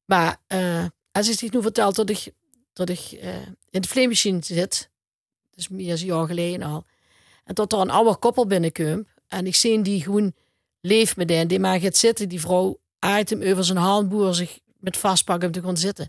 Maar 0.05 0.41
eh, 0.47 0.85
als 1.13 1.29
ik 1.29 1.39
zich 1.39 1.53
nu 1.53 1.63
vertelt 1.63 1.95
dat 1.95 2.11
ik, 2.11 2.33
dat 2.73 2.89
ik 2.89 2.99
eh, 2.99 3.47
in 3.71 3.81
de 3.81 3.89
vleemachine 3.89 4.39
zit, 4.43 4.91
is 5.55 5.69
meer 5.69 5.87
dan 5.87 5.99
een 5.99 6.05
jaar 6.05 6.27
geleden 6.27 6.63
al, 6.63 6.85
en 7.45 7.55
dat 7.55 7.73
er 7.73 7.79
een 7.79 7.91
oude 7.91 8.17
koppel 8.17 8.47
binnenkomt, 8.47 9.07
en 9.29 9.47
ik 9.47 9.55
zie 9.55 9.83
die 9.83 10.03
gewoon 10.03 10.35
leeft 10.81 11.17
met 11.17 11.29
die, 11.29 11.47
die 11.47 11.61
maar 11.61 11.81
gaat 11.81 11.97
zitten, 11.97 12.29
die 12.29 12.41
vrouw 12.41 12.81
aait 12.99 13.31
hem 13.31 13.43
over 13.43 13.65
zijn 13.65 13.79
handboer 13.79 14.35
zich 14.35 14.59
met 14.79 14.97
vastpakken 14.97 15.47
om 15.47 15.55
te 15.55 15.63
gaan 15.63 15.77
zitten. 15.77 16.09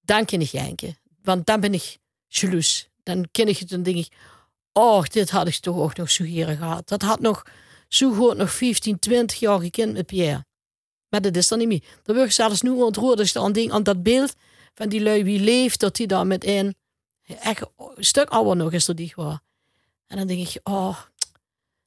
Dan 0.00 0.24
kan 0.24 0.40
ik 0.40 0.48
janken. 0.48 0.98
Want 1.22 1.46
dan 1.46 1.60
ben 1.60 1.74
ik 1.74 1.98
jaloers. 2.28 2.88
Dan 3.02 3.28
ken 3.30 3.48
ik 3.48 3.58
het 3.58 3.72
en 3.72 3.82
denk 3.82 3.96
ik, 3.96 4.08
oh, 4.72 5.04
dit 5.04 5.30
had 5.30 5.48
ik 5.48 5.56
toch 5.56 5.76
ook 5.76 5.96
nog 5.96 6.10
zo 6.10 6.24
hier 6.24 6.46
gehad. 6.46 6.88
Dat 6.88 7.02
had 7.02 7.20
nog 7.20 7.46
zo 7.88 8.12
goed 8.12 8.36
nog 8.36 8.52
15, 8.52 8.98
20 8.98 9.38
jaar 9.38 9.60
gekend 9.60 9.92
met 9.92 10.06
Pierre. 10.06 10.44
Maar 11.08 11.22
dat 11.22 11.36
is 11.36 11.48
dan 11.48 11.58
niet 11.58 11.68
meer. 11.68 11.84
Dan 12.02 12.14
word 12.14 12.26
ik 12.26 12.34
zelfs 12.34 12.62
nu 12.62 12.70
ontroerd 12.70 13.18
als 13.18 13.32
dan 13.32 13.52
denk 13.52 13.70
aan 13.70 13.82
dat 13.82 14.02
beeld 14.02 14.34
van 14.74 14.88
die 14.88 15.02
lui 15.02 15.24
wie 15.24 15.40
leeft, 15.40 15.80
dat 15.80 15.96
die 15.96 16.06
daar 16.06 16.26
met 16.26 16.44
een 16.44 16.74
echt 17.22 17.62
een 17.76 18.04
stuk 18.04 18.28
ouder 18.28 18.56
nog 18.56 18.72
is 18.72 18.84
dan 18.84 18.96
die 18.96 19.12
gewoon. 19.12 19.40
En 20.06 20.16
dan 20.16 20.26
denk 20.26 20.48
ik, 20.48 20.60
oh, 20.62 20.98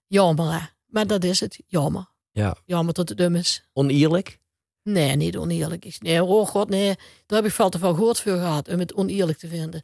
jammer 0.08 0.54
hè. 0.54 0.68
Maar 0.86 1.08
dat 1.08 1.24
is 1.24 1.40
het, 1.40 1.60
jammer. 1.68 2.06
Ja. 2.32 2.58
Jammer 2.66 2.94
dat 2.94 3.10
het 3.10 3.18
dum 3.18 3.36
is. 3.36 3.64
Oneerlijk? 3.74 4.40
Nee, 4.84 5.16
niet 5.16 5.38
oneerlijk. 5.38 5.98
Nee, 6.00 6.24
oh 6.24 6.48
god, 6.48 6.70
nee. 6.70 6.96
Daar 7.26 7.38
heb 7.42 7.48
ik 7.48 7.56
veel 7.56 7.70
te 7.70 7.80
veel 7.80 7.94
gehoord 7.94 8.22
voor 8.22 8.32
gehad 8.32 8.68
om 8.68 8.80
het 8.80 8.94
oneerlijk 8.94 9.38
te 9.38 9.48
vinden. 9.48 9.84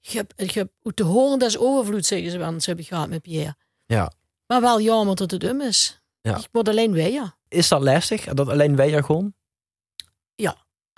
Ik 0.00 0.10
heb, 0.10 0.32
ik 0.36 0.50
heb 0.50 0.72
hoe 0.80 0.94
te 0.94 1.02
horen 1.02 1.38
des 1.38 1.58
overvloed, 1.58 2.06
zeggen 2.06 2.30
ze 2.30 2.38
wel. 2.38 2.52
Dat 2.52 2.64
heb 2.64 2.78
ik 2.78 2.86
gehad 2.86 3.08
met 3.08 3.22
Pierre. 3.22 3.56
Ja. 3.86 4.12
Maar 4.46 4.60
wel 4.60 4.80
jammer 4.80 5.16
dat 5.16 5.30
het 5.30 5.40
dum 5.40 5.60
is. 5.60 6.00
Ja. 6.20 6.36
Ik 6.36 6.48
word 6.52 6.68
alleen 6.68 6.92
weer. 6.92 7.34
Is 7.48 7.68
dat 7.68 7.82
lastig? 7.82 8.24
Dat 8.24 8.48
alleen 8.48 8.78
er 8.78 9.04
gewoon? 9.04 9.34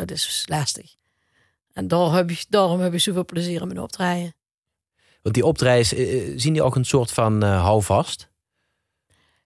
Dat 0.07 0.11
is 0.11 0.45
lastig. 0.49 0.95
En 1.73 1.89
daar 1.89 2.13
heb 2.13 2.31
ik, 2.31 2.45
daarom 2.49 2.81
heb 2.81 2.93
ik 2.93 3.01
zoveel 3.01 3.25
plezier 3.25 3.61
in 3.61 3.67
mijn 3.67 3.81
optreden. 3.81 4.35
Want 5.23 5.35
die 5.35 5.47
optreis, 5.47 5.95
eh, 5.95 6.29
eh, 6.29 6.33
zien 6.37 6.53
die 6.53 6.63
ook 6.63 6.77
een 6.77 6.85
soort 6.85 7.11
van 7.13 7.43
eh 7.43 7.63
houvast? 7.63 8.31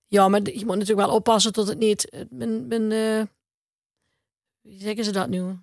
Ja, 0.06 0.28
maar 0.28 0.40
je 0.42 0.64
moet 0.66 0.76
natuurlijk 0.76 1.06
wel 1.06 1.16
oppassen 1.16 1.52
dat 1.52 1.66
het 1.66 1.78
niet... 1.78 2.26
Mijn, 2.30 2.66
mijn, 2.66 2.88
wie 4.60 4.80
zeggen 4.80 5.04
ze 5.04 5.12
dat 5.12 5.28
nu? 5.28 5.58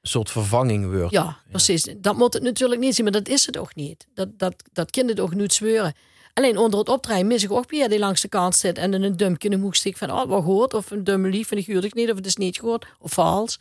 Een 0.00 0.08
soort 0.08 0.30
vervanging 0.30 0.92
wordt. 0.92 1.10
Ja, 1.12 1.36
precies. 1.50 1.88
Dat 1.96 2.16
moet 2.16 2.34
het 2.34 2.42
natuurlijk 2.42 2.80
niet 2.80 2.94
zien, 2.94 3.04
maar 3.04 3.12
dat 3.12 3.28
is 3.28 3.46
het 3.46 3.56
ook 3.56 3.74
niet. 3.74 4.06
Dat, 4.14 4.38
dat, 4.38 4.54
dat 4.72 4.90
kind 4.90 5.08
het 5.10 5.20
ook 5.20 5.34
niet 5.34 5.52
zweuren. 5.52 5.94
Alleen 6.34 6.58
onder 6.58 6.78
het 6.78 6.88
optreden 6.88 7.26
mis 7.26 7.42
ik 7.42 7.50
ook 7.50 7.66
Pierre 7.66 7.88
die 7.88 7.98
langs 7.98 8.20
de 8.20 8.28
kant 8.28 8.56
zit 8.56 8.78
en 8.78 8.94
in 8.94 9.02
een 9.02 9.16
dumpje 9.16 9.48
in 9.48 9.56
de 9.56 9.62
hoek 9.62 9.74
stikt 9.74 9.98
van, 9.98 10.10
oh, 10.10 10.24
wat 10.24 10.42
gehoord? 10.42 10.74
Of 10.74 10.90
een 10.90 11.04
dumme 11.04 11.28
lief, 11.28 11.50
en 11.50 11.58
ik 11.58 11.66
huurde 11.66 11.86
ik 11.86 11.94
niet, 11.94 12.10
of 12.10 12.16
het 12.16 12.26
is 12.26 12.36
niet 12.36 12.58
gehoord, 12.58 12.86
of 12.98 13.12
vals. 13.12 13.60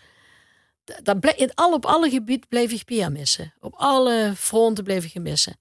Dat- 1.03 1.19
blijf, 1.19 1.35
in 1.37 1.53
alle, 1.53 1.75
op 1.75 1.85
alle 1.85 2.09
gebieden 2.09 2.47
blijf 2.47 2.71
ik 2.71 2.85
Pierre 2.85 3.09
missen. 3.09 3.53
Op 3.59 3.73
alle 3.75 4.33
fronten 4.37 4.83
blijf 4.83 5.05
ik 5.05 5.13
hem 5.13 5.23
missen. 5.23 5.59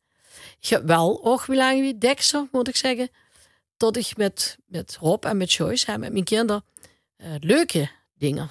Ik 0.60 0.80
wel 0.84 1.24
ook 1.24 1.44
wie 1.44 1.56
lang 1.56 1.80
wie 1.80 1.98
dekser, 1.98 2.48
moet 2.52 2.68
ik 2.68 2.76
zeggen, 2.76 3.08
dat 3.76 3.96
ik 3.96 4.16
met, 4.16 4.58
met 4.66 4.96
Rob 5.00 5.24
en 5.24 5.36
met 5.36 5.52
Joyce, 5.52 5.90
hè, 5.90 5.98
met 5.98 6.12
mijn 6.12 6.24
kinderen, 6.24 6.64
eh, 7.16 7.34
leuke 7.40 7.90
dingen. 8.14 8.50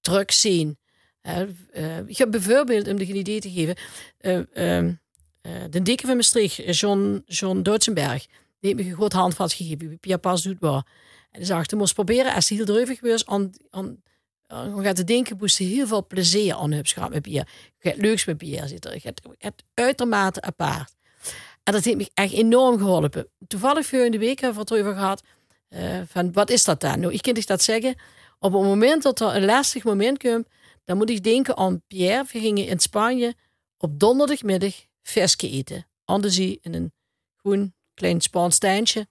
Hè, 0.00 0.20
eh, 0.20 0.68
ik 2.06 2.18
heb 2.18 2.30
bijvoorbeeld, 2.30 2.88
om 2.88 2.98
een 2.98 3.16
idee 3.16 3.40
te 3.40 3.50
geven, 3.50 3.76
eh, 4.18 4.36
ehm, 4.36 4.92
eh, 5.40 5.52
de 5.70 5.82
dikke 5.82 6.06
van 6.06 6.16
Maastricht, 6.16 6.78
John, 6.78 7.22
John 7.26 7.62
die 7.62 8.74
heeft 8.74 8.84
me 8.84 8.90
een 8.90 8.92
goed 8.92 9.12
handvat 9.12 9.52
gegeven, 9.52 9.98
Pia 9.98 10.16
Pas 10.16 10.42
doet 10.42 10.60
wel. 10.60 10.74
En 11.30 11.38
die 11.38 11.44
zegt, 11.44 11.70
je 11.70 11.76
moest 11.76 11.94
proberen, 11.94 12.34
als 12.34 12.48
het 12.48 12.58
heel 12.58 12.66
druk 12.66 12.98
geweest, 12.98 13.26
aan, 13.26 13.52
aan, 13.70 14.02
gaat 14.82 14.96
te 14.96 15.04
denken, 15.04 15.36
moest 15.40 15.58
heel 15.58 15.86
veel 15.86 16.06
plezier 16.06 16.54
aan 16.54 16.72
hebt 16.72 16.92
gehad 16.92 17.10
met 17.10 17.22
bier. 17.22 17.48
Je 17.78 17.88
hebt 17.88 18.00
leuks 18.00 18.24
met 18.24 18.38
bier 18.38 18.66
zitten, 18.66 18.92
je 18.92 19.00
hebt, 19.02 19.20
je 19.22 19.34
hebt 19.38 19.62
uitermate 19.74 20.40
apart. 20.40 20.94
En 21.62 21.72
dat 21.72 21.84
heeft 21.84 21.96
me 21.96 22.10
echt 22.14 22.32
enorm 22.32 22.78
geholpen. 22.78 23.28
Toevallig 23.46 23.86
voor 23.86 23.98
in 23.98 24.10
de 24.10 24.18
week 24.18 24.40
hebben 24.40 24.66
we 24.66 24.74
het 24.74 24.80
erover 24.80 25.00
gehad, 25.00 25.22
eh, 25.68 26.00
van 26.06 26.32
wat 26.32 26.50
is 26.50 26.64
dat 26.64 26.80
dan? 26.80 27.00
Nou, 27.00 27.12
ik 27.12 27.22
kan 27.22 27.42
dat 27.46 27.62
zeggen, 27.62 27.94
op 28.38 28.52
het 28.52 28.62
moment 28.62 29.02
dat 29.02 29.20
er 29.20 29.36
een 29.36 29.44
lastig 29.44 29.84
moment 29.84 30.18
komt, 30.18 30.46
dan 30.86 30.96
moet 30.96 31.10
ik 31.10 31.22
denken 31.22 31.56
aan 31.56 31.82
Pierre. 31.86 32.24
We 32.32 32.38
gingen 32.38 32.66
in 32.66 32.78
Spanje 32.78 33.34
op 33.78 33.98
donderdagmiddag 34.00 34.74
versje 35.02 35.50
eten. 35.50 35.86
Aan 36.04 36.20
de 36.20 36.30
zee 36.30 36.58
in 36.62 36.74
een 36.74 36.92
groen 37.36 37.74
klein 37.94 38.20
Spaans 38.20 38.58
tuintje. 38.58 39.06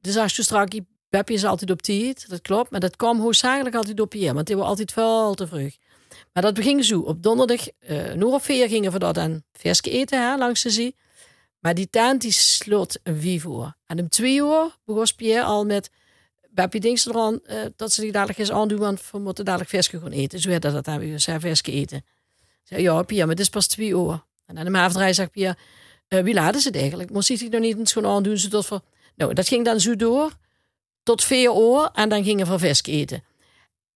Dus 0.00 0.16
als 0.16 0.36
je 0.36 0.42
straks, 0.42 0.78
Beppie 1.08 1.36
is 1.36 1.44
altijd 1.44 1.70
op 1.70 1.82
tijd, 1.82 2.28
dat 2.28 2.40
klopt. 2.40 2.70
Maar 2.70 2.80
dat 2.80 2.96
kwam 2.96 3.20
hoofdzakelijk 3.20 3.74
altijd 3.74 4.00
op 4.00 4.10
Pierre, 4.10 4.34
want 4.34 4.46
die 4.46 4.56
was 4.56 4.66
altijd 4.66 4.92
veel 4.92 5.34
te 5.34 5.46
vroeg. 5.46 5.76
Maar 6.32 6.42
dat 6.42 6.54
beging 6.54 6.84
zo. 6.84 7.00
Op 7.00 7.22
donderdag, 7.22 7.68
eh 7.78 8.12
nog 8.12 8.34
op 8.34 8.42
vier 8.42 8.68
gingen 8.68 8.92
we 8.92 8.98
dat 8.98 9.14
dan 9.14 9.42
versje 9.52 9.90
eten 9.90 10.22
hè, 10.22 10.36
langs 10.36 10.62
de 10.62 10.70
zee. 10.70 10.96
Maar 11.58 11.74
die 11.74 11.90
tent 11.90 12.20
die 12.20 12.32
sloot 12.32 12.98
een 13.02 13.20
vijf 13.20 13.44
uur. 13.44 13.76
En 13.86 14.00
om 14.00 14.08
twee 14.08 14.36
uur 14.36 14.78
begon 14.84 15.06
Pierre 15.16 15.44
al 15.44 15.64
met... 15.64 15.90
Beppie 16.60 16.80
denkt 16.80 17.00
ze 17.00 17.10
eraan 17.10 17.40
eh, 17.44 17.58
dat 17.76 17.92
ze 17.92 18.00
die 18.00 18.12
dadelijk 18.12 18.38
eens 18.38 18.50
aandoen, 18.50 18.78
want 18.78 19.02
we 19.10 19.18
moeten 19.18 19.44
dadelijk 19.44 19.70
versje 19.70 20.00
gaan 20.00 20.10
eten. 20.10 20.40
Zo 20.40 20.50
had 20.50 20.62
dat 20.62 20.84
dan 20.84 20.98
weer, 20.98 21.20
zei 21.20 21.40
versje 21.40 21.72
eten. 21.72 22.04
Zei, 22.64 22.82
ja 22.82 23.02
Pierre, 23.02 23.26
maar 23.26 23.34
het 23.34 23.44
is 23.44 23.50
pas 23.50 23.66
twee 23.66 23.88
uur. 23.88 24.24
En 24.46 24.54
dan 24.54 24.64
de 24.64 24.78
avondrij 24.78 25.12
zegt 25.12 25.30
Pierre, 25.30 25.56
eh, 26.08 26.22
wie 26.22 26.34
laten 26.34 26.60
ze 26.60 26.68
het 26.68 26.76
eigenlijk? 26.76 27.10
Moest 27.10 27.30
ik 27.30 27.50
nog 27.50 27.60
niet 27.60 27.78
eens 27.78 27.92
gewoon 27.92 28.12
aandoen, 28.14 28.38
zodat 28.38 28.68
we... 28.68 28.80
Nou, 29.14 29.34
dat 29.34 29.48
ging 29.48 29.64
dan 29.64 29.80
zo 29.80 29.96
door, 29.96 30.32
tot 31.02 31.24
vier 31.24 31.56
uur, 31.56 31.90
en 31.92 32.08
dan 32.08 32.24
gingen 32.24 32.46
we 32.46 32.58
versje 32.58 32.90
eten. 32.90 33.24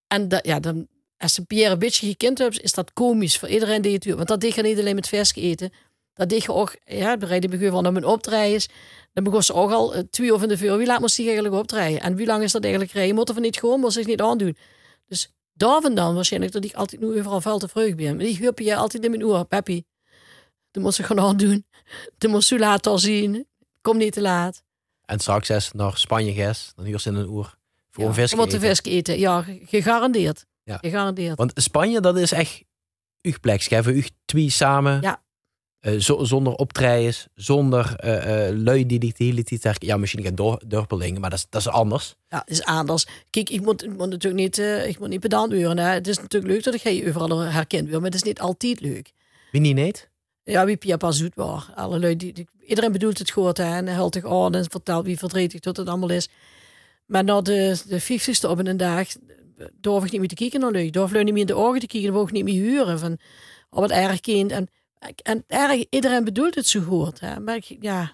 En 0.07 0.29
dat, 0.29 0.47
ja, 0.47 0.61
dan, 0.61 0.89
als 1.19 1.35
de 1.35 1.43
Pierre 1.43 1.73
een 1.73 1.79
beetje 1.79 2.07
gekend 2.07 2.39
hebt, 2.39 2.63
is 2.63 2.73
dat 2.73 2.93
komisch 2.93 3.39
voor 3.39 3.49
iedereen 3.49 3.83
die 3.83 3.93
het 3.93 4.03
doet. 4.03 4.15
Want 4.15 4.29
dat 4.29 4.41
deed 4.41 4.55
je 4.55 4.63
niet 4.63 4.79
alleen 4.79 4.95
met 4.95 5.09
versje 5.09 5.41
eten. 5.41 5.73
Dat 6.15 6.29
deed 6.29 6.43
je 6.43 6.53
ook, 6.53 6.77
ja, 6.85 7.17
bereid 7.17 7.51
begon 7.51 7.71
van 7.71 7.87
om 7.87 7.97
een 7.97 8.05
optreden 8.05 8.55
is. 8.55 8.69
Dan 9.13 9.25
begon 9.25 9.43
ze 9.43 9.53
ook 9.55 9.71
al 9.71 9.95
eh, 9.95 10.03
twee 10.11 10.29
uur 10.31 10.39
van 10.39 10.49
de 10.49 10.57
vuur. 10.57 10.77
Wie 10.77 10.87
laat 10.87 11.01
moest 11.01 11.17
die 11.17 11.25
eigenlijk 11.27 11.55
optreden? 11.57 12.01
En 12.01 12.15
wie 12.15 12.27
lang 12.27 12.43
is 12.43 12.53
dat 12.53 12.63
eigenlijk 12.63 12.93
rijden? 12.93 13.15
Moeten 13.15 13.35
we 13.35 13.41
niet 13.41 13.59
gewoon, 13.59 13.81
moest 13.81 13.97
ik 13.97 14.07
niet 14.07 14.21
aandoen. 14.21 14.57
Dus 15.07 15.33
daar 15.53 15.81
vandaan 15.81 16.15
waarschijnlijk 16.15 16.53
dat 16.53 16.65
ik 16.65 16.75
altijd 16.75 17.01
nu 17.01 17.07
overal 17.19 17.41
veel 17.41 17.59
te 17.59 17.69
vroeg 17.69 17.95
ben. 17.95 18.17
Die 18.19 18.37
hup 18.39 18.59
je 18.59 18.77
altijd 18.77 19.05
in 19.05 19.11
mijn 19.11 19.25
oor, 19.25 19.45
Peppy. 19.45 19.83
Dan 20.71 20.83
moest 20.83 20.99
ik 20.99 21.05
gewoon 21.05 21.25
aandoen. 21.29 21.67
Dan 22.19 22.31
moest 22.31 22.51
u 22.51 22.59
later 22.59 22.99
zien. 23.01 23.47
Kom 23.81 23.97
niet 23.97 24.13
te 24.13 24.21
laat. 24.21 24.63
En 25.05 25.19
straks 25.21 25.51
is 25.51 25.65
het 25.65 25.75
naar 25.75 25.97
Spanje 25.99 26.33
ges, 26.33 26.73
dan 26.77 26.85
huur 26.85 27.01
ze 27.01 27.09
in 27.09 27.15
een 27.15 27.33
uur 27.35 27.55
voor 27.91 28.05
een 28.05 28.09
We 28.09 28.15
visje 28.15 28.37
moeten 28.37 28.63
eten. 28.63 28.77
vis 28.77 28.93
eten. 28.93 29.19
Ja, 29.19 29.43
ge- 29.43 29.61
gegarandeerd. 29.65 30.45
Ja. 30.63 30.77
Gegarandeerd. 30.77 31.37
Want 31.39 31.53
Spanje, 31.55 32.01
dat 32.01 32.17
is 32.17 32.33
echt 32.33 32.63
uw 33.23 33.33
plek. 33.41 33.71
U 33.87 34.05
twee 34.25 34.51
samen. 34.51 35.01
Ja. 35.01 35.23
Eh, 35.85 35.99
zo- 35.99 36.25
zonder 36.25 36.53
optredens, 36.55 37.27
zonder 37.35 37.95
eh 37.97 38.49
eh 38.49 38.57
lui 38.59 38.87
die 38.87 38.99
die 38.99 39.13
Ja, 39.79 39.97
misschien 39.97 40.23
geen 40.23 40.35
dor- 40.35 40.63
dorpelingen, 40.67 41.21
maar 41.21 41.31
dat 41.31 41.39
is, 41.39 41.47
dat 41.51 41.61
is 41.61 41.69
anders. 41.69 42.15
Ja, 42.29 42.39
het 42.39 42.51
is 42.51 42.63
anders. 42.65 43.07
Kijk, 43.31 43.51
ik 43.51 43.61
moet, 43.63 43.83
ik 43.85 43.89
moet 43.97 44.09
natuurlijk 44.11 44.43
niet, 44.43 44.59
eh, 44.59 44.87
ik 44.89 44.99
moet 44.99 45.09
niet 45.09 45.21
pedant 45.21 45.53
uren. 45.53 45.79
Hè. 45.79 45.89
Het 45.89 46.07
is 46.09 46.19
natuurlijk 46.19 46.53
leuk 46.53 46.65
dat 46.65 46.75
ik 46.75 46.81
je 46.83 47.09
overal 47.09 47.39
herkend 47.39 47.89
wil, 47.89 47.97
maar 48.01 48.07
het 48.11 48.15
is 48.15 48.23
niet 48.23 48.41
altijd 48.41 48.81
leuk. 48.81 49.13
Wie 49.53 49.61
niet? 49.75 50.09
Ja, 50.45 50.65
wie 50.65 50.77
Pia 50.77 50.97
pas 50.97 51.17
zoet 51.17 51.35
was. 51.35 51.67
Alle 51.75 51.99
lui 51.99 52.17
die, 52.17 52.33
die- 52.33 52.49
iedereen 52.67 52.93
bedoelt 52.93 53.19
het 53.19 53.31
goed 53.31 53.57
hè, 53.57 53.65
en 53.77 53.89
huilt 53.89 54.15
zich 54.15 54.25
aan 54.27 54.55
en 54.55 54.71
vertelt 54.71 55.05
wie 55.07 55.19
verdrietig 55.19 55.61
dat 55.61 55.77
het 55.77 55.89
allemaal 55.89 56.11
is. 56.11 56.29
Maar 57.07 57.25
na 57.25 57.41
de, 57.41 57.77
de 57.89 58.01
50ste 58.03 58.49
op 58.49 58.59
een 58.59 58.77
dag 58.77 59.07
durf 59.81 60.05
ik 60.05 60.11
niet 60.11 60.21
meer 60.21 60.29
te 60.29 60.35
kijken 60.35 60.61
naar 60.61 60.73
lui. 60.73 60.91
Durf 60.91 61.13
lui 61.13 61.25
niet 61.25 61.33
meer 61.33 61.43
in 61.43 61.47
de 61.49 61.55
ogen 61.57 61.81
te 61.81 61.87
kijken, 61.87 62.13
dan 62.13 62.23
ik 62.27 62.33
niet 62.33 62.45
meer 62.45 62.63
huren. 62.63 62.99
Van, 62.99 63.19
oh, 63.71 63.81
wat 63.81 63.91
erg 63.91 64.21
kind. 64.21 64.51
En, 64.51 64.69
en 65.23 65.45
erg, 65.47 65.85
iedereen 65.91 66.25
bedoelt 66.25 66.55
het 66.55 66.67
zo 66.67 66.81
goed. 66.81 67.21
Hè. 67.21 67.41
Maar 67.41 67.57
ik- 67.57 67.77
ja, 67.81 68.13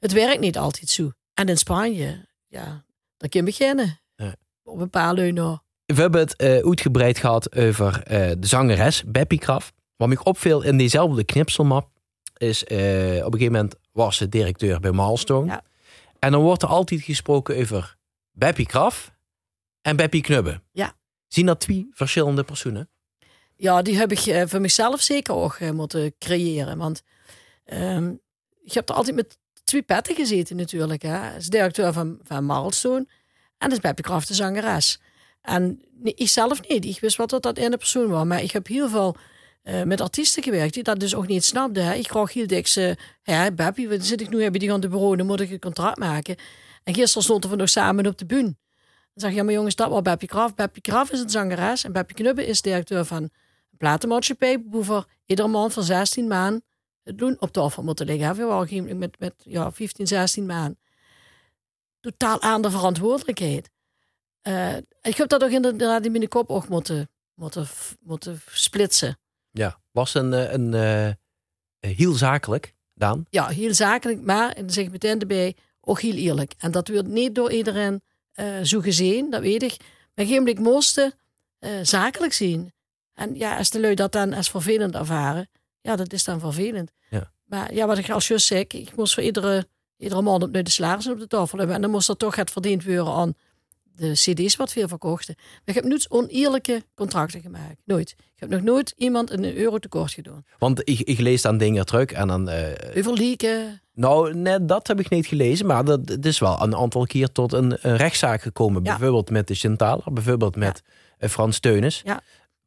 het 0.00 0.12
werkt 0.12 0.40
niet 0.40 0.58
altijd 0.58 0.88
zo. 0.88 1.12
En 1.34 1.48
in 1.48 1.56
Spanje, 1.56 2.26
ja, 2.46 2.84
daar 3.16 3.28
kun 3.28 3.40
je 3.40 3.42
beginnen. 3.46 4.00
Ja. 4.16 4.34
Op 4.62 4.80
een 4.80 4.90
paar 4.90 5.32
nog. 5.32 5.64
We 5.86 5.94
hebben 6.00 6.20
het 6.20 6.36
eh, 6.36 6.48
uitgebreid 6.64 7.18
gehad 7.18 7.56
over 7.56 8.02
eh, 8.02 8.30
de 8.38 8.46
zangeres 8.46 9.02
Beppie 9.06 9.38
Kraf. 9.38 9.72
Wat 9.96 10.08
me 10.08 10.22
opviel 10.22 10.62
in 10.62 10.76
diezelfde 10.76 11.24
knipselmap 11.24 11.88
is 12.36 12.64
eh, 12.64 12.76
op 13.24 13.32
een 13.32 13.38
gegeven 13.38 13.52
moment 13.52 13.74
was 13.92 14.16
ze 14.16 14.28
directeur 14.28 14.80
bij 14.80 14.92
Milestone. 14.92 15.46
Ja. 15.46 15.62
En 16.18 16.32
dan 16.32 16.42
wordt 16.42 16.62
er 16.62 16.68
altijd 16.68 17.02
gesproken 17.02 17.56
over 17.60 17.96
Beppie 18.30 18.66
Kraf 18.66 19.12
en 19.82 19.96
Beppie 19.96 20.22
Knubbe. 20.22 20.62
Ja. 20.72 20.92
Zien 21.26 21.46
dat 21.46 21.60
twee 21.60 21.86
verschillende 21.90 22.44
personen? 22.44 22.88
Ja, 23.56 23.82
die 23.82 23.96
heb 23.96 24.12
ik 24.12 24.18
eh, 24.18 24.42
voor 24.46 24.60
mezelf 24.60 25.02
zeker 25.02 25.34
ook 25.34 25.54
eh, 25.54 25.70
moeten 25.70 26.14
creëren. 26.18 26.78
Want 26.78 27.02
ehm 27.64 28.12
ik 28.66 28.72
heb 28.72 28.88
er 28.88 28.94
altijd 28.94 29.16
met 29.16 29.38
twee 29.64 29.82
petten 29.82 30.14
gezeten 30.14 30.56
natuurlijk. 30.56 31.02
Hè. 31.02 31.34
Als 31.34 31.46
directeur 31.46 31.92
van, 31.92 32.18
van 32.22 32.46
Milestone 32.46 33.06
en 33.58 33.70
als 33.70 33.80
Beppie 33.80 34.04
Kraft 34.04 34.28
de 34.28 34.34
zangeres. 34.34 35.00
En 35.42 35.82
nee, 35.92 36.14
ik 36.14 36.28
zelf 36.28 36.68
niet. 36.68 36.84
Ik 36.84 37.00
wist 37.00 37.16
wat 37.16 37.30
dat, 37.30 37.42
dat 37.42 37.56
ene 37.58 37.76
persoon 37.76 38.08
was. 38.08 38.24
Maar 38.24 38.42
ik 38.42 38.50
heb 38.50 38.66
heel 38.66 38.88
veel 38.88 39.16
eh, 39.62 39.82
met 39.82 40.00
artiesten 40.00 40.42
gewerkt 40.42 40.74
die 40.74 40.82
dat 40.82 41.00
dus 41.00 41.14
ook 41.14 41.26
niet 41.26 41.44
snapten. 41.44 41.84
Hè. 41.84 41.94
Ik 41.94 42.08
kreeg 42.08 42.32
heel 42.32 42.46
dik 42.46 42.66
ze, 42.66 42.96
ja, 43.22 43.50
Beppie, 43.50 43.88
wat 43.88 44.04
zit 44.04 44.20
ik 44.20 44.28
nu 44.28 44.42
hebben 44.42 44.60
die 44.60 44.72
aan 44.72 44.80
de 44.80 44.88
bureau, 44.88 45.16
dan 45.16 45.26
moet 45.26 45.40
ik 45.40 45.50
een 45.50 45.58
contract 45.58 45.98
maken. 45.98 46.36
En 46.84 46.94
gisteren 46.94 47.22
stonden 47.22 47.50
we 47.50 47.56
nog 47.56 47.68
samen 47.68 48.06
op 48.06 48.18
de 48.18 48.26
bühne. 48.26 48.42
Dan 48.42 48.56
zeg 49.14 49.30
je, 49.30 49.36
ja 49.36 49.42
maar 49.42 49.52
jongens, 49.52 49.74
dat 49.74 49.88
was 49.88 50.02
Beppie 50.02 50.28
Kraft. 50.28 50.54
Beppie 50.54 50.82
Kraft 50.82 51.12
is 51.12 51.20
een 51.20 51.30
zangeres 51.30 51.84
en 51.84 51.92
Beppie 51.92 52.16
Knubbe 52.16 52.46
is 52.46 52.62
directeur 52.62 53.04
van 53.04 53.30
platenmaatschappij. 53.76 54.64
Voor 54.70 55.06
iedere 55.26 55.48
maand 55.48 55.72
van 55.72 55.82
16 55.82 56.26
maanden 56.26 56.64
het 57.02 57.18
doen 57.18 57.36
op 57.40 57.52
tafel 57.52 57.82
moeten 57.82 58.06
liggen. 58.06 58.34
We 58.36 58.44
waren 58.44 58.68
geen- 58.68 58.98
met, 58.98 59.18
met 59.18 59.34
ja, 59.38 59.72
15, 59.72 60.06
16 60.06 60.46
maanden. 60.46 60.78
Totaal 62.00 62.40
aan 62.40 62.62
de 62.62 62.70
verantwoordelijkheid. 62.70 63.70
Eh, 64.42 64.76
ik 65.02 65.16
heb 65.16 65.28
dat 65.28 65.44
ook 65.44 65.50
inderdaad 65.50 66.04
in 66.04 66.12
mijn 66.12 66.28
kop 66.28 66.50
ook 66.50 66.68
moeten, 66.68 67.08
moeten, 67.34 67.66
moeten 68.00 68.40
splitsen. 68.46 69.18
Ja. 69.50 69.80
Was 69.90 70.14
een, 70.14 70.32
eh, 70.32 70.52
een, 70.52 70.74
eh, 70.74 71.10
heel 71.90 72.12
zakelijk, 72.12 72.74
Daan. 72.94 73.26
Ja, 73.30 73.48
heel 73.48 73.74
zakelijk, 73.74 74.20
maar, 74.20 74.52
en 74.52 74.62
dan 74.62 74.70
zeg 74.70 74.84
ik 74.84 74.90
meteen 74.90 75.20
erbij, 75.20 75.56
ook 75.80 76.00
heel 76.00 76.14
eerlijk. 76.14 76.54
En 76.58 76.70
dat 76.70 76.88
wordt 76.88 77.08
niet 77.08 77.34
door 77.34 77.52
iedereen 77.52 78.02
zo 78.62 78.80
gezien, 78.80 79.30
dat 79.30 79.40
weet 79.40 79.62
ik. 79.62 79.76
Maar 80.14 80.26
geen 80.26 80.44
blik 80.44 80.58
moesten 80.58 81.12
zakelijk 81.82 82.32
zien. 82.32 82.72
En 83.16 83.34
ja, 83.34 83.56
als 83.56 83.70
de 83.70 83.80
lui 83.80 83.94
dat 83.94 84.12
dan 84.12 84.32
als 84.32 84.50
vervelend 84.50 84.94
ervaren, 84.94 85.48
ja, 85.80 85.96
dat 85.96 86.12
is 86.12 86.24
dan 86.24 86.40
vervelend. 86.40 86.90
Ja. 87.10 87.30
Maar 87.44 87.74
ja, 87.74 87.86
wat 87.86 87.98
ik 87.98 88.10
als 88.10 88.28
juist 88.28 88.46
zeg, 88.46 88.66
ik 88.66 88.96
moest 88.96 89.14
voor 89.14 89.22
iedere, 89.22 89.66
iedere 89.96 90.22
maand 90.22 90.42
op 90.42 90.52
de 90.52 90.70
salarissen 90.70 91.12
op 91.12 91.18
de 91.18 91.26
tafel 91.26 91.58
hebben. 91.58 91.76
En 91.76 91.82
dan 91.82 91.90
moest 91.90 92.08
er 92.08 92.16
toch 92.16 92.36
het 92.36 92.50
verdiend 92.50 92.84
worden 92.84 93.12
aan 93.12 93.34
de 93.82 94.12
cd's 94.12 94.56
wat 94.56 94.72
veel 94.72 94.88
verkochten. 94.88 95.34
Maar 95.36 95.60
ik 95.64 95.74
heb 95.74 95.84
nooit 95.84 96.10
oneerlijke 96.10 96.82
contracten 96.94 97.40
gemaakt. 97.40 97.80
Nooit. 97.84 98.10
Ik 98.18 98.40
heb 98.40 98.50
nog 98.50 98.62
nooit 98.62 98.94
iemand 98.96 99.30
een 99.30 99.56
euro 99.56 99.78
tekort 99.78 100.12
gedaan. 100.12 100.44
Want 100.58 100.88
ik, 100.88 101.00
ik 101.00 101.18
lees 101.18 101.42
dan 101.42 101.58
dingen 101.58 101.86
terug 101.86 102.12
en 102.12 102.28
dan... 102.28 102.50
Overlieken, 102.96 103.80
nou, 103.96 104.34
net 104.34 104.68
dat 104.68 104.86
heb 104.86 105.00
ik 105.00 105.08
niet 105.08 105.26
gelezen, 105.26 105.66
maar 105.66 105.84
dat, 105.84 106.08
het 106.08 106.26
is 106.26 106.38
wel 106.38 106.62
een 106.62 106.76
aantal 106.76 107.06
keer 107.06 107.32
tot 107.32 107.52
een, 107.52 107.78
een 107.80 107.96
rechtszaak 107.96 108.42
gekomen. 108.42 108.84
Ja. 108.84 108.90
Bijvoorbeeld 108.90 109.30
met 109.30 109.48
de 109.48 109.54
Chantaler, 109.54 110.12
bijvoorbeeld 110.12 110.56
met 110.56 110.82
eh, 111.18 111.28
Frans 111.28 111.58
Teunis. 111.58 112.02
Ja. 112.04 112.20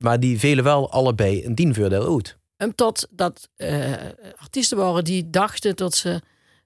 Maar 0.03 0.19
die 0.19 0.39
velen 0.39 0.63
wel 0.63 0.91
allebei 0.91 1.45
een 1.45 1.55
dienvoordeel 1.55 2.15
uit. 2.15 2.37
Omdat 2.57 3.07
dat 3.11 3.49
eh, 3.55 3.93
artiesten 4.35 4.77
waren 4.77 5.03
die 5.03 5.29
dachten 5.29 5.75
dat 5.75 5.95
ze 5.95 6.21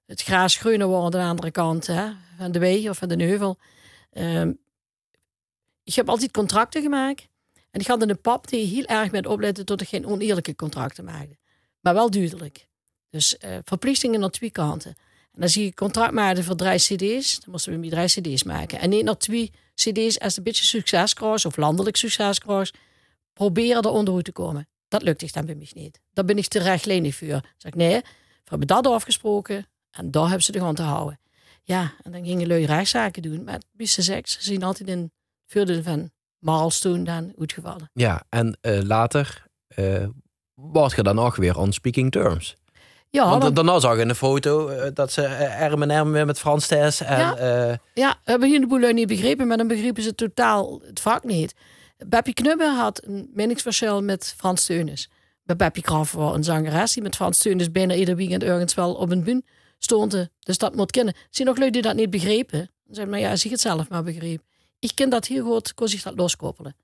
het 0.05 0.21
gras 0.21 0.55
groener 0.55 0.87
worden 0.87 1.19
aan 1.19 1.25
de 1.25 1.29
andere 1.29 1.51
kant 1.51 1.87
hè, 1.87 2.11
van 2.37 2.51
de 2.51 2.59
weg 2.59 2.89
of 2.89 2.97
van 2.97 3.07
de 3.07 3.23
heuvel. 3.23 3.57
Ehm, 4.11 4.51
ik 5.83 5.93
heb 5.93 6.09
altijd 6.09 6.31
contracten 6.31 6.81
gemaakt. 6.81 7.27
En 7.71 7.79
ik 7.79 7.87
had 7.87 8.01
een 8.01 8.21
pap 8.21 8.47
die 8.47 8.65
heel 8.65 8.85
erg 8.85 9.11
met 9.11 9.27
opletten 9.27 9.65
tot 9.65 9.81
ik 9.81 9.87
geen 9.87 10.05
oneerlijke 10.05 10.55
contracten 10.55 11.03
maakte. 11.03 11.37
Maar 11.79 11.93
wel 11.93 12.09
duidelijk. 12.09 12.67
Dus 13.09 13.37
eh, 13.37 13.57
verplichtingen 13.63 14.19
naar 14.19 14.29
twee 14.29 14.51
kanten. 14.51 14.95
En 15.33 15.41
als 15.41 15.53
je 15.53 15.61
een 15.61 15.73
contract 15.73 16.13
maakte 16.13 16.43
voor 16.43 16.55
drie 16.55 16.77
cd's, 16.77 17.39
dan 17.39 17.51
moesten 17.51 17.79
we 17.81 17.89
drie 17.89 18.05
cd's 18.05 18.43
maken. 18.43 18.79
En 18.79 18.89
niet 18.89 19.03
naar 19.03 19.17
twee 19.17 19.51
cd's 19.75 20.19
als 20.19 20.37
een 20.37 20.43
beetje 20.43 20.65
succes 20.65 21.45
of 21.45 21.57
landelijk 21.57 21.95
succes 21.95 22.39
proberen 23.33 23.81
er 23.81 23.89
onderuit 23.89 24.25
te 24.25 24.31
komen. 24.31 24.67
Dat 24.87 25.01
lukt 25.01 25.33
dan 25.33 25.45
bij 25.45 25.55
mij 25.55 25.67
niet. 25.73 25.99
Daar 26.13 26.25
ben 26.25 26.37
ik 26.37 26.47
te 26.47 26.59
rechtlijnig 26.59 27.15
voor. 27.15 27.27
Zeg 27.27 27.41
ik, 27.71 27.75
nee, 27.75 27.95
we 27.99 28.49
hebben 28.49 28.67
dat 28.67 28.87
afgesproken 28.87 29.67
en 29.91 30.11
daar 30.11 30.23
hebben 30.23 30.43
ze 30.43 30.51
de 30.51 30.59
hand 30.59 30.75
te 30.75 30.81
houden. 30.81 31.19
Ja, 31.63 31.93
en 32.03 32.11
dan 32.11 32.25
gingen 32.25 32.47
lui 32.47 32.65
rechtszaken 32.65 33.21
doen. 33.21 33.43
Maar 33.43 33.59
ze 33.77 34.01
zegt, 34.01 34.29
ze 34.29 34.43
zien 34.43 34.63
altijd 34.63 34.89
in 34.89 35.11
voordeel 35.45 35.83
van 35.83 36.11
Marlstoen 36.39 37.03
dan 37.03 37.33
uitgevallen. 37.39 37.89
Ja, 37.93 38.23
en 38.29 38.57
eh, 38.61 38.81
later 38.81 39.43
eh 39.67 40.05
word 40.53 40.95
je 40.95 41.03
dan 41.03 41.19
ook 41.19 41.35
weer 41.35 41.57
on 41.57 41.73
speaking 41.73 42.11
terms. 42.11 42.55
Ja, 43.09 43.29
Want 43.29 43.43
want, 43.43 43.55
daarna 43.55 43.79
zag 43.79 43.93
ik 43.93 43.99
in 43.99 44.09
een 44.09 44.15
foto 44.15 44.67
eh, 44.67 44.91
dat 44.93 45.11
ze 45.11 45.49
arm 45.59 45.81
in 45.81 45.91
arm 45.91 46.11
weer 46.11 46.25
met 46.25 46.39
Frans 46.39 46.67
Thijs 46.67 47.01
en... 47.01 47.19
Ja. 47.19 47.79
ja, 47.93 48.15
hebben 48.23 48.49
hier 48.49 48.59
de 48.59 48.67
boel 48.67 48.91
niet 48.91 49.07
begrepen, 49.07 49.47
maar 49.47 49.57
dan 49.57 49.67
begrepen 49.67 50.03
ze 50.03 50.15
totaal 50.15 50.81
het 50.85 50.99
vak 50.99 51.23
niet. 51.23 51.55
Beppie 52.05 52.33
Knubbe 52.33 52.65
had 52.65 53.03
een 53.05 53.29
meningsverschil 53.33 54.03
met 54.03 54.33
Frans 54.37 54.65
Teunis. 54.65 55.09
Bij 55.43 55.55
Beppie 55.55 55.83
Graf 55.83 56.11
was 56.11 56.35
een 56.35 56.43
zangeres 56.43 56.93
die 56.93 57.03
met 57.03 57.15
Frans 57.15 57.37
Teunis 57.37 57.71
bijna 57.71 57.93
ieder 57.93 58.15
weekend 58.15 58.43
ergens 58.43 58.73
wel 58.73 58.93
op 58.93 59.11
een 59.11 59.23
bühne 59.23 59.43
stond. 59.77 60.27
Dus 60.39 60.57
dat 60.57 60.75
moet 60.75 60.91
kennen. 60.91 61.13
Zie 61.29 61.45
nog 61.45 61.57
lui 61.57 61.71
die 61.71 61.81
dat 61.81 61.95
niet 61.95 62.09
begrepen. 62.09 62.69
Zei 62.89 63.07
maar 63.07 63.19
ja, 63.19 63.35
zie 63.35 63.51
het 63.51 63.61
zelf 63.61 63.89
maar 63.89 64.03
begrepen. 64.03 64.45
Ik 64.79 64.91
ken 64.95 65.09
dat 65.09 65.27
heel 65.27 65.45
goed, 65.45 65.73
kon 65.73 65.87
zich 65.87 66.01
dat 66.01 66.15
loskoppelen. 66.15 66.75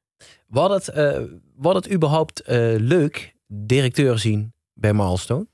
Wordt 0.48 0.74
het, 0.74 0.96
eh, 0.96 1.22
wordt 1.56 1.84
het 1.84 1.94
überhaupt 1.94 2.42
eh, 2.42 2.58
leuk 2.78 3.36
directeur 3.48 4.20
zien 4.20 4.54
bij 4.74 4.94
Milestone? 4.94 5.48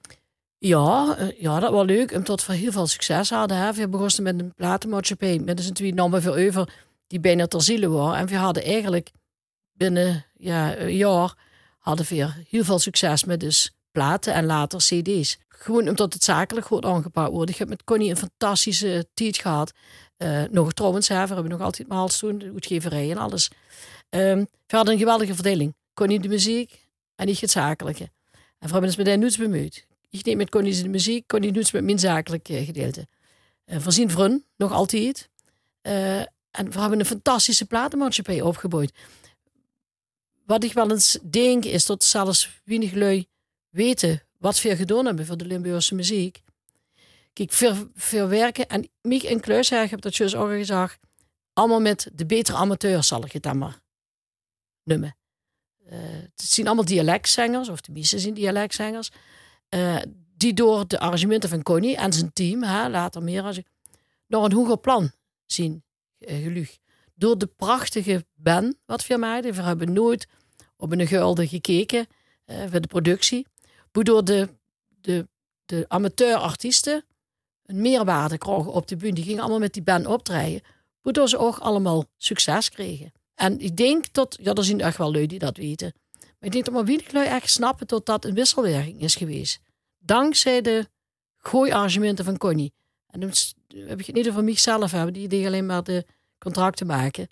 Ja, 0.57 1.15
eh, 1.17 1.41
ja, 1.41 1.59
dat 1.59 1.71
was 1.71 1.85
leuk. 1.85 2.11
Omdat 2.11 2.45
we 2.45 2.53
heel 2.53 2.71
veel 2.71 2.87
succes 2.87 3.29
hadden. 3.29 3.57
Hè. 3.57 3.73
We 3.73 3.87
begonnen 3.87 4.23
met 4.23 4.39
een 4.39 4.53
platenmaatschappij. 4.53 5.39
Met 5.39 5.61
z'n 5.61 5.73
twee 5.73 5.93
namen 5.93 6.21
veel 6.21 6.35
over 6.35 6.73
die 7.07 7.19
bijna 7.19 7.47
ter 7.47 7.61
ziele 7.61 7.89
waren. 7.89 8.19
En 8.19 8.27
we 8.27 8.35
hadden 8.35 8.63
eigenlijk 8.63 9.11
binnen 9.77 10.25
ja, 10.37 10.77
een 10.77 10.95
jaar 10.95 11.35
hadden 11.79 12.05
we 12.05 12.31
heel 12.49 12.63
veel 12.63 12.79
succes 12.79 13.23
met 13.23 13.39
dus 13.39 13.75
platen 13.91 14.33
en 14.33 14.45
later 14.45 14.79
cd's. 14.79 15.37
Gewoon 15.47 15.89
omdat 15.89 16.13
het 16.13 16.23
zakelijk 16.23 16.65
goed 16.65 16.85
aangepakt 16.85 17.31
wordt. 17.31 17.49
Ik 17.49 17.57
heb 17.57 17.69
met 17.69 17.83
Connie 17.83 18.09
een 18.09 18.17
fantastische 18.17 19.07
tijd 19.13 19.37
gehad. 19.37 19.71
Eh, 20.17 20.43
nog 20.51 20.73
trouwens, 20.73 21.07
hè, 21.07 21.27
we 21.27 21.33
hebben 21.33 21.51
nog 21.51 21.61
altijd 21.61 21.87
Milestone, 21.87 22.37
de 22.37 22.51
uitgeverij 22.53 23.11
en 23.11 23.17
alles. 23.17 23.49
Ehm, 24.09 24.37
we 24.67 24.75
hadden 24.75 24.93
een 24.93 24.99
geweldige 24.99 25.33
verdeling. 25.33 25.75
Connie 25.93 26.19
de 26.19 26.27
muziek 26.27 26.87
en 27.15 27.27
ik 27.27 27.39
het 27.39 27.51
zakelijke. 27.51 28.03
En 28.33 28.71
hebben 28.71 28.83
ons 28.83 28.95
met 28.95 29.07
hen 29.07 29.19
niets 29.19 29.37
bemoeid. 29.37 29.87
Ik 30.09 30.25
neem 30.25 30.37
met 30.37 30.49
Connie 30.49 30.81
de 30.83 30.89
muziek, 30.89 31.27
Connie 31.27 31.51
doet 31.51 31.73
met 31.73 31.83
mijn 31.83 31.99
zakelijke 31.99 32.65
gedeelte. 32.65 33.07
Uh, 33.65 33.79
voorzien 33.79 34.09
Vrun, 34.09 34.45
nog 34.57 34.71
altijd. 34.71 35.29
Eh, 35.81 36.19
en 36.51 36.71
we 36.71 36.79
hebben 36.79 36.99
een 36.99 37.05
fantastische 37.05 37.65
platenmaatschappij 37.65 38.41
opgebouwd. 38.41 38.91
Wat 40.45 40.63
ik 40.63 40.73
wel 40.73 40.91
eens 40.91 41.17
denk, 41.23 41.65
is 41.65 41.85
dat 41.85 42.03
zelfs 42.03 42.61
weinig 42.63 42.93
lui 42.93 43.27
weten 43.69 44.23
wat 44.37 44.61
we 44.61 44.75
gedaan 44.75 45.05
hebben 45.05 45.25
voor 45.25 45.37
de 45.37 45.45
Limburgse 45.45 45.95
muziek. 45.95 46.41
Kijk, 47.33 47.51
veel, 47.51 47.89
veel 47.93 48.27
werken. 48.27 48.67
En 48.67 48.89
Miek 49.01 49.23
en 49.23 49.37
ik 49.83 49.89
heb 49.89 50.01
dat 50.01 50.15
juist 50.15 50.35
ook 50.35 50.49
al 50.49 50.57
gezegd, 50.57 50.99
allemaal 51.53 51.81
met 51.81 52.09
de 52.13 52.25
betere 52.25 52.57
amateurs, 52.57 53.07
zal 53.07 53.25
ik 53.25 53.31
het 53.31 53.43
dan 53.43 53.57
maar 53.57 53.81
noemen. 54.83 55.17
Eh, 55.85 55.99
het 55.99 56.41
zijn 56.41 56.67
allemaal 56.67 56.85
dialectzangers, 56.85 57.69
of 57.69 57.81
de 57.81 57.91
meeste 57.91 58.19
zijn 58.19 58.33
dialectzangers. 58.33 59.11
eh, 59.69 59.97
die 60.37 60.53
door 60.53 60.87
de 60.87 60.99
arrangementen 60.99 61.49
van 61.49 61.63
Connie 61.63 61.95
en 61.97 62.13
zijn 62.13 62.33
team, 62.33 62.63
hè, 62.63 62.89
later 62.89 63.23
meer, 63.23 63.63
naar 64.27 64.41
een 64.41 64.53
hoger 64.53 64.77
plan 64.77 65.11
zien 65.45 65.83
uh. 66.19 66.67
Door 67.15 67.37
de 67.37 67.45
prachtige 67.45 68.25
band 68.33 68.75
wat 68.85 69.07
we 69.07 69.17
maken. 69.17 69.53
We 69.53 69.61
hebben 69.61 69.93
nooit 69.93 70.27
op 70.77 70.91
een 70.91 71.07
gulden 71.07 71.47
gekeken 71.47 72.07
uh, 72.45 72.61
voor 72.69 72.81
de 72.81 72.87
productie. 72.87 73.47
Waardoor 73.91 74.25
de, 74.25 74.49
de, 75.01 75.27
de 75.65 75.85
amateurartiesten 75.87 77.05
een 77.65 77.81
meerwaarde 77.81 78.37
kregen 78.37 78.71
op 78.71 78.87
de 78.87 78.95
bühne. 78.95 79.13
Die 79.13 79.23
gingen 79.23 79.39
allemaal 79.39 79.59
met 79.59 79.73
die 79.73 79.83
band 79.83 80.05
optreden. 80.05 80.61
Waardoor 81.01 81.29
ze 81.29 81.37
ook 81.37 81.57
allemaal 81.57 82.05
succes 82.17 82.69
kregen. 82.69 83.11
En 83.35 83.59
ik 83.59 83.77
denk 83.77 84.13
dat, 84.13 84.37
ja, 84.41 84.53
er 84.53 84.63
zijn 84.63 84.81
echt 84.81 84.97
wel 84.97 85.11
lui 85.11 85.27
die 85.27 85.39
dat 85.39 85.57
weten. 85.57 85.93
Maar 86.19 86.33
ik 86.39 86.51
denk 86.51 86.65
dat 86.65 86.73
maar 86.73 86.85
weinig 86.85 87.13
echt 87.13 87.49
snappen 87.49 87.87
dat 87.87 88.05
dat 88.05 88.25
een 88.25 88.33
wisselwerking 88.33 89.01
is 89.01 89.15
geweest. 89.15 89.59
Dankzij 89.99 90.61
de 90.61 90.87
gooiarrangementen 91.37 92.25
van 92.25 92.37
Connie. 92.37 92.73
En 93.07 93.19
dan 93.19 93.31
heb 93.75 93.99
ik 93.99 94.05
het 94.05 94.15
niet 94.15 94.29
over 94.29 94.43
mijzelf 94.43 94.91
hebben, 94.91 95.13
die 95.13 95.27
deed 95.27 95.45
alleen 95.45 95.65
maar 95.65 95.83
de 95.83 96.05
contracten 96.45 96.87
maken. 96.87 97.27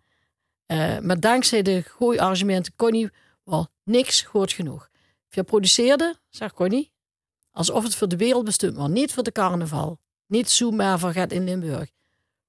Uh, 0.68 1.00
maar 1.00 1.20
dankzij 1.20 1.62
de 1.62 1.82
gooiarrangementen 1.82 2.76
Connie 2.76 3.10
was 3.44 3.66
niks 3.84 4.22
goed 4.22 4.52
genoeg. 4.52 4.90
Je 5.30 5.44
produceerde, 5.44 6.16
zegt 6.30 6.54
Connie, 6.54 6.92
alsof 7.52 7.84
het 7.84 7.96
voor 7.96 8.08
de 8.08 8.18
wereld 8.18 8.46
bestemd 8.46 8.76
was. 8.76 8.90
Niet 8.90 9.14
voor 9.14 9.24
de 9.24 9.32
carnaval. 9.32 10.00
Niet 10.28 10.50
zomaar 10.50 11.00
voor 11.00 11.12
gaat 11.12 11.32
in 11.32 11.44
Limburg. 11.44 11.90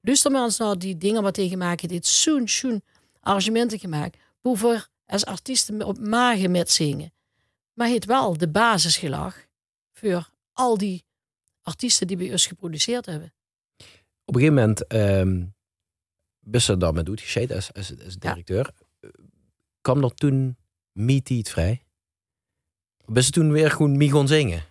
Luister 0.00 0.30
maar 0.30 0.44
eens 0.44 0.58
naar 0.58 0.78
die 0.78 0.96
dingen 0.96 1.22
wat 1.22 1.34
tegen 1.34 1.58
maken. 1.58 1.88
Dit 1.88 2.06
zo'n, 2.06 2.48
zo'n 2.48 2.82
arrangementen 3.20 3.78
gemaakt. 3.78 4.16
Hoeveel 4.40 4.80
als 5.06 5.24
artiesten 5.24 5.82
op 5.82 5.98
magen 5.98 6.50
met 6.50 6.70
zingen. 6.70 7.12
Maar 7.72 7.88
het 7.88 8.04
wel 8.04 8.36
de 8.38 8.48
basis 8.48 8.96
gelag 8.96 9.46
voor 9.92 10.30
al 10.52 10.78
die 10.78 11.04
artiesten 11.62 12.06
die 12.06 12.16
bij 12.16 12.30
ons 12.30 12.46
geproduceerd 12.46 13.06
hebben. 13.06 13.32
Op 14.24 14.34
een 14.34 14.40
gegeven 14.40 14.54
moment 14.54 14.92
um, 14.92 15.53
dan 16.78 16.94
met 16.94 17.06
doet 17.06 17.50
als, 17.54 17.72
als, 17.72 17.92
als 18.04 18.16
directeur. 18.16 18.70
Ja. 19.00 19.08
Kwam 19.80 20.04
er 20.04 20.14
toen 20.14 20.56
Meet 20.94 21.28
het 21.28 21.48
vrij? 21.48 21.82
Ze 23.14 23.30
toen 23.30 23.52
weer 23.52 23.70
gewoon 23.70 24.10
gaan 24.10 24.28
zingen? 24.28 24.62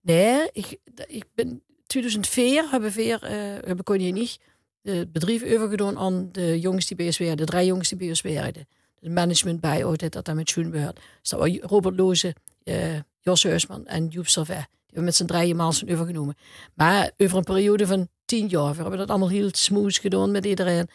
Nee, 0.00 0.48
ik, 0.52 0.78
ik 1.06 1.24
ben 1.34 1.62
2004 1.86 2.70
hebben 2.70 2.90
we 2.90 2.94
weer, 2.94 3.22
uh, 3.22 3.30
hebben 3.66 3.84
kon 3.84 4.00
je 4.00 4.12
niet 4.12 4.40
het 4.82 5.12
bedrijf 5.12 5.42
overgedaan 5.42 5.98
aan 5.98 6.28
de 6.32 6.60
jongens 6.60 6.86
die 6.86 6.96
bij 6.96 7.06
ons 7.06 7.18
werden, 7.18 7.36
de 7.36 7.44
drie 7.44 7.66
jongens 7.66 7.88
die 7.88 7.98
bij 7.98 8.08
ons 8.08 8.20
werden. 8.20 8.68
Het 9.00 9.12
management 9.12 9.60
bij 9.60 9.84
ooit 9.84 10.12
dat 10.12 10.24
dat 10.24 10.34
met 10.34 10.48
Schoenbeurt. 10.48 11.00
Dus 11.20 11.30
dat 11.30 11.40
was 11.40 11.58
Robert 11.60 11.96
Loze, 11.96 12.34
uh, 12.64 12.98
Jos 13.20 13.42
Heusman 13.42 13.86
en 13.86 14.08
Joep 14.08 14.28
Servet. 14.28 14.56
Die 14.56 14.86
hebben 14.86 15.04
met 15.04 15.14
z'n 15.14 15.24
drieën 15.24 15.56
maal 15.56 15.72
zijn 15.72 15.90
overgenomen. 15.90 16.36
Maar 16.74 17.10
over 17.16 17.38
een 17.38 17.44
periode 17.44 17.86
van 17.86 18.08
tien 18.30 18.46
jaar. 18.46 18.74
We 18.74 18.80
hebben 18.80 18.98
dat 18.98 19.08
allemaal 19.08 19.28
heel 19.28 19.48
smooth 19.52 19.96
gedaan 19.96 20.30
met 20.30 20.46
iedereen. 20.46 20.88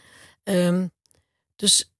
Um, 0.43 0.91
dus 1.55 1.91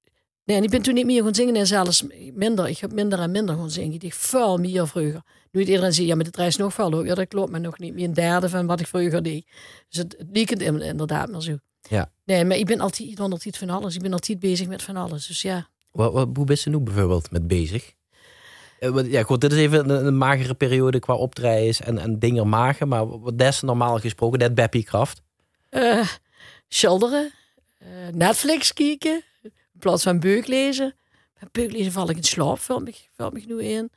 nee, 0.43 0.57
en 0.57 0.63
ik 0.63 0.69
ben 0.69 0.81
toen 0.81 0.93
niet 0.93 1.05
meer 1.05 1.23
gaan 1.23 1.35
zingen 1.35 1.55
en 1.55 1.67
zelfs 1.67 2.03
minder. 2.33 2.67
Ik 2.67 2.77
heb 2.77 2.93
minder 2.93 3.19
en 3.19 3.31
minder 3.31 3.55
gaan 3.55 3.71
zingen. 3.71 4.01
Ik 4.01 4.13
veel 4.13 4.57
meer 4.57 4.87
vroeger. 4.87 5.21
Nu 5.51 5.59
het 5.59 5.69
iedereen 5.69 5.93
zegt, 5.93 6.07
ja, 6.07 6.15
maar 6.15 6.23
de 6.23 6.31
reis 6.33 6.55
nog 6.55 6.73
veel 6.73 6.91
hoor. 6.91 7.05
Ja, 7.05 7.15
dat 7.15 7.27
klopt, 7.27 7.51
maar 7.51 7.59
nog 7.59 7.79
niet 7.79 7.93
meer 7.93 8.05
een 8.07 8.13
derde 8.13 8.49
van 8.49 8.65
wat 8.65 8.79
ik 8.79 8.87
vroeger 8.87 9.23
deed. 9.23 9.45
Dus 9.89 9.97
het, 9.97 10.15
het 10.17 10.27
liep 10.31 10.51
inderdaad 10.51 11.31
maar 11.31 11.41
zo. 11.41 11.57
Ja. 11.81 12.11
Nee, 12.23 12.45
maar 12.45 12.57
ik 12.57 12.65
ben 12.65 12.79
altijd, 12.79 13.09
ik 13.09 13.19
altijd 13.19 13.57
van 13.57 13.69
alles. 13.69 13.95
Ik 13.95 14.01
ben 14.01 14.13
altijd 14.13 14.39
bezig 14.39 14.67
met 14.67 14.83
van 14.83 14.95
alles. 14.95 15.27
Dus 15.27 15.41
ja. 15.41 15.69
Wat, 15.91 16.13
wat, 16.13 16.29
hoe 16.33 16.45
ben 16.45 16.57
je 16.63 16.69
nu 16.69 16.79
bijvoorbeeld 16.79 17.31
met 17.31 17.47
bezig? 17.47 17.93
Ja, 19.05 19.23
goed, 19.23 19.41
dit 19.41 19.51
is 19.51 19.57
even 19.57 19.89
een, 19.89 20.05
een 20.05 20.17
magere 20.17 20.53
periode 20.53 20.99
qua 20.99 21.13
optredens 21.13 21.81
en, 21.81 21.97
en 21.97 22.19
dingen 22.19 22.49
maken. 22.49 22.87
Maar 22.87 23.19
wat 23.19 23.41
is 23.41 23.61
normaal 23.61 23.99
gesproken? 23.99 24.39
Dat 24.39 24.53
Beppie 24.53 24.83
Kraft? 24.83 25.21
Uh, 25.71 26.07
schilderen. 26.67 27.31
Uh, 27.81 27.87
Netflix 28.13 28.73
kijken. 28.73 29.23
In 29.43 29.79
plaats 29.79 30.03
van 30.03 30.19
beuk 30.19 30.47
lezen. 30.47 30.95
Beuk 31.51 31.71
lezen 31.71 31.91
val 31.91 32.09
ik 32.09 32.17
in 32.17 32.23
slaap. 32.23 32.59
Valt 32.59 32.89
valt 33.15 33.33
me 33.33 33.43
nu 33.47 33.63
in. 33.63 33.91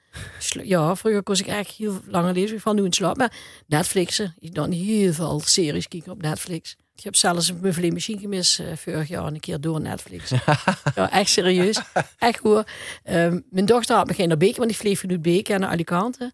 Ja, 0.63 0.97
vroeger 0.97 1.23
kon 1.23 1.35
ik 1.35 1.47
echt 1.47 1.71
heel 1.71 2.01
lang 2.07 2.35
lezen. 2.35 2.57
Ik 2.57 2.63
val 2.63 2.75
nu 2.75 2.85
in 2.85 2.93
slaap. 2.93 3.17
Maar 3.17 3.33
Netflixen. 3.67 4.35
Ik 4.39 4.55
dan 4.55 4.71
heel 4.71 5.13
veel 5.13 5.41
series 5.41 5.89
kijken 5.89 6.13
op 6.13 6.23
Netflix. 6.23 6.77
Ik 6.99 7.05
heb 7.05 7.17
zelfs 7.17 7.49
een 7.49 7.61
Buffalo 7.61 7.89
Machine 7.89 8.21
gemist 8.21 8.61
uh, 8.61 8.67
vorig 8.77 9.09
jaar 9.09 9.27
een 9.27 9.41
keer 9.41 9.61
door 9.61 9.81
Netflix. 9.81 10.31
ja, 10.95 11.11
echt 11.11 11.31
serieus. 11.31 11.81
Echt 12.19 12.39
hoor. 12.43 12.65
Um, 13.11 13.45
mijn 13.51 13.67
dochter 13.67 13.97
had 13.97 14.07
me 14.07 14.15
geen 14.15 14.29
naar 14.29 14.37
Beek, 14.37 14.57
want 14.57 14.71
ik 14.71 14.77
vlieg 14.77 14.99
vanuit 14.99 15.23
Beek 15.23 15.49
naar 15.49 15.69
Alicante. 15.69 16.19
Mijn 16.19 16.33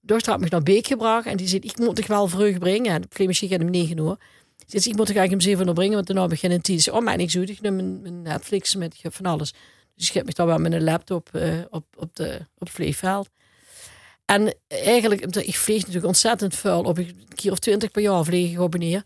dochter 0.00 0.32
had 0.32 0.40
me 0.40 0.46
naar 0.50 0.62
Beek 0.62 0.86
gebracht 0.86 1.26
en 1.26 1.36
die 1.36 1.48
zei, 1.48 1.60
ik 1.60 1.78
moet 1.78 1.96
toch 1.96 2.06
wel 2.06 2.28
vroeg 2.28 2.58
brengen. 2.58 3.00
De 3.00 3.06
Buffalo 3.08 3.28
Machine 3.28 3.52
gaat 3.52 3.60
om 3.60 3.70
9 3.70 3.98
uur. 3.98 4.16
Dus 4.66 4.86
ik 4.86 4.96
moet 4.96 5.06
toch 5.06 5.16
eigenlijk 5.16 5.32
om 5.32 5.40
7 5.40 5.66
uur 5.66 5.72
brengen, 5.72 5.94
want 5.94 6.06
daarna 6.06 6.26
beginnen 6.26 6.60
tien. 6.60 6.92
Oh, 6.92 7.02
maar 7.02 7.16
niks 7.16 7.34
goed. 7.34 7.48
Ik 7.48 7.60
neem 7.60 7.76
mijn, 7.76 8.02
mijn, 8.02 8.22
Netflix 8.22 8.74
met, 8.74 8.94
ik 8.94 9.02
heb 9.02 9.14
van 9.14 9.26
alles. 9.26 9.52
Dus 9.94 10.08
ik 10.08 10.14
heb 10.14 10.26
me 10.26 10.32
dan 10.32 10.46
wel 10.46 10.58
met 10.58 10.72
een 10.72 10.84
laptop 10.84 11.28
uh, 11.32 11.54
op, 11.70 11.84
op, 11.96 12.16
de, 12.16 12.46
op 12.54 12.60
het 12.60 12.70
vleegveld. 12.70 13.28
En 14.24 14.54
eigenlijk, 14.68 15.20
ik 15.36 15.56
vlieg 15.56 15.78
natuurlijk 15.78 16.06
ontzettend 16.06 16.54
vuil. 16.54 16.82
Op 16.82 16.98
een 16.98 17.26
keer 17.34 17.52
of 17.52 17.58
twintig 17.58 17.90
per 17.90 18.02
jaar 18.02 18.24
vlieg 18.24 18.52
ik 18.52 18.60
op 18.60 18.74
en 18.74 18.80
neer. 18.80 19.04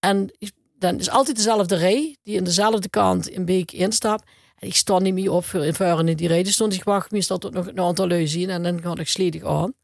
En 0.00 0.30
dan 0.78 0.98
is 0.98 1.10
altijd 1.10 1.36
dezelfde 1.36 1.76
rij 1.76 2.16
die 2.22 2.36
in 2.36 2.44
dezelfde 2.44 2.88
kant 2.88 3.28
in 3.28 3.44
Beek 3.44 3.72
instapt. 3.72 4.30
En 4.56 4.68
ik 4.68 4.74
stond 4.74 5.02
niet 5.02 5.14
meer 5.14 5.30
op 5.32 5.44
voor 5.44 5.64
in 6.08 6.16
die 6.16 6.28
rij. 6.28 6.42
Dus 6.42 6.52
stond 6.52 6.74
ik 6.74 6.84
wacht 6.84 7.10
meestal 7.10 7.38
tot 7.38 7.52
nog 7.52 7.66
een 7.66 7.80
aantal 7.80 8.08
lui 8.08 8.28
zien 8.28 8.50
en 8.50 8.62
dan 8.62 8.82
ga 8.82 8.94
ik 8.96 9.08
sledig 9.08 9.44
aan. 9.44 9.74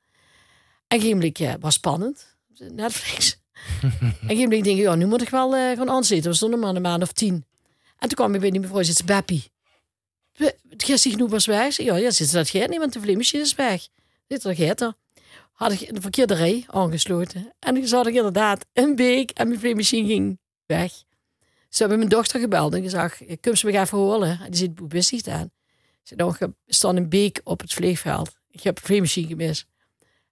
En 0.87 1.01
geen 1.01 1.19
blik 1.19 1.37
ja, 1.37 1.59
was 1.61 1.75
spannend. 1.75 2.37
Netflix. 2.59 3.39
en 4.29 4.37
geen 4.37 4.49
blik 4.49 4.65
denk 4.65 4.79
ik, 4.79 4.85
ja, 4.85 4.95
nu 4.95 5.07
moet 5.07 5.23
ik 5.23 5.29
wel 5.29 5.57
uh, 5.57 5.77
gaan 5.77 5.91
aanzitten. 5.91 6.31
We 6.31 6.37
stonden 6.37 6.59
maar 6.59 6.75
een 6.75 6.83
maand 6.83 7.03
of 7.03 7.13
tien. 7.13 7.45
En 7.99 8.09
toen 8.09 8.17
kwam 8.17 8.35
ik 8.35 8.41
bij 8.41 8.51
die 8.51 8.61
mevrouw, 8.61 8.83
zit 8.83 9.05
Beppie. 9.05 9.53
Zich 10.77 11.17
nu 11.17 11.27
was 11.27 11.47
weg. 11.47 11.77
Ja, 11.77 11.97
ja, 11.97 12.11
zit 12.11 12.33
dat 12.33 12.49
gaat 12.49 12.69
niet, 12.69 12.79
want 12.79 12.93
de 12.93 13.01
vleemachine 13.01 13.43
is 13.43 13.55
weg. 13.55 13.89
Zit 14.29 14.45
er 14.45 14.81
er 14.81 14.95
had 15.55 15.73
ik 15.73 15.95
de 15.95 16.01
verkeerde 16.01 16.35
rij 16.35 16.65
aangesloten. 16.67 17.53
En 17.59 17.77
ik 17.77 17.87
zat 17.87 18.07
ik 18.07 18.15
inderdaad 18.15 18.67
een 18.73 18.97
beek 18.97 19.31
en 19.31 19.49
mijn 19.49 19.61
vleemachine 19.61 20.07
ging 20.09 20.39
weg. 20.67 20.93
Ze 21.69 21.79
hebben 21.81 21.99
mijn 21.99 22.11
dochter 22.11 22.41
gebeld 22.41 22.75
en 22.75 22.83
gezegd, 22.83 23.23
kom 23.41 23.55
ze 23.57 23.67
me 23.67 23.79
even 23.79 23.99
horen. 23.99 24.41
En 24.45 24.51
die 24.51 24.57
zit 24.57 24.79
hoe 24.79 24.89
wist 24.89 25.19
staan. 25.19 25.51
Ze 26.03 26.15
nou, 26.15 26.35
er 26.39 26.53
stond 26.67 26.97
een 26.99 27.09
beek 27.09 27.41
op 27.45 27.61
het 27.61 27.73
vleegveld. 27.73 28.37
Ik 28.51 28.63
heb 28.63 28.77
een 28.77 28.85
vleemachine 28.85 29.27
gemist. 29.27 29.67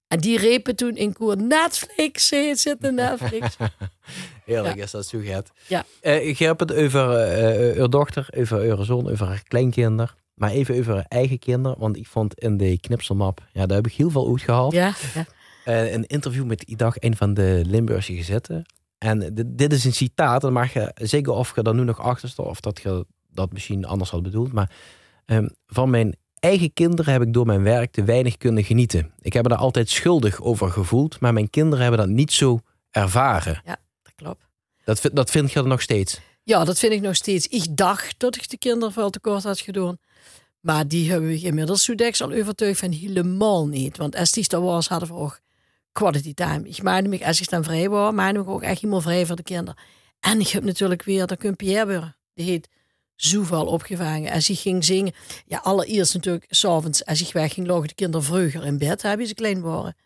En 0.09 0.19
die 0.21 0.39
repen 0.39 0.77
toen 0.77 0.97
in 0.97 1.13
koer 1.13 1.37
Netflix, 1.37 2.31
heet 2.31 2.59
zitten 2.61 2.95
Netflix. 2.95 3.57
Heerlijk 4.45 4.77
Ja. 4.77 4.83
is 4.83 4.91
dat 4.91 5.07
zo 5.07 5.19
gaat. 5.23 5.51
Ja. 5.67 5.85
Je 6.03 6.35
hebt 6.39 6.61
het 6.61 6.73
over 6.73 7.17
eh, 7.17 7.71
eh, 7.71 7.77
uw 7.77 7.89
dochter, 7.89 8.29
over 8.37 8.59
uw 8.61 8.83
zoon, 8.83 9.11
over 9.11 9.27
haar 9.27 9.43
kleinkinder. 9.43 10.15
Maar 10.35 10.51
even 10.51 10.79
over 10.79 11.05
eigen 11.09 11.39
kinderen. 11.39 11.79
Want 11.79 11.97
ik 11.97 12.07
vond 12.07 12.35
in 12.41 12.57
de 12.57 12.79
knipselmap, 12.81 13.41
ja, 13.53 13.67
daar 13.67 13.77
heb 13.77 13.87
ik 13.87 13.93
heel 13.93 14.11
veel 14.11 14.29
uit 14.31 14.41
gehaald. 14.43 14.73
ja, 14.73 14.93
ja. 15.15 15.25
Eh, 15.65 15.93
een 15.93 16.07
interview 16.07 16.45
met 16.45 16.63
Idag, 16.63 16.95
een 16.99 17.17
van 17.17 17.35
de 17.35 17.63
Limburgse 17.67 18.15
gezetten. 18.15 18.65
En 18.99 19.35
dit, 19.35 19.45
dit 19.59 19.73
is 19.73 19.85
een 19.85 19.93
citaat, 19.93 20.41
dan 20.41 20.53
mag 20.53 20.73
je 20.73 20.91
zeggen 20.95 21.35
of 21.35 21.55
je 21.55 21.63
er 21.63 21.75
nu 21.75 21.85
nog 21.85 22.01
achter 22.01 22.29
staat 22.29 22.47
of 22.47 22.61
dat 22.61 22.81
je 22.83 23.07
dat 23.31 23.53
misschien 23.53 23.85
anders 23.85 24.11
had 24.11 24.23
bedoeld. 24.23 24.53
Maar 24.53 24.71
ehm, 25.25 25.49
van 25.67 25.91
mijn 25.91 26.17
eigen 26.39 26.73
kinderen 26.73 27.13
heb 27.13 27.23
ik 27.23 27.33
door 27.33 27.47
mijn 27.47 27.63
werk 27.63 27.93
te 27.93 28.05
weinig 28.05 28.37
kunnen 28.37 28.65
genieten. 28.65 29.13
Ik 29.21 29.33
heb 29.33 29.43
me 29.43 29.49
daar 29.49 29.59
altijd 29.59 29.89
schuldig 29.89 30.41
over 30.41 30.71
gevoeld, 30.71 31.21
maar 31.21 31.33
mijn 31.33 31.51
kinderen 31.51 31.81
hebben 31.85 32.07
dat 32.07 32.17
niet 32.17 32.33
zo 32.33 32.59
ervaren. 32.91 33.63
Dat 34.03 34.13
klopt. 34.15 34.45
Dat, 34.85 35.01
vind- 35.01 35.17
dat 35.17 35.31
vind 35.31 35.53
je 35.53 35.61
er 35.61 35.67
nog 35.67 35.83
steeds. 35.83 36.21
Ja, 36.45 36.65
dat 36.65 36.79
vind 36.79 36.93
ik 36.93 37.01
nog 37.01 37.17
steeds. 37.17 37.47
Ik 37.47 37.77
dacht 37.77 38.15
dat 38.19 38.37
ik 38.37 38.49
de 38.51 38.59
kinderen 38.59 38.93
veel 38.93 39.11
tekort 39.11 39.43
had 39.43 39.61
gedaan. 39.61 39.99
Maar 40.63 40.89
die 40.89 41.11
hebben 41.11 41.29
we 41.29 41.41
inmiddels 41.41 41.83
Sudex 41.83 42.23
al 42.23 42.33
overtuigd 42.33 42.79
van 42.79 42.91
helemaal 42.91 43.67
niet. 43.67 43.97
Want 43.97 44.17
als 44.17 44.33
die 44.33 44.49
daar 44.49 44.61
was, 44.61 44.89
hadden 44.89 45.09
we 45.09 45.15
ook 45.15 45.41
quality 45.93 46.35
time. 46.35 46.69
Ik 46.69 46.83
maakte 46.83 47.09
me, 47.09 47.27
als 47.27 47.41
ik 47.41 47.51
dan 47.51 47.65
vrij 47.65 47.89
was, 47.89 48.13
maakte 48.13 48.41
ik 48.41 48.49
ook 48.49 48.63
echt 48.63 48.81
helemaal 48.81 49.01
vrij 49.01 49.27
voor 49.27 49.37
de 49.37 49.43
kinderen. 49.43 49.81
En 50.21 50.41
ik 50.41 50.49
heb 50.49 50.65
natuurlijk 50.65 51.03
weer, 51.03 51.27
dat 51.27 51.39
kun 51.39 51.57
Pierre 51.57 51.87
weer, 51.87 52.17
die 52.35 52.45
heet 52.45 52.69
zoveel 53.17 53.67
opgevangen. 53.67 54.33
Als 54.33 54.47
hij 54.47 54.57
ging 54.57 54.85
zingen, 54.85 55.13
ja, 55.47 55.59
allereerst 55.59 56.15
natuurlijk, 56.15 56.47
s'avonds, 56.49 57.05
als 57.05 57.21
ik 57.21 57.33
wegging, 57.33 57.67
lagen 57.67 57.89
de 57.89 57.95
kinderen 57.95 58.27
vroeger 58.27 58.65
in 58.65 58.79
bed, 58.79 59.03
hebben 59.03 59.27
ze 59.27 59.35
klein 59.35 59.61
waren. 59.61 59.97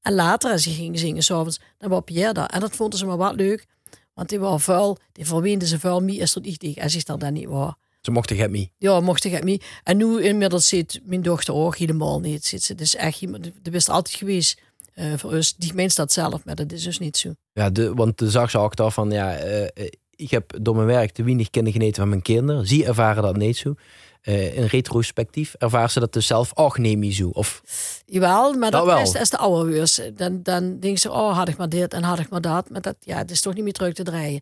En 0.00 0.14
later, 0.14 0.50
als 0.50 0.64
hij 0.64 0.74
ging 0.74 0.98
zingen, 0.98 1.22
s'avonds, 1.22 1.60
dan 1.78 1.90
was 1.90 2.02
Pierre 2.04 2.32
daar. 2.32 2.48
En 2.48 2.60
dat 2.60 2.76
vonden 2.76 2.98
ze 2.98 3.06
maar 3.06 3.16
wat 3.16 3.34
leuk. 3.34 3.66
Want 4.14 4.28
die 4.28 4.38
was 4.38 4.62
vuil, 4.62 4.98
die 5.12 5.26
verweende 5.26 5.66
ze 5.66 5.78
vuil, 5.78 6.00
mij 6.00 6.14
is 6.14 6.32
tot 6.32 6.46
ik 6.46 6.56
tegen, 6.56 6.82
als 6.82 6.94
ik 6.94 7.06
dat 7.06 7.20
dan 7.20 7.32
niet 7.32 7.48
was. 7.48 7.72
Ze 8.04 8.10
mochten 8.10 8.36
het 8.36 8.50
niet. 8.50 8.70
Ja, 8.78 9.00
mocht 9.00 9.24
ik 9.24 9.32
het 9.32 9.44
niet. 9.44 9.64
En 9.84 9.96
nu 9.96 10.22
inmiddels 10.22 10.68
zit 10.68 11.00
mijn 11.04 11.22
dochter 11.22 11.54
ook 11.54 11.76
helemaal 11.76 12.20
niet. 12.20 12.44
Zit 12.44 12.62
ze 12.62 12.74
dus 12.74 12.94
echt 12.94 13.20
iemand, 13.20 13.50
dat 13.62 13.74
is 13.74 13.88
altijd 13.88 14.16
geweest 14.16 14.60
eh, 14.94 15.12
voor 15.16 15.32
ons. 15.32 15.54
Die 15.56 15.74
meent 15.74 15.96
dat 15.96 16.12
zelf, 16.12 16.44
maar 16.44 16.54
dat 16.54 16.72
is 16.72 16.82
dus 16.82 16.98
niet 16.98 17.16
zo. 17.16 17.34
Ja, 17.52 17.70
de, 17.70 17.94
want 17.94 18.18
de 18.18 18.30
zag 18.30 18.50
ze 18.50 18.58
ook 18.58 18.74
al 18.74 18.90
van, 18.90 19.10
ja, 19.10 19.34
eh, 19.34 19.62
eh, 19.62 19.68
ik 20.16 20.30
heb 20.30 20.52
door 20.62 20.74
mijn 20.74 20.86
werk 20.86 21.12
te 21.12 21.24
weinig 21.24 21.50
kinderen 21.50 21.78
geneten 21.78 22.00
van 22.00 22.08
mijn 22.08 22.22
kinderen. 22.22 22.66
Zie 22.66 22.86
ervaren 22.86 23.22
dat 23.22 23.36
niet 23.36 23.56
zo. 23.56 23.74
In 24.22 24.64
retrospectief 24.64 25.54
ervaren 25.58 25.90
ze 25.90 26.00
dat 26.00 26.12
dus 26.12 26.26
zelf 26.26 26.50
ook 26.54 26.78
niet 26.78 27.14
zo. 27.14 27.28
Of 27.28 27.62
Jawel, 28.06 28.52
maar 28.52 28.70
dat, 28.70 28.84
Dat 28.84 28.94
wel. 28.94 29.02
is, 29.02 29.14
is 29.14 29.30
de 29.30 29.38
oude 29.38 29.70
weers. 29.70 30.00
Dan, 30.14 30.42
dan 30.42 30.80
denk 30.80 30.98
ze, 30.98 31.10
oh, 31.10 31.36
had 31.36 31.48
ik 31.48 31.56
maar 31.56 31.68
dit 31.68 31.94
en 31.94 32.02
had 32.02 32.18
ik 32.18 32.28
maar 32.28 32.40
dat. 32.40 32.70
Maar 32.70 32.80
dat, 32.80 32.96
ja, 33.00 33.16
het 33.16 33.30
is 33.30 33.40
toch 33.40 33.54
niet 33.54 33.64
meer 33.64 33.72
terug 33.72 33.94
te 33.94 34.02
draaien. 34.02 34.40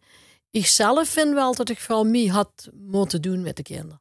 Ik 0.53 0.67
zelf 0.67 1.09
vind 1.09 1.35
wel 1.35 1.55
dat 1.55 1.69
ik 1.69 1.79
veel 1.79 2.05
meer 2.05 2.31
had 2.31 2.69
moeten 2.75 3.23
doen 3.23 3.43
met 3.43 3.57
de 3.57 3.63
kinderen. 3.63 4.01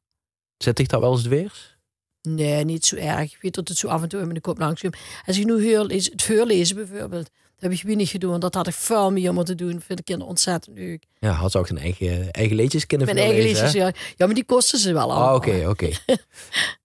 zet 0.58 0.80
ik 0.80 0.90
dat 0.90 1.00
wel 1.02 1.12
eens 1.12 1.24
dweers? 1.24 1.78
Nee, 2.22 2.64
niet 2.64 2.86
zo 2.86 2.96
erg. 2.96 3.34
Ik 3.34 3.38
weet 3.42 3.54
dat 3.56 3.68
het 3.68 3.78
zo 3.78 3.88
af 3.88 4.02
en 4.02 4.10
toe 4.10 4.20
in 4.22 4.28
mijn 4.28 4.42
kop 4.42 4.58
langs 4.60 4.82
komt. 4.82 4.98
Als 5.26 5.38
ik 5.38 5.46
nu 5.46 5.64
heel, 5.64 5.86
lees- 5.86 6.10
het 6.10 6.22
voorlezen 6.22 6.76
bijvoorbeeld, 6.76 7.24
dat 7.56 7.70
heb 7.70 7.72
ik 7.72 7.82
weer 7.82 7.96
niet 7.96 8.10
gedaan. 8.10 8.40
Dat 8.40 8.54
had 8.54 8.68
ik 8.68 8.74
veel 8.74 9.12
meer 9.12 9.34
moeten 9.34 9.58
doen. 9.58 9.82
Vind 9.82 10.00
ik 10.00 10.06
kinderen 10.06 10.30
ontzettend 10.30 10.78
leuk. 10.78 11.06
Ja, 11.20 11.32
had 11.32 11.52
ze 11.52 11.58
ook 11.58 11.68
zijn 11.68 11.80
eigen, 11.80 12.32
eigen 12.32 12.56
liedjes 12.56 12.86
kunnen 12.86 13.08
Mijn 13.08 13.18
eigen 13.20 13.44
liedjes, 13.44 13.72
ja. 13.72 13.92
Ja, 14.16 14.26
maar 14.26 14.36
die 14.36 14.46
kosten 14.46 14.80
ze 14.80 14.94
wel 14.94 15.02
allemaal. 15.12 15.28
Ah, 15.30 15.36
oké, 15.36 15.68
oké. 15.70 15.90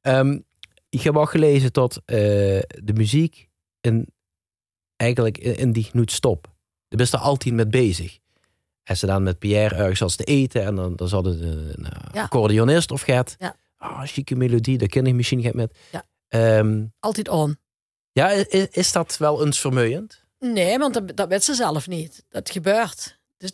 Ehm, 0.00 0.38
ik 0.88 1.00
heb 1.00 1.16
ook 1.16 1.30
gelezen 1.30 1.72
dat 1.72 1.96
eh, 2.04 2.16
de 2.84 2.92
muziek 2.94 3.48
in, 3.80 4.06
eigenlijk 4.96 5.38
in, 5.38 5.56
in 5.56 5.72
die 5.72 5.84
genoet 5.84 6.12
stop. 6.12 6.54
Je 6.88 6.96
bent 6.96 7.12
er 7.12 7.18
altijd 7.18 7.54
mee 7.54 7.66
bezig. 7.66 8.18
En 8.86 8.96
ze 8.96 9.06
dan 9.06 9.22
met 9.22 9.38
Pierre 9.38 9.74
ergens 9.74 10.02
als 10.02 10.16
te 10.16 10.24
eten 10.24 10.62
en 10.64 10.74
dan, 10.74 10.96
dan 10.96 11.08
zat 11.08 11.24
het 11.24 11.40
een, 11.40 11.86
Ja. 12.12 12.22
accordeonist 12.22 12.90
of 12.90 13.00
gaat. 13.02 13.36
Ja. 13.38 13.56
Ah, 13.76 14.02
chique 14.02 14.36
melodie, 14.36 14.78
daar 14.78 14.88
ken 14.88 15.06
ik 15.06 15.14
misschien 15.14 15.38
niet 15.38 15.54
met. 15.54 15.78
Ja. 15.92 16.04
Ehm, 16.28 16.84
Altijd 17.00 17.28
on. 17.28 17.58
ja, 18.12 18.30
is, 18.30 18.66
is 18.70 18.92
dat 18.92 19.16
wel 19.16 19.44
eens 19.46 19.60
vermoeiend? 19.60 20.24
Nee, 20.38 20.78
want 20.78 20.94
dat, 20.94 21.16
dat 21.16 21.28
weet 21.28 21.44
ze 21.44 21.54
zelf 21.54 21.88
niet. 21.88 22.24
Dat 22.28 22.50
gebeurt. 22.50 23.18
Dus 23.36 23.50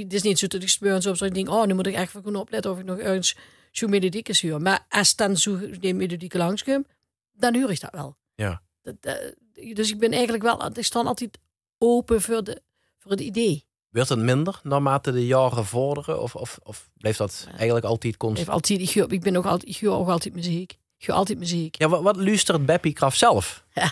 het 0.00 0.12
is 0.12 0.22
niet 0.22 0.38
zo 0.38 0.46
dat 0.46 0.62
ik 0.62 0.68
speur 0.68 0.94
en 0.94 1.02
zo, 1.02 1.10
dat 1.10 1.22
ik 1.22 1.34
denk, 1.34 1.48
oh, 1.48 1.66
nu 1.66 1.74
moet 1.74 1.86
ik 1.86 1.94
echt 1.94 2.12
gaan 2.12 2.36
opletten 2.36 2.70
of 2.70 2.78
ik 2.78 2.84
nog 2.84 2.98
ergens 2.98 3.36
zo'n 3.72 3.90
melodieke 3.90 4.36
huur. 4.40 4.60
Maar 4.60 4.86
als 4.88 5.16
dan 5.16 5.36
zo 5.36 5.70
die 5.70 5.94
melodieke 5.94 6.38
langskomt, 6.38 6.86
dan 7.32 7.54
huur 7.54 7.70
ik 7.70 7.80
dat 7.80 7.92
wel. 7.92 8.16
Ja. 8.34 8.62
Dat, 8.82 8.94
dat- 9.00 9.34
dus 9.74 9.90
ik 9.90 9.98
ben 9.98 10.12
eigenlijk 10.12 10.42
wel, 10.42 10.66
ik 10.76 10.84
sta 10.84 11.00
altijd 11.02 11.38
open 11.78 12.20
voor, 12.22 12.44
de, 12.44 12.62
voor 12.98 13.10
het 13.10 13.20
idee. 13.20 13.66
Wordt 13.98 14.12
het 14.12 14.36
minder 14.36 14.60
naarmate 14.62 15.12
de 15.12 15.26
jaren 15.26 15.64
vorderen? 15.64 16.22
Of, 16.22 16.34
of, 16.34 16.58
of 16.62 16.88
blijft 16.98 17.18
dat 17.18 17.48
eigenlijk 17.56 17.86
altijd 17.86 18.12
Ik, 18.12 18.18
constant? 18.18 18.48
altijd, 18.48 18.80
ik, 18.80 18.94
ik 18.94 19.20
ben 19.20 19.36
ook 19.36 19.44
altijd, 19.46 19.76
ik 19.82 19.88
ook 19.88 20.08
altijd 20.08 20.34
muziek. 20.34 20.76
Ik 20.98 21.08
altijd 21.08 21.38
muziek. 21.38 21.78
Ja, 21.78 21.88
wat, 21.88 22.02
wat 22.02 22.16
luistert 22.16 22.66
Beppie 22.66 22.92
Kraft 22.92 23.18
zelf? 23.18 23.64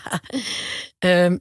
Ehm, 0.98 1.38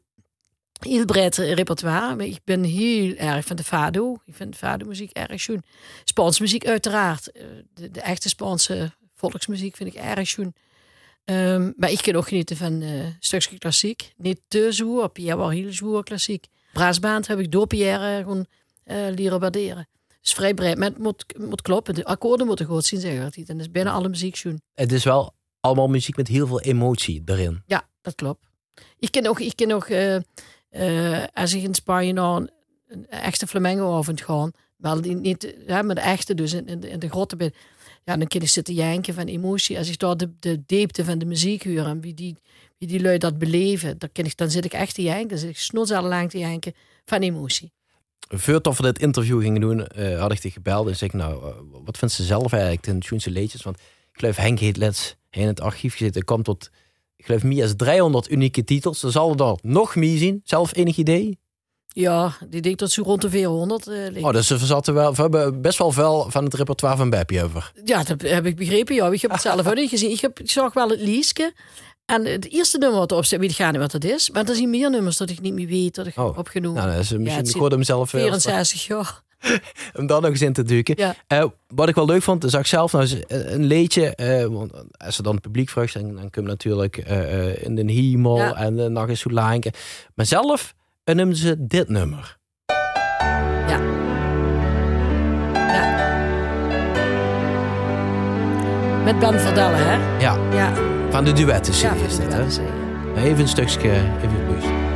heel 0.79 1.05
breed 1.05 1.35
repertoire. 1.35 2.15
Maar 2.15 2.25
ik 2.25 2.39
ben 2.43 2.63
heel 2.63 3.15
erg 3.15 3.45
van 3.45 3.55
de 3.55 3.63
fado. 3.63 4.17
Ik 4.25 4.35
vind 4.35 4.55
fado 4.55 4.85
muziek 4.85 5.11
erg 5.11 5.41
schoon. 5.41 5.63
Spaanse 6.03 6.41
muziek 6.41 6.65
uiteraard. 6.67 7.31
Eh, 7.31 7.43
De, 7.73 7.91
de 7.91 8.01
echte 8.01 8.29
Spaanse 8.29 8.91
volksmuziek 9.15 9.75
vind 9.75 9.95
ik 9.95 10.01
erg 10.01 10.27
schoon. 10.27 10.53
Ehm, 11.25 11.71
maar 11.75 11.91
ik 11.91 12.01
kan 12.01 12.15
ook 12.15 12.27
genieten 12.27 12.57
van 12.57 12.81
eh 12.81 13.05
stukje 13.19 13.57
klassiek. 13.57 14.13
Niet 14.17 14.41
te 14.47 14.67
zwoer. 14.71 15.09
Pierre 15.09 15.37
was 15.37 15.53
heel 15.53 15.73
zwoer 15.73 16.03
klassiek. 16.03 16.45
Braasband 16.75 17.27
heb 17.27 17.39
ik 17.39 17.51
door 17.51 17.67
Pierre 17.67 18.17
gewoon 18.17 18.45
eh, 18.83 18.97
leren 19.15 19.39
waarderen. 19.39 19.87
Dus 20.21 20.33
vrij 20.33 20.53
breed. 20.53 20.77
Maar 20.77 20.89
het 20.89 20.97
moet, 20.97 21.25
moet 21.37 21.61
kloppen. 21.61 21.93
De 21.93 22.05
akkoorden 22.05 22.47
moeten 22.47 22.65
goed 22.65 22.85
zien, 22.85 22.99
zeg 22.99 23.13
ik 23.13 23.23
altijd. 23.23 23.49
En 23.49 23.57
dat 23.57 23.65
is 23.65 23.71
bijna 23.71 23.91
alle 23.91 24.09
muziek 24.09 24.35
schoon. 24.35 24.61
Het 24.73 24.91
is 24.91 25.03
wel 25.03 25.33
allemaal 25.59 25.87
muziek 25.87 26.15
met 26.15 26.27
heel 26.27 26.47
veel 26.47 26.61
emotie 26.61 27.21
erin. 27.25 27.63
Ja, 27.65 27.87
dat 28.01 28.15
klopt. 28.15 28.45
Ik 28.99 29.11
ken 29.11 29.27
ook, 29.27 29.39
ik 29.39 29.55
ken 29.55 29.71
ook 29.71 29.85
eh, 29.85 30.15
eh, 30.69 31.23
als 31.33 31.53
ik 31.53 31.63
in 31.63 31.73
Spanje 31.73 32.13
een, 32.13 32.49
een 32.87 33.09
echte 33.09 33.47
flamenco-avond 33.47 34.21
ga, 34.21 34.51
wel 34.77 35.01
die 35.01 35.15
niet, 35.15 35.55
ja, 35.67 35.81
maar 35.81 35.95
de 35.95 36.01
echte 36.01 36.33
dus 36.33 36.53
in, 36.53 36.67
in, 36.67 36.79
de, 36.79 36.89
in 36.89 36.99
de 36.99 37.09
grotten 37.09 37.37
ben, 37.37 37.53
ja, 38.03 38.17
dan 38.17 38.27
kan 38.27 38.41
ik 38.41 38.47
zitten 38.47 38.73
janken 38.73 39.13
van 39.13 39.25
emotie. 39.25 39.77
Als 39.77 39.89
ik 39.89 39.99
daar 39.99 40.17
de, 40.17 40.33
de 40.39 40.63
diepte 40.65 41.05
van 41.05 41.17
de 41.17 41.25
muziek 41.25 41.63
hoor 41.63 41.85
en 41.85 42.01
wie 42.01 42.13
die, 42.13 42.37
wie 42.77 42.87
die 42.87 43.01
lui 43.01 43.17
dat 43.17 43.37
beleven, 43.37 43.97
dan, 43.97 44.09
kan 44.11 44.25
ik, 44.25 44.37
dan 44.37 44.51
zit 44.51 44.65
ik 44.65 44.73
echt 44.73 44.95
te 44.95 45.01
janken. 45.01 45.27
Dan 45.27 45.37
zit 45.37 45.49
ik 45.49 45.57
snozellang 45.57 46.29
te 46.29 46.37
janken 46.37 46.73
van 47.05 47.21
emotie. 47.21 47.73
Voordat 48.27 48.77
we 48.77 48.83
dit 48.83 48.99
interview 48.99 49.41
gingen 49.41 49.61
doen, 49.61 49.87
eh, 49.87 50.19
had 50.19 50.31
ik 50.31 50.41
die 50.41 50.51
gebeld 50.51 50.87
en 50.87 50.95
zei 50.95 51.09
ik, 51.13 51.15
nou, 51.15 51.45
eh, 51.45 51.55
wat 51.83 51.97
vindt 51.97 52.13
ze 52.13 52.23
zelf 52.23 52.51
eigenlijk 52.51 52.81
ten 52.81 53.01
Schoense 53.01 53.31
leedjes? 53.31 53.63
Want 53.63 53.77
ik 54.11 54.19
geloof 54.19 54.35
Henk 54.35 54.59
heeft 54.59 54.77
let's 54.77 55.15
in 55.29 55.47
het 55.47 55.61
archief 55.61 55.95
gezeten. 55.95 56.19
Er 56.19 56.25
komt 56.25 56.45
tot, 56.45 56.69
ik 57.15 57.25
geloof, 57.25 57.43
meer 57.43 57.67
dan 57.67 57.75
300 57.75 58.31
unieke 58.31 58.63
titels. 58.63 59.03
Er 59.03 59.11
zal 59.11 59.29
er 59.29 59.37
dan 59.37 59.59
nog 59.61 59.95
meer 59.95 60.17
zien. 60.17 60.41
Zelf 60.43 60.75
enig 60.75 60.97
idee? 60.97 61.37
Ja, 61.87 62.37
die 62.49 62.61
denkt 62.61 62.79
dat 62.79 62.91
ze 62.91 63.01
rond 63.01 63.21
de 63.21 63.29
400 63.29 63.87
eh 63.87 63.95
ligt. 64.11 64.25
Oh, 64.25 64.31
dus 64.31 64.49
we, 64.49 64.57
zaten 64.57 64.93
wel, 64.93 65.15
we 65.15 65.21
hebben 65.21 65.61
best 65.61 65.77
wel 65.77 65.91
veel 65.91 66.25
van 66.29 66.43
het 66.43 66.53
repertoire 66.53 66.97
van 66.97 67.09
Beppie 67.09 67.43
over. 67.43 67.71
Ja, 67.83 68.03
dat 68.03 68.21
heb 68.21 68.45
ik 68.45 68.55
begrepen. 68.55 68.95
Ja, 68.95 69.07
ik 69.07 69.21
heb 69.21 69.31
het 69.31 69.41
zelf 69.41 69.67
ook 69.67 69.75
niet 69.75 69.89
gezien. 69.89 70.11
Ik, 70.11 70.19
heb, 70.19 70.39
ik 70.39 70.51
zag 70.51 70.73
wel 70.73 70.89
het 70.89 70.99
liesje. 70.99 71.53
En 72.05 72.25
het 72.25 72.51
eerste 72.51 72.77
nummer 72.77 72.99
wat 72.99 73.11
erop 73.11 73.25
staat, 73.25 73.39
weet 73.39 73.59
ik 73.59 73.65
niet 73.71 73.77
wat 73.77 73.91
het 73.91 74.03
is. 74.05 74.29
Maar 74.29 74.49
er 74.49 74.55
zijn 74.55 74.69
meer 74.69 74.89
nummers 74.89 75.17
dat 75.17 75.29
ik 75.29 75.41
niet 75.41 75.53
meer 75.53 75.67
weet 75.67 75.95
dat 75.95 76.07
ik 76.07 76.17
Oh. 76.17 76.25
heb 76.25 76.37
opgenomen. 76.37 76.81
Nou, 76.83 76.95
dat 76.95 77.03
is 77.03 77.09
misschien, 77.11 77.29
het 77.31 77.39
ik 77.45 77.51
zit 77.51 77.59
hoorde 77.59 77.75
hem 77.75 77.83
zelf 77.83 78.11
weer. 78.11 78.21
64 78.21 78.85
jaar. 78.87 79.23
Om 79.95 80.07
dan 80.07 80.21
nog 80.21 80.31
eens 80.31 80.41
in 80.41 80.53
te 80.53 80.63
duiken. 80.63 80.95
Ja. 80.97 81.15
Eh, 81.27 81.45
wat 81.67 81.89
ik 81.89 81.95
wel 81.95 82.05
leuk 82.05 82.21
vond, 82.21 82.43
zag 82.47 82.59
ik 82.61 82.67
zelf 82.67 82.91
nou 82.91 83.03
eens 83.03 83.15
een 83.27 83.65
liedje. 83.65 84.15
eh, 84.15 84.45
want 84.45 84.71
als 84.97 85.17
er 85.17 85.23
dan 85.23 85.33
het 85.33 85.41
publiek 85.41 85.69
vraagt, 85.69 85.93
dan, 85.93 86.15
dan 86.15 86.29
kun 86.29 86.43
je 86.43 86.47
natuurlijk 86.49 86.97
eh, 86.97 87.47
eh, 87.49 87.63
in 87.63 87.75
de 87.75 87.91
hemel 87.91 88.37
Ja. 88.37 88.55
en 88.55 88.77
uh, 88.77 88.85
nog 88.85 89.09
eens 89.09 89.23
hoe 89.23 89.31
laanken. 89.33 89.71
Maar 90.15 90.25
zelf 90.25 90.73
eh, 91.03 91.15
noemden 91.15 91.37
ze 91.37 91.55
dit 91.67 91.89
nummer. 91.89 92.37
Ja. 93.67 93.79
ja. 95.73 95.83
Met 99.03 99.19
Ben 99.19 99.39
Verdelle, 99.39 99.75
hè? 99.75 100.19
Ja, 100.19 100.37
Ja. 100.53 100.94
Van 101.15 101.23
de 101.23 101.33
duetten 101.33 101.73
Ja, 101.73 101.93
is 101.93 102.17
dit, 102.17 102.33
hè? 102.33 102.45
Even 103.15 103.39
een 103.39 103.47
stukje, 103.47 103.89
even 103.89 104.47
luisteren. 104.49 104.93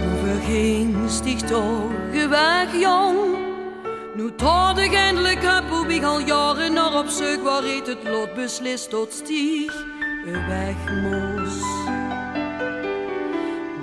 Nu 0.00 0.08
verging 0.24 1.10
dich 1.22 1.40
toch 1.40 2.28
weg, 2.28 2.80
jong. 2.80 3.16
Nu 4.14 4.32
tot 4.36 4.78
ik 4.78 4.94
eindelijk 4.94 5.38
heb 5.42 5.64
hoe 5.68 5.94
ik 5.94 6.02
al 6.02 6.20
jaren 6.20 6.72
naar 6.72 6.98
op 6.98 7.08
zoek 7.08 7.42
waar 7.42 7.62
het 7.62 7.86
het 7.86 8.08
lot 8.08 8.34
beslist 8.34 8.90
tot 8.90 9.12
stieg 9.12 9.84
weg 10.24 10.76
moest. 11.02 11.64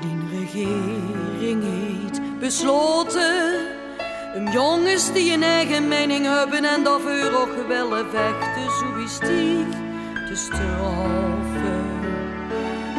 Die 0.01 0.39
regering 0.39 1.63
heeft 1.63 2.39
besloten 2.39 3.71
om 4.35 4.49
jongens 4.49 5.13
die 5.13 5.33
een 5.33 5.43
eigen 5.43 5.87
mening 5.87 6.25
hebben 6.25 6.65
en 6.65 6.83
daarvoor 6.83 7.31
ook 7.41 7.67
willen 7.67 8.05
vechten, 8.11 8.71
zo 8.79 8.92
die 9.09 9.65
te 10.27 10.35
straffen. 10.35 11.85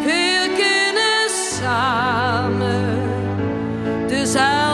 We 0.04 0.52
kunnen 0.56 1.30
samen 1.30 2.98
dezelfde 4.08 4.73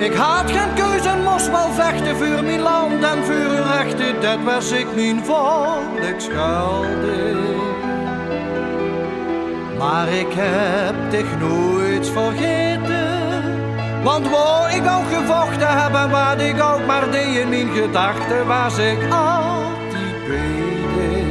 Ik 0.00 0.14
had 0.14 0.50
geen 0.50 0.74
keuze 0.74 1.08
en 1.08 1.22
moest 1.22 1.50
wel 1.50 1.72
vechten 1.72 2.16
voor 2.16 2.44
mijn 2.44 2.60
land 2.60 3.04
en 3.04 3.24
voor 3.24 3.34
uw 3.34 3.62
rechten. 3.62 4.20
Dat 4.20 4.38
was 4.44 4.70
ik 4.70 4.94
mijn 4.94 5.24
volk 5.24 5.98
schuldig. 6.16 7.38
Maar 9.78 10.08
ik 10.08 10.26
heb 10.30 11.10
dich 11.10 11.38
nooit 11.38 12.08
vergeten. 12.08 13.08
Want 14.02 14.28
waar 14.30 14.74
ik 14.76 14.82
ook 14.82 15.14
gevochten 15.14 15.82
heb 15.82 15.94
en 15.94 16.10
wat 16.10 16.40
ik 16.40 16.62
ook 16.62 16.86
maar 16.86 17.10
deed 17.10 17.36
in 17.36 17.48
mijn 17.48 17.70
gedachten, 17.70 18.46
was 18.46 18.78
ik 18.78 18.98
altijd 19.10 20.26
bij. 20.26 21.24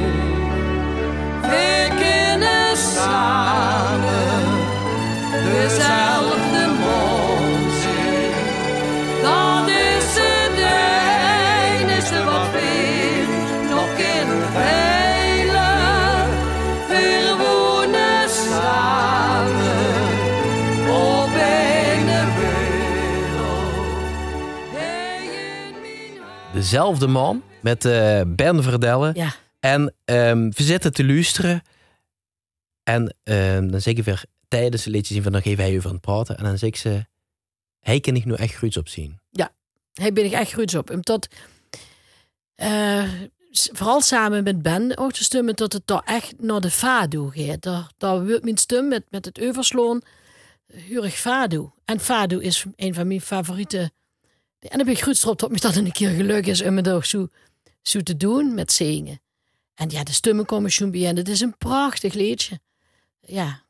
We 1.42 1.88
kunnen 1.88 2.78
samen 2.78 4.44
dezelfde 5.44 6.19
Dezelfde 26.54 27.08
man 27.08 27.44
met 27.62 27.86
eh, 27.86 28.22
Ben 28.28 28.64
Verdellen. 28.64 29.16
Ja. 29.16 29.36
En 29.60 29.94
ehm, 30.06 30.50
we 30.50 30.64
zitten 30.64 30.94
te 30.94 31.06
luisteren. 31.06 31.62
En 32.84 33.16
ehm, 33.24 33.68
dan 33.68 33.82
zeg 33.82 33.94
ik 33.94 34.04
weer 34.04 34.24
tijdens 34.48 34.84
het 34.84 34.94
liedje 34.94 35.14
zien 35.14 35.24
van 35.24 35.32
dan 35.32 35.42
geven 35.42 35.64
hij 35.64 35.76
over 35.76 35.88
aan 35.88 35.96
het 35.96 36.06
praten. 36.06 36.38
En 36.38 36.44
dan 36.44 36.58
zeg 36.58 36.70
ik 36.70 36.76
ze, 36.76 37.06
hij 37.80 38.00
kan 38.00 38.16
ik 38.16 38.26
nu 38.26 38.34
echt 38.34 38.56
goed 38.56 38.78
op 38.78 38.88
zien. 38.88 39.20
Hij 40.00 40.14
ben 40.14 40.26
ik 40.26 40.32
echt 40.32 40.54
goed 40.54 40.76
op. 40.76 40.90
Omdat, 40.90 41.28
eh, 42.56 43.10
vooral 43.52 44.02
samen 44.02 44.44
met 44.44 44.62
Ben 44.62 44.98
ook 44.98 45.12
te 45.12 45.24
stemmen 45.24 45.56
dat 45.56 45.74
het 45.74 45.88
daar 45.88 46.04
echt 46.06 46.34
naar 46.38 46.62
de 46.62 46.72
fado 46.72 47.32
gaat. 47.34 47.62
Daar, 47.62 47.92
daar 47.98 48.26
wordt 48.26 48.44
mijn 48.44 48.58
stem 48.58 48.88
met, 48.88 49.04
met 49.10 49.26
het 49.26 49.42
oversloon 49.42 50.02
hurig 50.74 51.16
fado. 51.16 51.74
En 51.86 52.00
fado 52.00 52.38
is 52.38 52.66
een 52.76 52.94
van 52.94 53.08
mijn 53.08 53.22
favoriete. 53.22 53.92
En 54.60 54.78
dan 54.78 54.86
ben 54.86 54.96
ik 54.96 55.02
goed 55.02 55.24
erop 55.24 55.40
dat 55.40 55.52
me 55.52 55.60
dat 55.60 55.76
een 55.76 55.92
keer 55.92 56.10
geluk 56.10 56.46
is 56.46 56.62
om 56.62 56.74
me 56.74 56.82
daar 56.82 57.06
zo, 57.06 57.28
zo 57.82 58.00
te 58.00 58.18
doen 58.18 58.54
met 58.54 58.72
zingen. 58.72 59.22
En 59.74 59.90
ja, 59.90 60.04
de 60.04 60.14
stemmen 60.14 60.46
komen 60.46 60.72
schon 60.72 60.92
bij 60.92 61.06
en 61.08 61.16
het 61.16 61.28
is 61.28 61.42
een 61.42 61.58
prachtig 61.58 62.14
liedje. 62.14 62.60
Ja, 63.20 63.64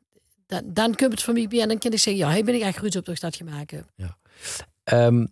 dan, 0.46 0.62
dan 0.66 0.94
komt 0.94 1.12
het 1.12 1.22
voor 1.22 1.34
mij 1.34 1.48
bij 1.48 1.60
en 1.60 1.68
dan 1.68 1.78
kan 1.78 1.92
ik 1.92 1.98
zeggen, 1.98 2.22
ja, 2.22 2.30
hij 2.30 2.44
ben 2.44 2.54
ik 2.54 2.60
echt 2.60 2.78
goed 2.78 2.96
op 2.96 3.04
dat 3.04 3.14
ik 3.14 3.20
dat 3.20 3.36
gemaakt 3.36 3.70
heb. 3.70 3.92
Ehm 4.84 5.26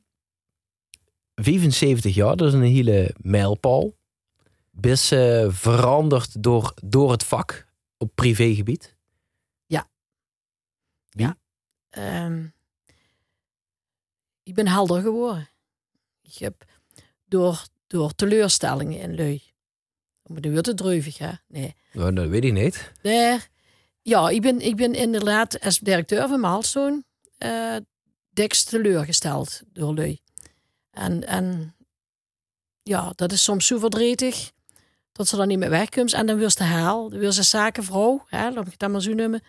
75 1.35 2.15
jaar, 2.15 2.37
dat 2.37 2.49
is 2.49 2.55
een 2.55 2.63
hele 2.63 3.15
mijlpaal. 3.17 3.97
Best 4.71 5.13
eh, 5.13 5.47
veranderd 5.51 6.43
door, 6.43 6.75
door 6.85 7.11
het 7.11 7.25
vak 7.25 7.67
op 7.97 8.11
privégebied. 8.15 8.97
Ehm, 11.91 12.47
ik 14.49 14.55
ben 14.55 14.69
helder 14.69 15.01
geworden. 15.03 15.49
Ik 16.23 16.39
heb 16.39 16.65
door, 17.25 17.65
door 17.87 18.15
teleurstellingen 18.15 19.01
in 19.01 19.17
lui. 19.17 19.43
Maar 20.23 20.41
dat 20.41 20.53
wordt 20.53 20.67
te 20.67 20.75
dreuvig, 20.75 21.19
hè? 21.19 21.31
Nee. 21.47 21.75
Nou, 21.93 22.13
dat 22.13 22.29
weet 22.29 22.45
ik 22.45 22.53
niet. 22.53 22.93
nee. 23.03 23.39
Ja, 24.03 24.29
ik 24.29 24.43
ben, 24.43 24.61
ik 24.61 24.77
ben 24.77 24.95
inderdaad 24.95 25.61
als 25.61 25.79
directeur 25.79 26.29
van 26.29 26.41
Milestone 26.41 27.05
eh 27.39 27.77
dikst 28.31 28.69
teleurgesteld 28.69 29.63
door 29.73 29.95
lui. 29.95 30.21
En, 30.91 31.27
en 31.27 31.77
ja, 32.83 33.13
dat 33.15 33.33
is 33.33 33.43
soms 33.43 33.67
zo 33.67 33.79
verdrietig 33.79 34.53
dat 35.13 35.29
ze 35.29 35.37
dan 35.37 35.49
niet 35.49 35.59
meer 35.59 35.71
wegkomt. 35.71 36.13
En 36.13 36.27
dan 36.27 36.37
wil 36.37 36.51
ze 36.51 36.63
haal, 36.63 37.09
dan 37.09 37.19
wil 37.19 37.33
ze 37.33 37.43
zakenvrouw, 37.43 38.25
hè, 38.27 38.51
laat 38.51 38.65
ik 38.65 38.71
het 38.71 38.79
dan 38.79 38.91
maar 38.91 39.03
zo 39.03 39.13
noemen, 39.13 39.43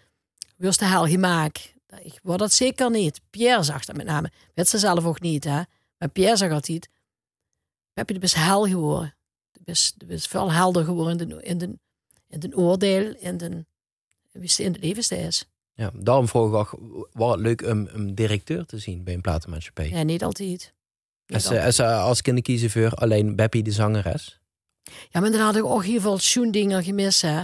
wil 0.58 0.74
ze 0.74 0.86
haal 0.86 1.08
gemaakt. 1.08 1.74
Ik 1.98 2.20
word 2.24 2.40
dat 2.40 2.54
zeker 2.54 2.90
niet. 2.90 3.22
Pierre 3.30 3.64
zag 3.64 3.86
dat 3.86 3.96
met 3.96 4.06
name. 4.06 4.32
Weet 4.54 4.70
ze 4.70 4.78
zelf 4.78 5.06
ook 5.06 5.22
niet, 5.22 5.44
hè. 5.44 5.62
Maar 5.98 6.10
Pierre 6.10 6.36
zag 6.36 6.52
altijd. 6.52 6.90
Heb 7.94 8.08
je 8.08 8.14
de 8.14 8.20
best 8.20 8.36
hel 8.36 8.68
geworden. 8.68 9.16
De 9.52 9.60
best, 9.64 10.00
de 10.00 10.06
best 10.06 10.28
veel 10.28 10.52
helder 10.52 10.84
geworden 10.84 11.20
in 11.20 11.30
de, 11.30 11.44
in 11.44 11.58
de, 11.58 11.80
in 12.28 12.40
de 12.40 12.58
oordeel, 12.58 13.16
in 13.16 13.38
de, 13.38 13.66
in 14.58 14.72
de 14.72 14.80
levensstijl. 14.80 15.32
Ja, 15.74 15.92
daarom 15.94 16.28
vroeg 16.28 16.48
ik 16.48 16.56
ook, 16.56 16.80
was 17.12 17.32
het 17.32 17.40
leuk 17.40 17.62
om 17.62 17.88
een 17.92 18.16
directeur 18.16 18.66
te 18.66 18.78
zien 18.78 19.04
bij 19.04 19.14
een 19.14 19.22
platenmaatschappij. 19.22 19.90
Ja, 19.90 20.04
niet 20.04 20.24
altijd. 20.24 20.74
Niet 21.26 21.48
Als, 21.48 21.50
als, 21.50 21.80
als 21.80 22.22
kunnen 22.22 22.44
kiezen 22.44 22.70
voor 22.70 22.92
alleen 22.94 23.36
Beppie 23.36 23.64
de 23.64 23.72
zangeres. 23.72 24.40
Ja, 25.10 25.20
maar 25.20 25.32
dan 25.32 25.42
had 25.42 25.56
ik 25.56 25.66
ook 25.66 25.84
heel 25.84 26.02
veel 26.02 26.18
schoendingen 26.18 26.84
gemist. 26.84 27.22
Hè. 27.22 27.44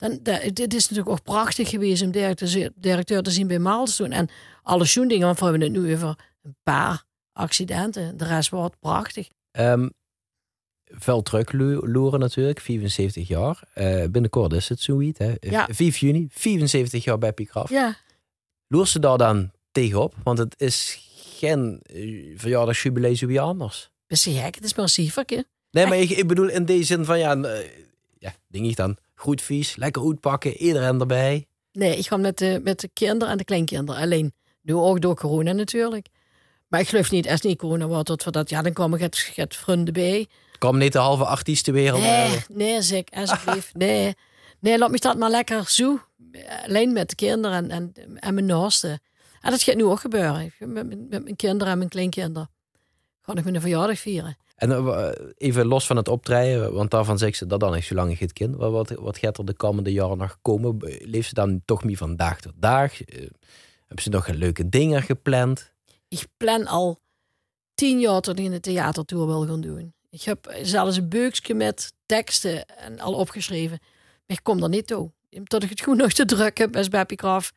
Dan, 0.00 0.18
dat, 0.22 0.42
het 0.42 0.74
is 0.74 0.88
natuurlijk 0.88 1.08
ook 1.08 1.22
prachtig 1.22 1.68
geweest 1.68 2.02
om 2.02 2.10
directeur, 2.10 2.70
directeur 2.74 3.22
te 3.22 3.30
zien 3.30 3.46
bij 3.46 3.58
Milestone. 3.58 4.14
En 4.14 4.28
alle 4.62 4.84
schoendingen, 4.84 5.26
want 5.26 5.38
we 5.38 5.44
hebben 5.44 5.62
het 5.62 5.72
nu 5.72 5.94
over 5.94 6.18
een 6.42 6.56
paar 6.62 7.04
accidenten. 7.32 8.16
De 8.16 8.24
rest 8.24 8.50
wordt 8.50 8.78
prachtig. 8.80 9.28
Ehm 9.50 9.88
veel 10.92 11.22
terugloeren 11.22 12.20
natuurlijk, 12.20 12.60
74 12.60 13.28
jaar. 13.28 13.62
Eh, 13.74 14.04
binnenkort 14.10 14.52
is 14.52 14.68
het 14.68 14.80
zoiets. 14.80 15.18
Hè. 15.18 15.34
Ja. 15.40 15.68
5 15.70 15.96
juni, 15.96 16.26
74 16.30 17.04
jaar 17.04 17.18
Beppie 17.18 17.46
Graf. 17.46 17.70
Ja, 17.70 17.96
Loer 18.72 18.86
ze 18.86 18.98
daar 18.98 19.18
dan 19.18 19.50
tegenop? 19.72 20.14
Want 20.22 20.38
het 20.38 20.54
is 20.60 21.08
geen 21.38 21.82
uh, 21.92 22.38
verjaardagsjubileum 22.38 23.38
anders. 23.38 23.90
best 24.06 24.24
gek. 24.24 24.54
Het 24.54 24.64
is 24.64 24.74
maar 24.74 24.92
een. 24.96 25.44
Nee, 25.70 25.86
maar 25.86 25.98
ik, 25.98 26.10
ik 26.10 26.26
bedoel 26.26 26.48
in 26.48 26.64
deze 26.64 26.84
zin 26.84 27.04
van 27.04 27.18
ja, 27.18 27.36
eh, 27.36 27.70
ja 28.18 28.34
ding 28.46 28.66
ik 28.66 28.76
dan. 28.76 28.96
Goed 29.20 29.42
vies, 29.42 29.76
lekker 29.76 30.02
goed 30.02 30.20
pakken, 30.20 30.56
iedereen 30.56 31.00
erbij. 31.00 31.46
Nee, 31.72 31.96
ik 31.96 32.06
ga 32.06 32.16
met 32.16 32.38
de, 32.38 32.60
met 32.62 32.80
de 32.80 32.88
kinderen 32.92 33.32
en 33.32 33.38
de 33.38 33.44
kleinkinderen 33.44 34.00
alleen. 34.00 34.32
Nu 34.62 34.74
ook 34.74 35.00
door 35.00 35.14
corona 35.14 35.52
natuurlijk. 35.52 36.06
Maar 36.68 36.80
ik 36.80 36.88
geloof 36.88 37.10
niet, 37.10 37.28
als 37.28 37.40
niet 37.40 37.58
corona 37.58 37.86
wordt, 37.86 38.06
dat 38.06 38.24
we 38.24 38.30
dat, 38.30 38.50
ja, 38.50 38.62
dan 38.62 38.72
komen 38.72 39.00
het, 39.00 39.32
het 39.34 39.56
vrienden 39.56 39.94
bij. 39.94 40.26
Kom 40.58 40.78
niet 40.78 40.92
de 40.92 40.98
halve 40.98 41.24
artiestenwereld. 41.24 42.02
Nee, 42.02 42.36
eh, 42.36 42.42
nee, 42.48 42.82
zeg, 42.82 43.02
alsjeblieft. 43.10 43.74
Nee, 43.84 44.14
nee, 44.60 44.78
laat 44.78 44.90
me 44.90 44.98
dat 44.98 45.18
maar 45.18 45.30
lekker 45.30 45.70
zo. 45.70 46.00
Alleen 46.66 46.92
met 46.92 47.08
de 47.08 47.14
kinderen 47.14 47.70
en, 47.70 47.70
en, 47.70 48.18
en 48.18 48.34
mijn 48.34 48.46
naasten. 48.46 49.00
En 49.40 49.50
dat 49.50 49.62
gaat 49.62 49.76
nu 49.76 49.84
ook 49.84 50.00
gebeuren. 50.00 50.52
Met 50.58 51.10
mijn 51.10 51.36
kinderen 51.36 51.72
en 51.72 51.78
mijn 51.78 51.90
kleinkinderen. 51.90 52.50
Ga 53.20 53.34
ik 53.34 53.44
mijn 53.44 53.60
verjaardag 53.60 53.98
vieren. 53.98 54.36
En 54.60 54.70
eh, 54.70 55.08
even 55.36 55.66
los 55.66 55.86
van 55.86 55.96
het 55.96 56.08
optreden, 56.08 56.72
want 56.72 56.90
daarvan 56.90 57.18
zegt 57.18 57.36
ze 57.36 57.46
dat 57.46 57.60
dan 57.60 57.74
echt 57.74 57.86
zo 57.86 57.94
lang 57.94 58.18
geen 58.18 58.32
kind. 58.32 58.56
Wat, 58.56 58.72
wat, 58.72 58.90
wat 58.90 59.18
gaat 59.18 59.38
er 59.38 59.44
de 59.44 59.54
komende 59.54 59.92
jaren 59.92 60.18
nog 60.18 60.38
komen? 60.42 60.76
Leeft 61.00 61.28
ze 61.28 61.34
dan 61.34 61.62
toch 61.64 61.84
meer 61.84 61.96
van 61.96 62.16
dag 62.16 62.40
tot 62.40 62.52
dag? 62.56 63.04
Eh, 63.04 63.18
hebben 63.86 64.02
ze 64.02 64.08
nog 64.08 64.28
leuke 64.28 64.68
dingen 64.68 65.02
gepland? 65.02 65.72
Ik 66.08 66.26
plan 66.36 66.66
al 66.66 66.98
tien 67.74 68.00
jaar 68.00 68.20
tot 68.20 68.38
ik 68.38 68.44
in 68.44 68.50
de 68.50 68.60
theatertour 68.60 69.26
wil 69.26 69.46
gaan 69.46 69.60
doen. 69.60 69.94
Ik 70.10 70.22
heb 70.22 70.54
zelfs 70.62 70.96
een 70.96 71.08
beukje 71.08 71.54
met 71.54 71.92
teksten 72.06 72.66
en 72.66 73.00
al 73.00 73.14
opgeschreven. 73.14 73.78
Maar 74.26 74.36
ik 74.36 74.42
kom 74.42 74.62
er 74.62 74.68
niet 74.68 74.86
toe. 74.86 75.10
Tot 75.44 75.62
ik 75.62 75.68
het 75.68 75.80
gewoon 75.80 75.98
nog 75.98 76.12
te 76.12 76.24
druk 76.24 76.58
heb 76.58 76.76
als 76.76 76.88
Beppie 76.88 77.18
Graf. 77.18 77.52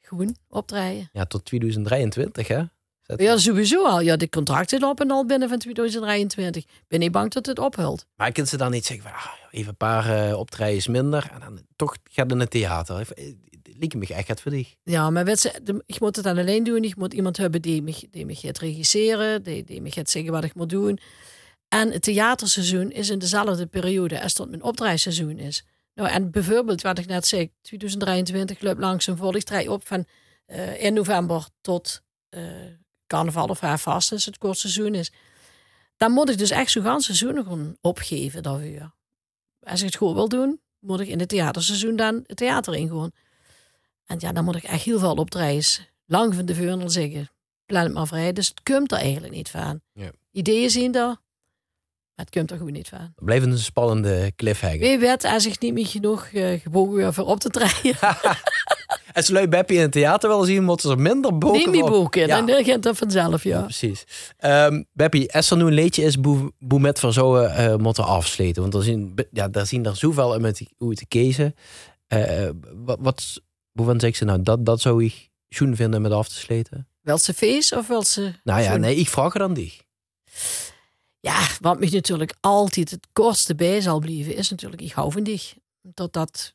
Gewoon 0.00 0.36
optreden. 0.48 1.08
Ja, 1.12 1.24
tot 1.24 1.44
2023 1.44 2.48
hè? 2.48 2.62
Ja, 3.16 3.36
sowieso 3.36 3.86
al. 3.86 4.00
Ja, 4.00 4.16
de 4.16 4.28
contracten 4.28 4.80
lopen 4.80 5.10
al 5.10 5.26
binnen 5.26 5.48
van 5.48 5.58
2023. 5.58 6.64
Ben 6.88 7.02
ik 7.02 7.12
bang 7.12 7.32
dat 7.32 7.46
het 7.46 7.58
ophult. 7.58 8.06
Maar 8.16 8.32
kunnen 8.32 8.50
ze 8.50 8.56
dan 8.56 8.70
niet 8.70 8.86
zeggen, 8.86 9.04
van, 9.04 9.14
ah, 9.14 9.26
even 9.50 9.68
een 9.68 9.76
paar 9.76 10.28
uh, 10.28 10.38
optredens 10.38 10.86
minder 10.86 11.30
en 11.32 11.40
dan 11.40 11.60
toch 11.76 11.96
gaat 12.10 12.30
in 12.30 12.40
het 12.40 12.50
theater. 12.50 13.08
Eh, 13.14 13.32
Lieke 13.78 13.96
me 13.96 14.06
echt 14.06 14.40
voor 14.40 14.50
dich. 14.50 14.74
Ja, 14.82 15.10
maar 15.10 15.24
weet 15.24 15.40
ze, 15.40 15.80
ik 15.86 16.00
moet 16.00 16.16
het 16.16 16.24
dan 16.24 16.38
alleen 16.38 16.64
doen. 16.64 16.84
Ik 16.84 16.96
moet 16.96 17.14
iemand 17.14 17.36
hebben 17.36 17.62
die 17.62 17.82
me, 17.82 17.94
die 18.10 18.26
me 18.26 18.34
gaat 18.34 18.58
regisseren, 18.58 19.42
die, 19.42 19.64
die 19.64 19.82
me 19.82 19.90
gaat 19.90 20.10
zeggen 20.10 20.32
wat 20.32 20.44
ik 20.44 20.54
moet 20.54 20.68
doen. 20.68 20.98
En 21.68 21.92
het 21.92 22.02
theaterseizoen 22.02 22.90
is 22.90 23.10
in 23.10 23.18
dezelfde 23.18 23.66
periode 23.66 24.22
als 24.22 24.34
dat 24.34 24.48
mijn 24.48 24.62
opdraaiseizoen 24.62 25.38
is. 25.38 25.64
Nou, 25.94 26.08
en 26.08 26.30
bijvoorbeeld 26.30 26.82
wat 26.82 26.98
ik 26.98 27.06
net 27.06 27.26
zei, 27.26 27.50
2023 27.62 28.60
loopt 28.60 29.08
voor. 29.16 29.36
Ik 29.36 29.42
draai 29.42 29.68
op 29.68 29.86
van 29.86 30.04
eh 30.46 30.84
1 30.84 30.94
november 30.94 31.48
tot 31.60 32.02
eh, 32.28 32.42
carnaval 33.12 33.46
of 33.46 33.60
haar 33.60 33.78
vast, 33.78 34.12
als 34.12 34.24
het 34.24 34.38
kort 34.38 34.58
seizoen 34.58 34.94
is. 34.94 35.12
Dan 35.96 36.12
moet 36.12 36.30
ik 36.30 36.38
dus 36.38 36.50
echt 36.50 36.70
zo'n 36.70 36.82
gans 36.82 37.04
seizoen 37.04 37.34
gewoon 37.34 37.76
opgeven 37.80 38.42
daarvoor. 38.42 38.94
Als 39.62 39.80
ik 39.80 39.86
het 39.86 39.96
goed 39.96 40.14
wil 40.14 40.28
doen, 40.28 40.60
moet 40.78 41.00
ik 41.00 41.08
in 41.08 41.20
het 41.20 41.28
theaterseizoen 41.28 41.96
dan 41.96 42.24
het 42.26 42.36
theater 42.36 42.74
ingaan. 42.74 43.10
En 44.06 44.16
ja, 44.18 44.32
dan 44.32 44.44
moet 44.44 44.56
ik 44.56 44.62
echt 44.62 44.84
heel 44.84 44.98
veel 44.98 45.14
opdraaien. 45.14 45.64
Lang 46.06 46.34
van 46.34 46.46
de 46.46 46.54
veurnel 46.54 46.90
zeggen, 46.90 47.30
plan 47.66 47.82
het 47.82 47.92
maar 47.92 48.06
vrij. 48.06 48.32
Dus 48.32 48.48
het 48.48 48.62
komt 48.62 48.92
er 48.92 48.98
eigenlijk 48.98 49.34
niet 49.34 49.50
van. 49.50 49.80
Ja. 49.92 50.10
Ideeën 50.30 50.70
zien 50.70 50.94
er, 50.94 51.06
maar 51.06 52.24
het 52.24 52.30
komt 52.30 52.50
er 52.50 52.56
gewoon 52.56 52.72
niet 52.72 52.88
van. 52.88 53.12
Blijft 53.16 53.46
een 53.46 53.58
spannende 53.58 54.32
cliffhanger. 54.36 54.78
Wie 54.78 54.98
weet, 54.98 55.24
als 55.24 55.46
ik 55.46 55.60
niet 55.60 55.72
meer 55.72 55.86
genoeg 55.86 56.30
uh, 56.32 56.60
gebogen 56.60 57.14
voor 57.14 57.26
op 57.26 57.40
te 57.40 57.48
draaien. 57.48 57.96
Als 59.12 59.26
ze 59.26 59.48
Beppie 59.48 59.76
in 59.76 59.82
het 59.82 59.92
theater 59.92 60.28
willen 60.30 60.46
zien, 60.46 60.64
moeten 60.64 60.90
ze 60.90 60.96
minder. 60.96 61.32
Niet 61.32 61.70
meer 61.70 61.82
op- 61.82 61.88
boeken. 61.90 62.26
Ja. 62.26 62.36
En 62.36 62.46
dan 62.46 62.64
gaat 62.64 62.82
dat 62.82 62.96
vanzelf, 62.96 63.42
Ja, 63.44 63.50
ja. 63.58 63.62
precies. 63.62 64.04
Ehm 64.38 64.82
Beppie, 64.92 65.32
als 65.32 65.50
er 65.50 65.56
nu 65.56 65.64
een 65.64 65.72
leedje 65.72 66.02
is, 66.02 66.20
boe, 66.20 66.52
boe 66.58 66.80
met 66.80 67.00
van 67.00 67.12
zo 67.12 67.36
eh 67.36 67.76
moeten 67.76 68.04
afsleten. 68.04 68.62
Want 68.62 68.74
er 68.74 68.82
zien, 68.82 69.14
ja, 69.30 69.48
daar 69.48 69.66
zien 69.66 69.86
er 69.86 69.96
zoveel 69.96 70.34
in 70.34 70.40
met 70.40 70.62
hoe 70.76 70.94
te 70.94 71.06
kiezen. 71.06 71.54
Eh, 72.06 72.48
wat, 72.84 72.98
wat 73.00 73.40
waarvan 73.72 74.00
zeg 74.00 74.16
ze 74.16 74.24
nou, 74.24 74.42
dat, 74.42 74.66
dat 74.66 74.80
zou 74.80 75.04
ik 75.04 75.30
schoen 75.48 75.76
vinden 75.76 76.02
met 76.02 76.12
af 76.12 76.28
te 76.28 76.34
sleten? 76.34 76.86
Wel 77.00 77.18
ze 77.18 77.34
feest 77.34 77.76
of 77.76 77.86
wel 77.88 78.02
ze... 78.04 78.32
Nou 78.44 78.62
ja, 78.62 78.76
nee, 78.76 78.96
ik 78.96 79.08
vraag 79.08 79.34
er 79.34 79.42
aan 79.42 79.54
die. 79.54 79.80
Ja, 81.20 81.46
wat 81.60 81.78
me 81.78 81.88
natuurlijk 81.90 82.34
altijd 82.40 82.90
het 82.90 83.06
kortste 83.12 83.54
bij 83.54 83.80
zal 83.80 83.98
blijven, 83.98 84.36
is 84.36 84.50
natuurlijk, 84.50 84.82
ik 84.82 84.92
hou 84.92 85.12
van 85.12 85.22
dich. 85.22 85.54
Dat 85.82 86.12
dat, 86.12 86.54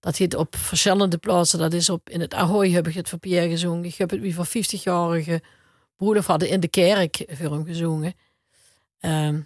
dat 0.00 0.16
heet 0.16 0.34
op 0.34 0.56
verschillende 0.56 1.18
plaatsen, 1.18 1.58
dat 1.58 1.72
is 1.72 1.90
op, 1.90 2.10
in 2.10 2.20
het 2.20 2.34
Ahoy 2.34 2.70
heb 2.70 2.88
ik 2.88 2.94
het 2.94 3.08
voor 3.08 3.18
Pierre 3.18 3.48
gezongen. 3.48 3.84
Ik 3.84 3.94
heb 3.94 4.10
het 4.10 4.20
weer 4.20 4.32
voor 4.32 4.46
50-jarige 4.46 5.42
broeder 5.96 6.24
hadden 6.26 6.48
in 6.48 6.60
de 6.60 6.68
kerk 6.68 7.24
voor 7.28 7.52
hem 7.52 7.64
gezongen. 7.64 8.14
Ehm, 9.00 9.40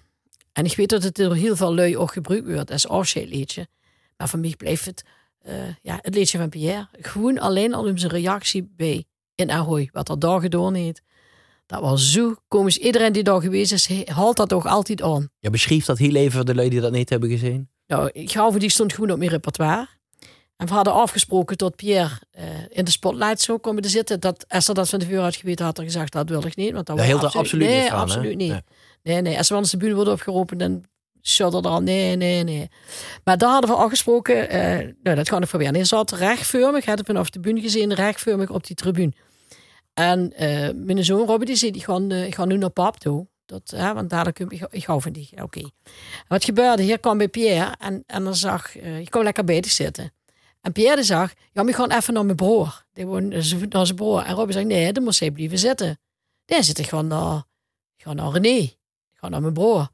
en 0.53 0.65
ik 0.65 0.77
weet 0.77 0.89
dat 0.89 1.03
het 1.03 1.15
door 1.15 1.35
heel 1.35 1.57
veel 1.57 1.75
lui 1.75 1.97
ook 1.97 2.13
gebruikt 2.13 2.47
wordt 2.47 2.71
als 2.71 2.89
afscheidliedje. 2.89 3.67
Maar 4.17 4.29
voor 4.29 4.39
mij 4.39 4.55
blijft 4.57 4.85
het 4.85 5.05
eh, 5.43 5.55
ja, 5.83 5.99
het 6.03 6.15
liedje 6.15 6.39
van 6.39 6.49
Pierre. 6.49 6.89
Gewoon 6.93 7.39
alleen 7.39 7.75
al 7.75 7.85
om 7.85 7.99
zijn 7.99 8.13
reactie 8.13 8.73
bij 8.77 9.05
in 9.35 9.51
Ahoy, 9.51 9.89
wat 9.93 10.09
er 10.09 10.19
daar 10.19 10.41
gedaan 10.41 10.75
heeft. 10.75 11.03
Dat 11.67 11.81
was 11.81 12.13
zo 12.13 12.35
komisch. 12.49 12.79
Iedereen 12.79 13.13
die 13.13 13.23
daar 13.23 13.41
geweest 13.41 13.73
is, 13.73 14.07
haalt 14.07 14.37
dat 14.37 14.49
toch 14.49 14.67
altijd 14.67 15.03
aan. 15.03 15.29
Ja, 15.39 15.51
beschrijf 15.51 15.85
dat 15.85 15.99
heel 15.99 16.15
even 16.15 16.33
voor 16.33 16.45
de 16.45 16.55
lui 16.55 16.69
die 16.69 16.81
dat 16.81 16.93
niet 16.93 17.09
hebben 17.09 17.31
gezien. 17.31 17.69
Nou, 17.87 18.11
ik 18.13 18.33
hou 18.33 18.59
die 18.59 18.71
stond 18.71 18.93
gewoon 18.93 19.11
op 19.11 19.19
mijn 19.19 19.31
repertoire. 19.31 19.89
En 20.63 20.69
we 20.69 20.75
hadden 20.75 20.93
afgesproken 20.93 21.59
dat 21.59 21.77
Pierre 21.77 22.19
eh, 22.31 22.45
in 22.69 22.85
de 22.85 22.91
spotlight 22.91 23.41
zou 23.41 23.59
komen 23.59 23.83
te 23.83 23.89
zitten. 23.89 24.21
Dat 24.21 24.45
Esther 24.49 24.75
dat 24.75 24.89
van 24.89 24.99
tevoren 24.99 25.23
had 25.23 25.37
geweten, 25.37 25.65
had 25.65 25.79
er 25.79 25.85
gezegd 25.85 26.13
dat 26.13 26.29
wilde 26.29 26.47
ik 26.47 26.57
niet. 26.57 26.73
Want 26.73 26.87
dat 26.87 26.97
was 26.97 27.09
er 27.09 27.39
absoluut 27.39 27.69
nee, 27.69 27.81
niet 27.81 27.91
van, 27.91 27.99
absoluut 27.99 28.37
niet. 28.37 28.51
Nee. 28.51 28.63
Nee, 29.03 29.21
nee. 29.21 29.39
Als 29.39 29.49
we 29.49 29.55
anders 29.55 29.73
de 29.73 29.79
bühne 29.79 29.95
worden 29.95 30.13
opgeroepen, 30.13 30.59
dan 30.59 30.85
shot 31.23 31.55
er 31.55 31.71
al 31.71 31.81
nee, 31.81 32.17
nee, 32.17 32.43
nee. 32.43 32.71
Maar 33.25 33.39
daar 33.39 33.51
hadden 33.51 33.71
we 33.71 33.77
afgesproken, 33.77 34.49
eh, 34.49 34.89
nou 35.03 35.17
dat 35.17 35.29
gaan 35.29 35.41
we 35.41 35.47
proberen. 35.47 35.75
Hij 35.75 35.85
zat 35.85 36.11
rechtvormig, 36.11 36.85
had 36.85 37.01
ik 37.01 37.07
vanaf 37.07 37.31
de 37.31 37.41
bühne 37.41 37.61
gezien, 37.61 37.95
rechtvormig 37.95 38.51
op 38.51 38.67
die 38.67 38.77
tribune. 38.77 39.13
En 39.95 40.33
eh, 40.33 40.69
mijn 40.75 41.05
zoon 41.05 41.27
Robby 41.27 41.45
die 41.45 41.57
zei, 41.57 41.73
ik 41.73 41.85
ga, 41.85 42.01
ik 42.09 42.35
ga 42.35 42.45
nu 42.45 42.57
naar 42.57 42.71
pap 42.71 42.99
toe. 42.99 43.27
Dat, 43.47 43.73
hè, 43.77 43.95
want 43.95 44.11
dadelijk, 44.11 44.39
ik, 44.39 44.67
ik 44.71 44.85
hou 44.85 45.01
van 45.01 45.13
die. 45.13 45.31
Oké. 45.43 45.61
En 45.61 45.71
Wat 46.29 46.45
gebeurde? 46.45 46.83
Hier 46.83 46.99
kwam 46.99 47.19
bij 47.19 47.29
Pierre 47.29 47.75
en, 47.79 48.05
en 48.07 48.25
dan 48.25 48.35
zag, 48.35 48.77
ik 48.77 49.11
kwam 49.11 49.23
lekker 49.23 49.45
bij 49.45 49.61
te 49.61 49.71
zitten. 49.71 50.13
En 50.63 50.73
Pierre 50.73 51.03
zag, 51.03 51.33
ja, 51.53 51.63
maar 51.63 51.75
ga 51.75 51.97
even 51.97 52.15
naar 52.15 52.25
mijn 52.25 52.37
broer. 52.37 52.85
Die 52.93 53.07
woont 53.07 53.29
naar 53.73 53.87
zijn 53.87 53.97
broer. 53.97 54.23
En 54.23 54.35
Robby 54.35 54.53
zegt, 54.53 54.67
nee, 54.67 54.93
dan 54.93 55.03
moest 55.03 55.21
hij 55.21 55.31
blijven 55.31 55.59
zitten. 55.59 55.99
Nee, 56.47 56.63
zit 56.63 56.79
ik 56.79 56.89
gewoon 56.89 57.07
naar, 57.07 57.43
ga 57.97 58.13
naar 58.13 58.33
René. 58.33 58.71
Ga 59.15 59.29
naar 59.29 59.41
mijn 59.41 59.53
broer. 59.53 59.89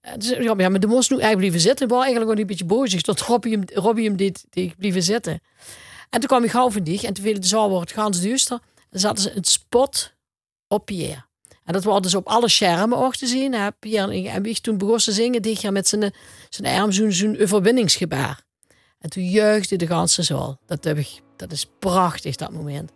En 0.00 0.22
zei 0.22 0.42
ja, 0.42 0.54
maar 0.68 0.80
de 0.80 0.86
moest 0.86 1.10
nu 1.10 1.16
eigenlijk 1.16 1.36
blijven 1.36 1.60
zitten. 1.60 1.86
Ik 1.86 1.92
was 1.92 2.02
eigenlijk 2.04 2.30
wel 2.30 2.40
een 2.40 2.46
beetje 2.46 2.64
boos. 2.64 3.02
Tot 3.02 3.20
Robbie 3.20 3.52
hem, 3.52 3.64
Robbie 3.72 4.04
hem 4.04 4.16
deed, 4.16 4.44
deed 4.50 4.76
blijven 4.76 5.02
zitten. 5.02 5.40
En 6.10 6.20
toen 6.20 6.28
kwam 6.28 6.44
ik 6.44 6.50
gauw 6.50 6.70
van 6.70 6.82
die. 6.82 7.06
En 7.06 7.14
toen 7.14 7.24
viel 7.24 7.40
de 7.40 7.46
zaal 7.46 7.70
wordt 7.70 7.92
gans 7.92 8.22
duister. 8.22 8.58
Dan 8.90 9.00
zaten 9.00 9.22
ze 9.22 9.36
een 9.36 9.44
spot 9.44 10.12
op 10.68 10.84
Pierre. 10.84 11.24
En 11.64 11.72
dat 11.72 11.84
was 11.84 12.00
dus 12.00 12.14
op 12.14 12.26
alle 12.26 12.48
schermen 12.48 12.98
ook 12.98 13.16
te 13.16 13.26
zien. 13.26 13.52
Hè. 13.52 13.72
Pierre 13.72 14.28
en, 14.28 14.42
wie 14.42 14.60
toen 14.60 14.78
begon 14.78 14.98
te 14.98 15.12
zingen, 15.12 15.56
ging 15.56 15.72
met 15.72 15.88
zijn, 15.88 16.14
zijn 16.48 16.80
arm 16.80 16.92
zo'n 16.92 17.40
overwinningsgebaar. 17.40 18.43
En 19.04 19.10
toen 19.10 19.24
juichte 19.24 19.76
de 19.76 19.86
ganse 19.86 20.22
zaal. 20.22 20.58
Dat, 20.66 20.84
heb 20.84 20.98
ik, 20.98 21.20
dat 21.36 21.52
is 21.52 21.70
prachtig, 21.78 22.36
dat 22.36 22.52
moment. 22.52 22.92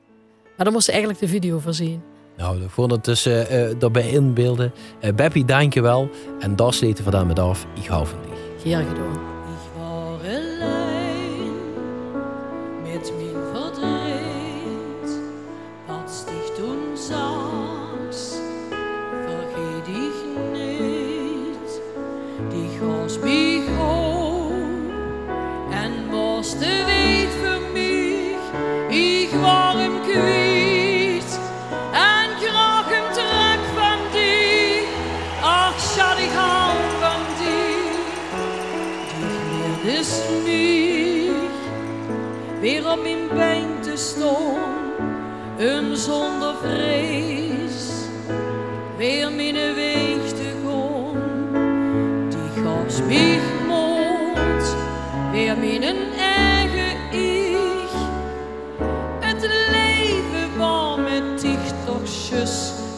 Maar 0.57 0.65
dan 0.65 0.73
moest 0.73 0.87
je 0.87 0.93
eigenlijk 0.93 1.21
de 1.21 1.29
video 1.29 1.59
voorzien. 1.59 2.03
Nou, 2.37 2.63
ik 2.63 2.71
vond 2.71 2.91
het 2.91 3.05
dus 3.05 3.27
eh, 3.27 3.71
eh, 3.71 3.79
daarbij 3.79 4.11
inbeelden. 4.11 4.73
Eh 5.01 5.15
Beppie, 5.15 5.45
dank 5.45 5.75
je 5.75 5.81
wel. 5.81 6.11
En 6.41 6.57
daar 6.57 6.73
sleten 6.73 7.05
we 7.05 7.11
dan 7.11 7.27
met 7.27 7.39
af. 7.39 7.67
Ik 7.75 7.87
hou 7.87 8.07
van 8.07 8.19
dich. 8.23 8.63
Geer 8.63 8.85
gedaan. 8.89 9.38
Op 42.93 43.03
mijn 43.03 43.29
been 43.29 43.81
te 43.81 43.97
staan, 43.97 44.93
en 45.59 45.97
zonder 45.97 46.55
vrees 46.63 47.89
weer 48.97 49.33
mijn 49.33 49.55
weg 49.55 50.29
te 50.29 50.53
gaan. 50.65 52.29
Die 52.29 52.63
gaf 52.63 53.03
mich 53.07 53.43
moed, 53.67 54.75
weer 55.33 55.59
mijn 55.59 55.83
eigen 56.19 57.13
ik. 57.13 57.91
Het 59.21 59.43
leven 59.71 60.59
was 60.59 60.97
met 60.97 61.41
dich 61.41 61.73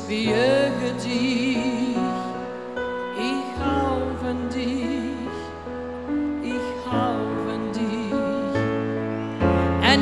wie 0.07 0.29
je 0.29 0.69
gedicht. 0.83 1.50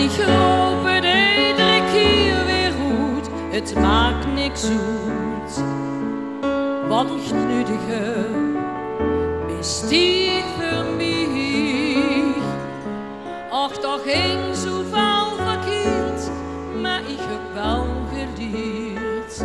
Ik 0.09 0.25
hoop 0.25 0.85
het 0.85 1.05
iedere 1.05 1.83
keer 1.93 2.47
weer 2.47 2.73
goed, 2.73 3.29
het 3.51 3.75
maakt 3.75 4.27
niks 4.35 4.65
uit. 4.65 5.65
Wat 6.89 7.11
ik 7.11 7.79
heb, 7.87 9.59
is 9.59 9.89
die 9.89 10.31
voor 10.59 10.95
mij. 10.97 12.35
Ach, 13.51 13.73
toch 13.73 14.03
ging 14.03 14.57
zoveel 14.57 15.37
verkeerd, 15.47 16.31
maar 16.83 17.01
ik 17.01 17.19
heb 17.19 17.55
wel 17.55 17.87
geleerd. 18.13 19.45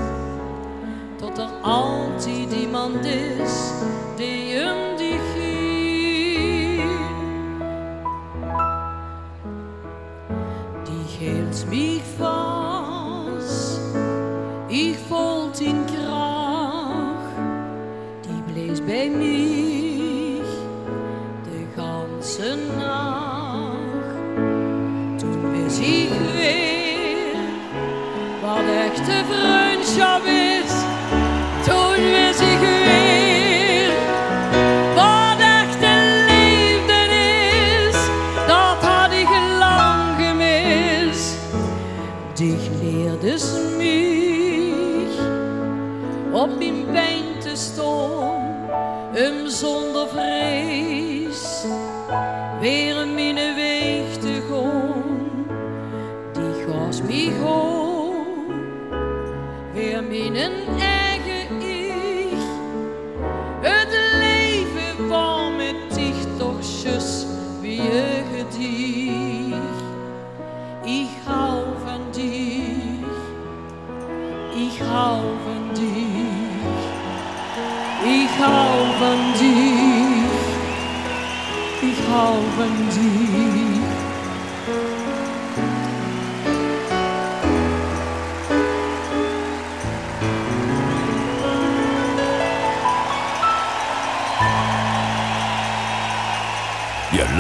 Tot 1.16 1.38
er 1.38 1.50
altijd 1.62 2.52
iemand 2.52 3.06
is 3.06 3.72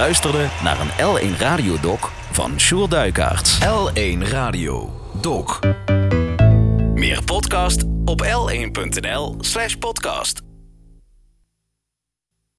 luisterde 0.03 0.47
naar 0.63 0.79
een 0.79 0.89
L1 0.89 1.37
Radio 1.39 1.79
Doc 1.79 2.09
van 2.31 2.59
Sjoerd 2.59 2.91
Duikaart. 2.91 3.57
L1 3.59 4.17
Radio 4.29 5.01
Doc. 5.21 5.59
Meer 6.93 7.23
podcast 7.23 7.83
op 8.05 8.23
l1.nl/podcast. 8.23 10.42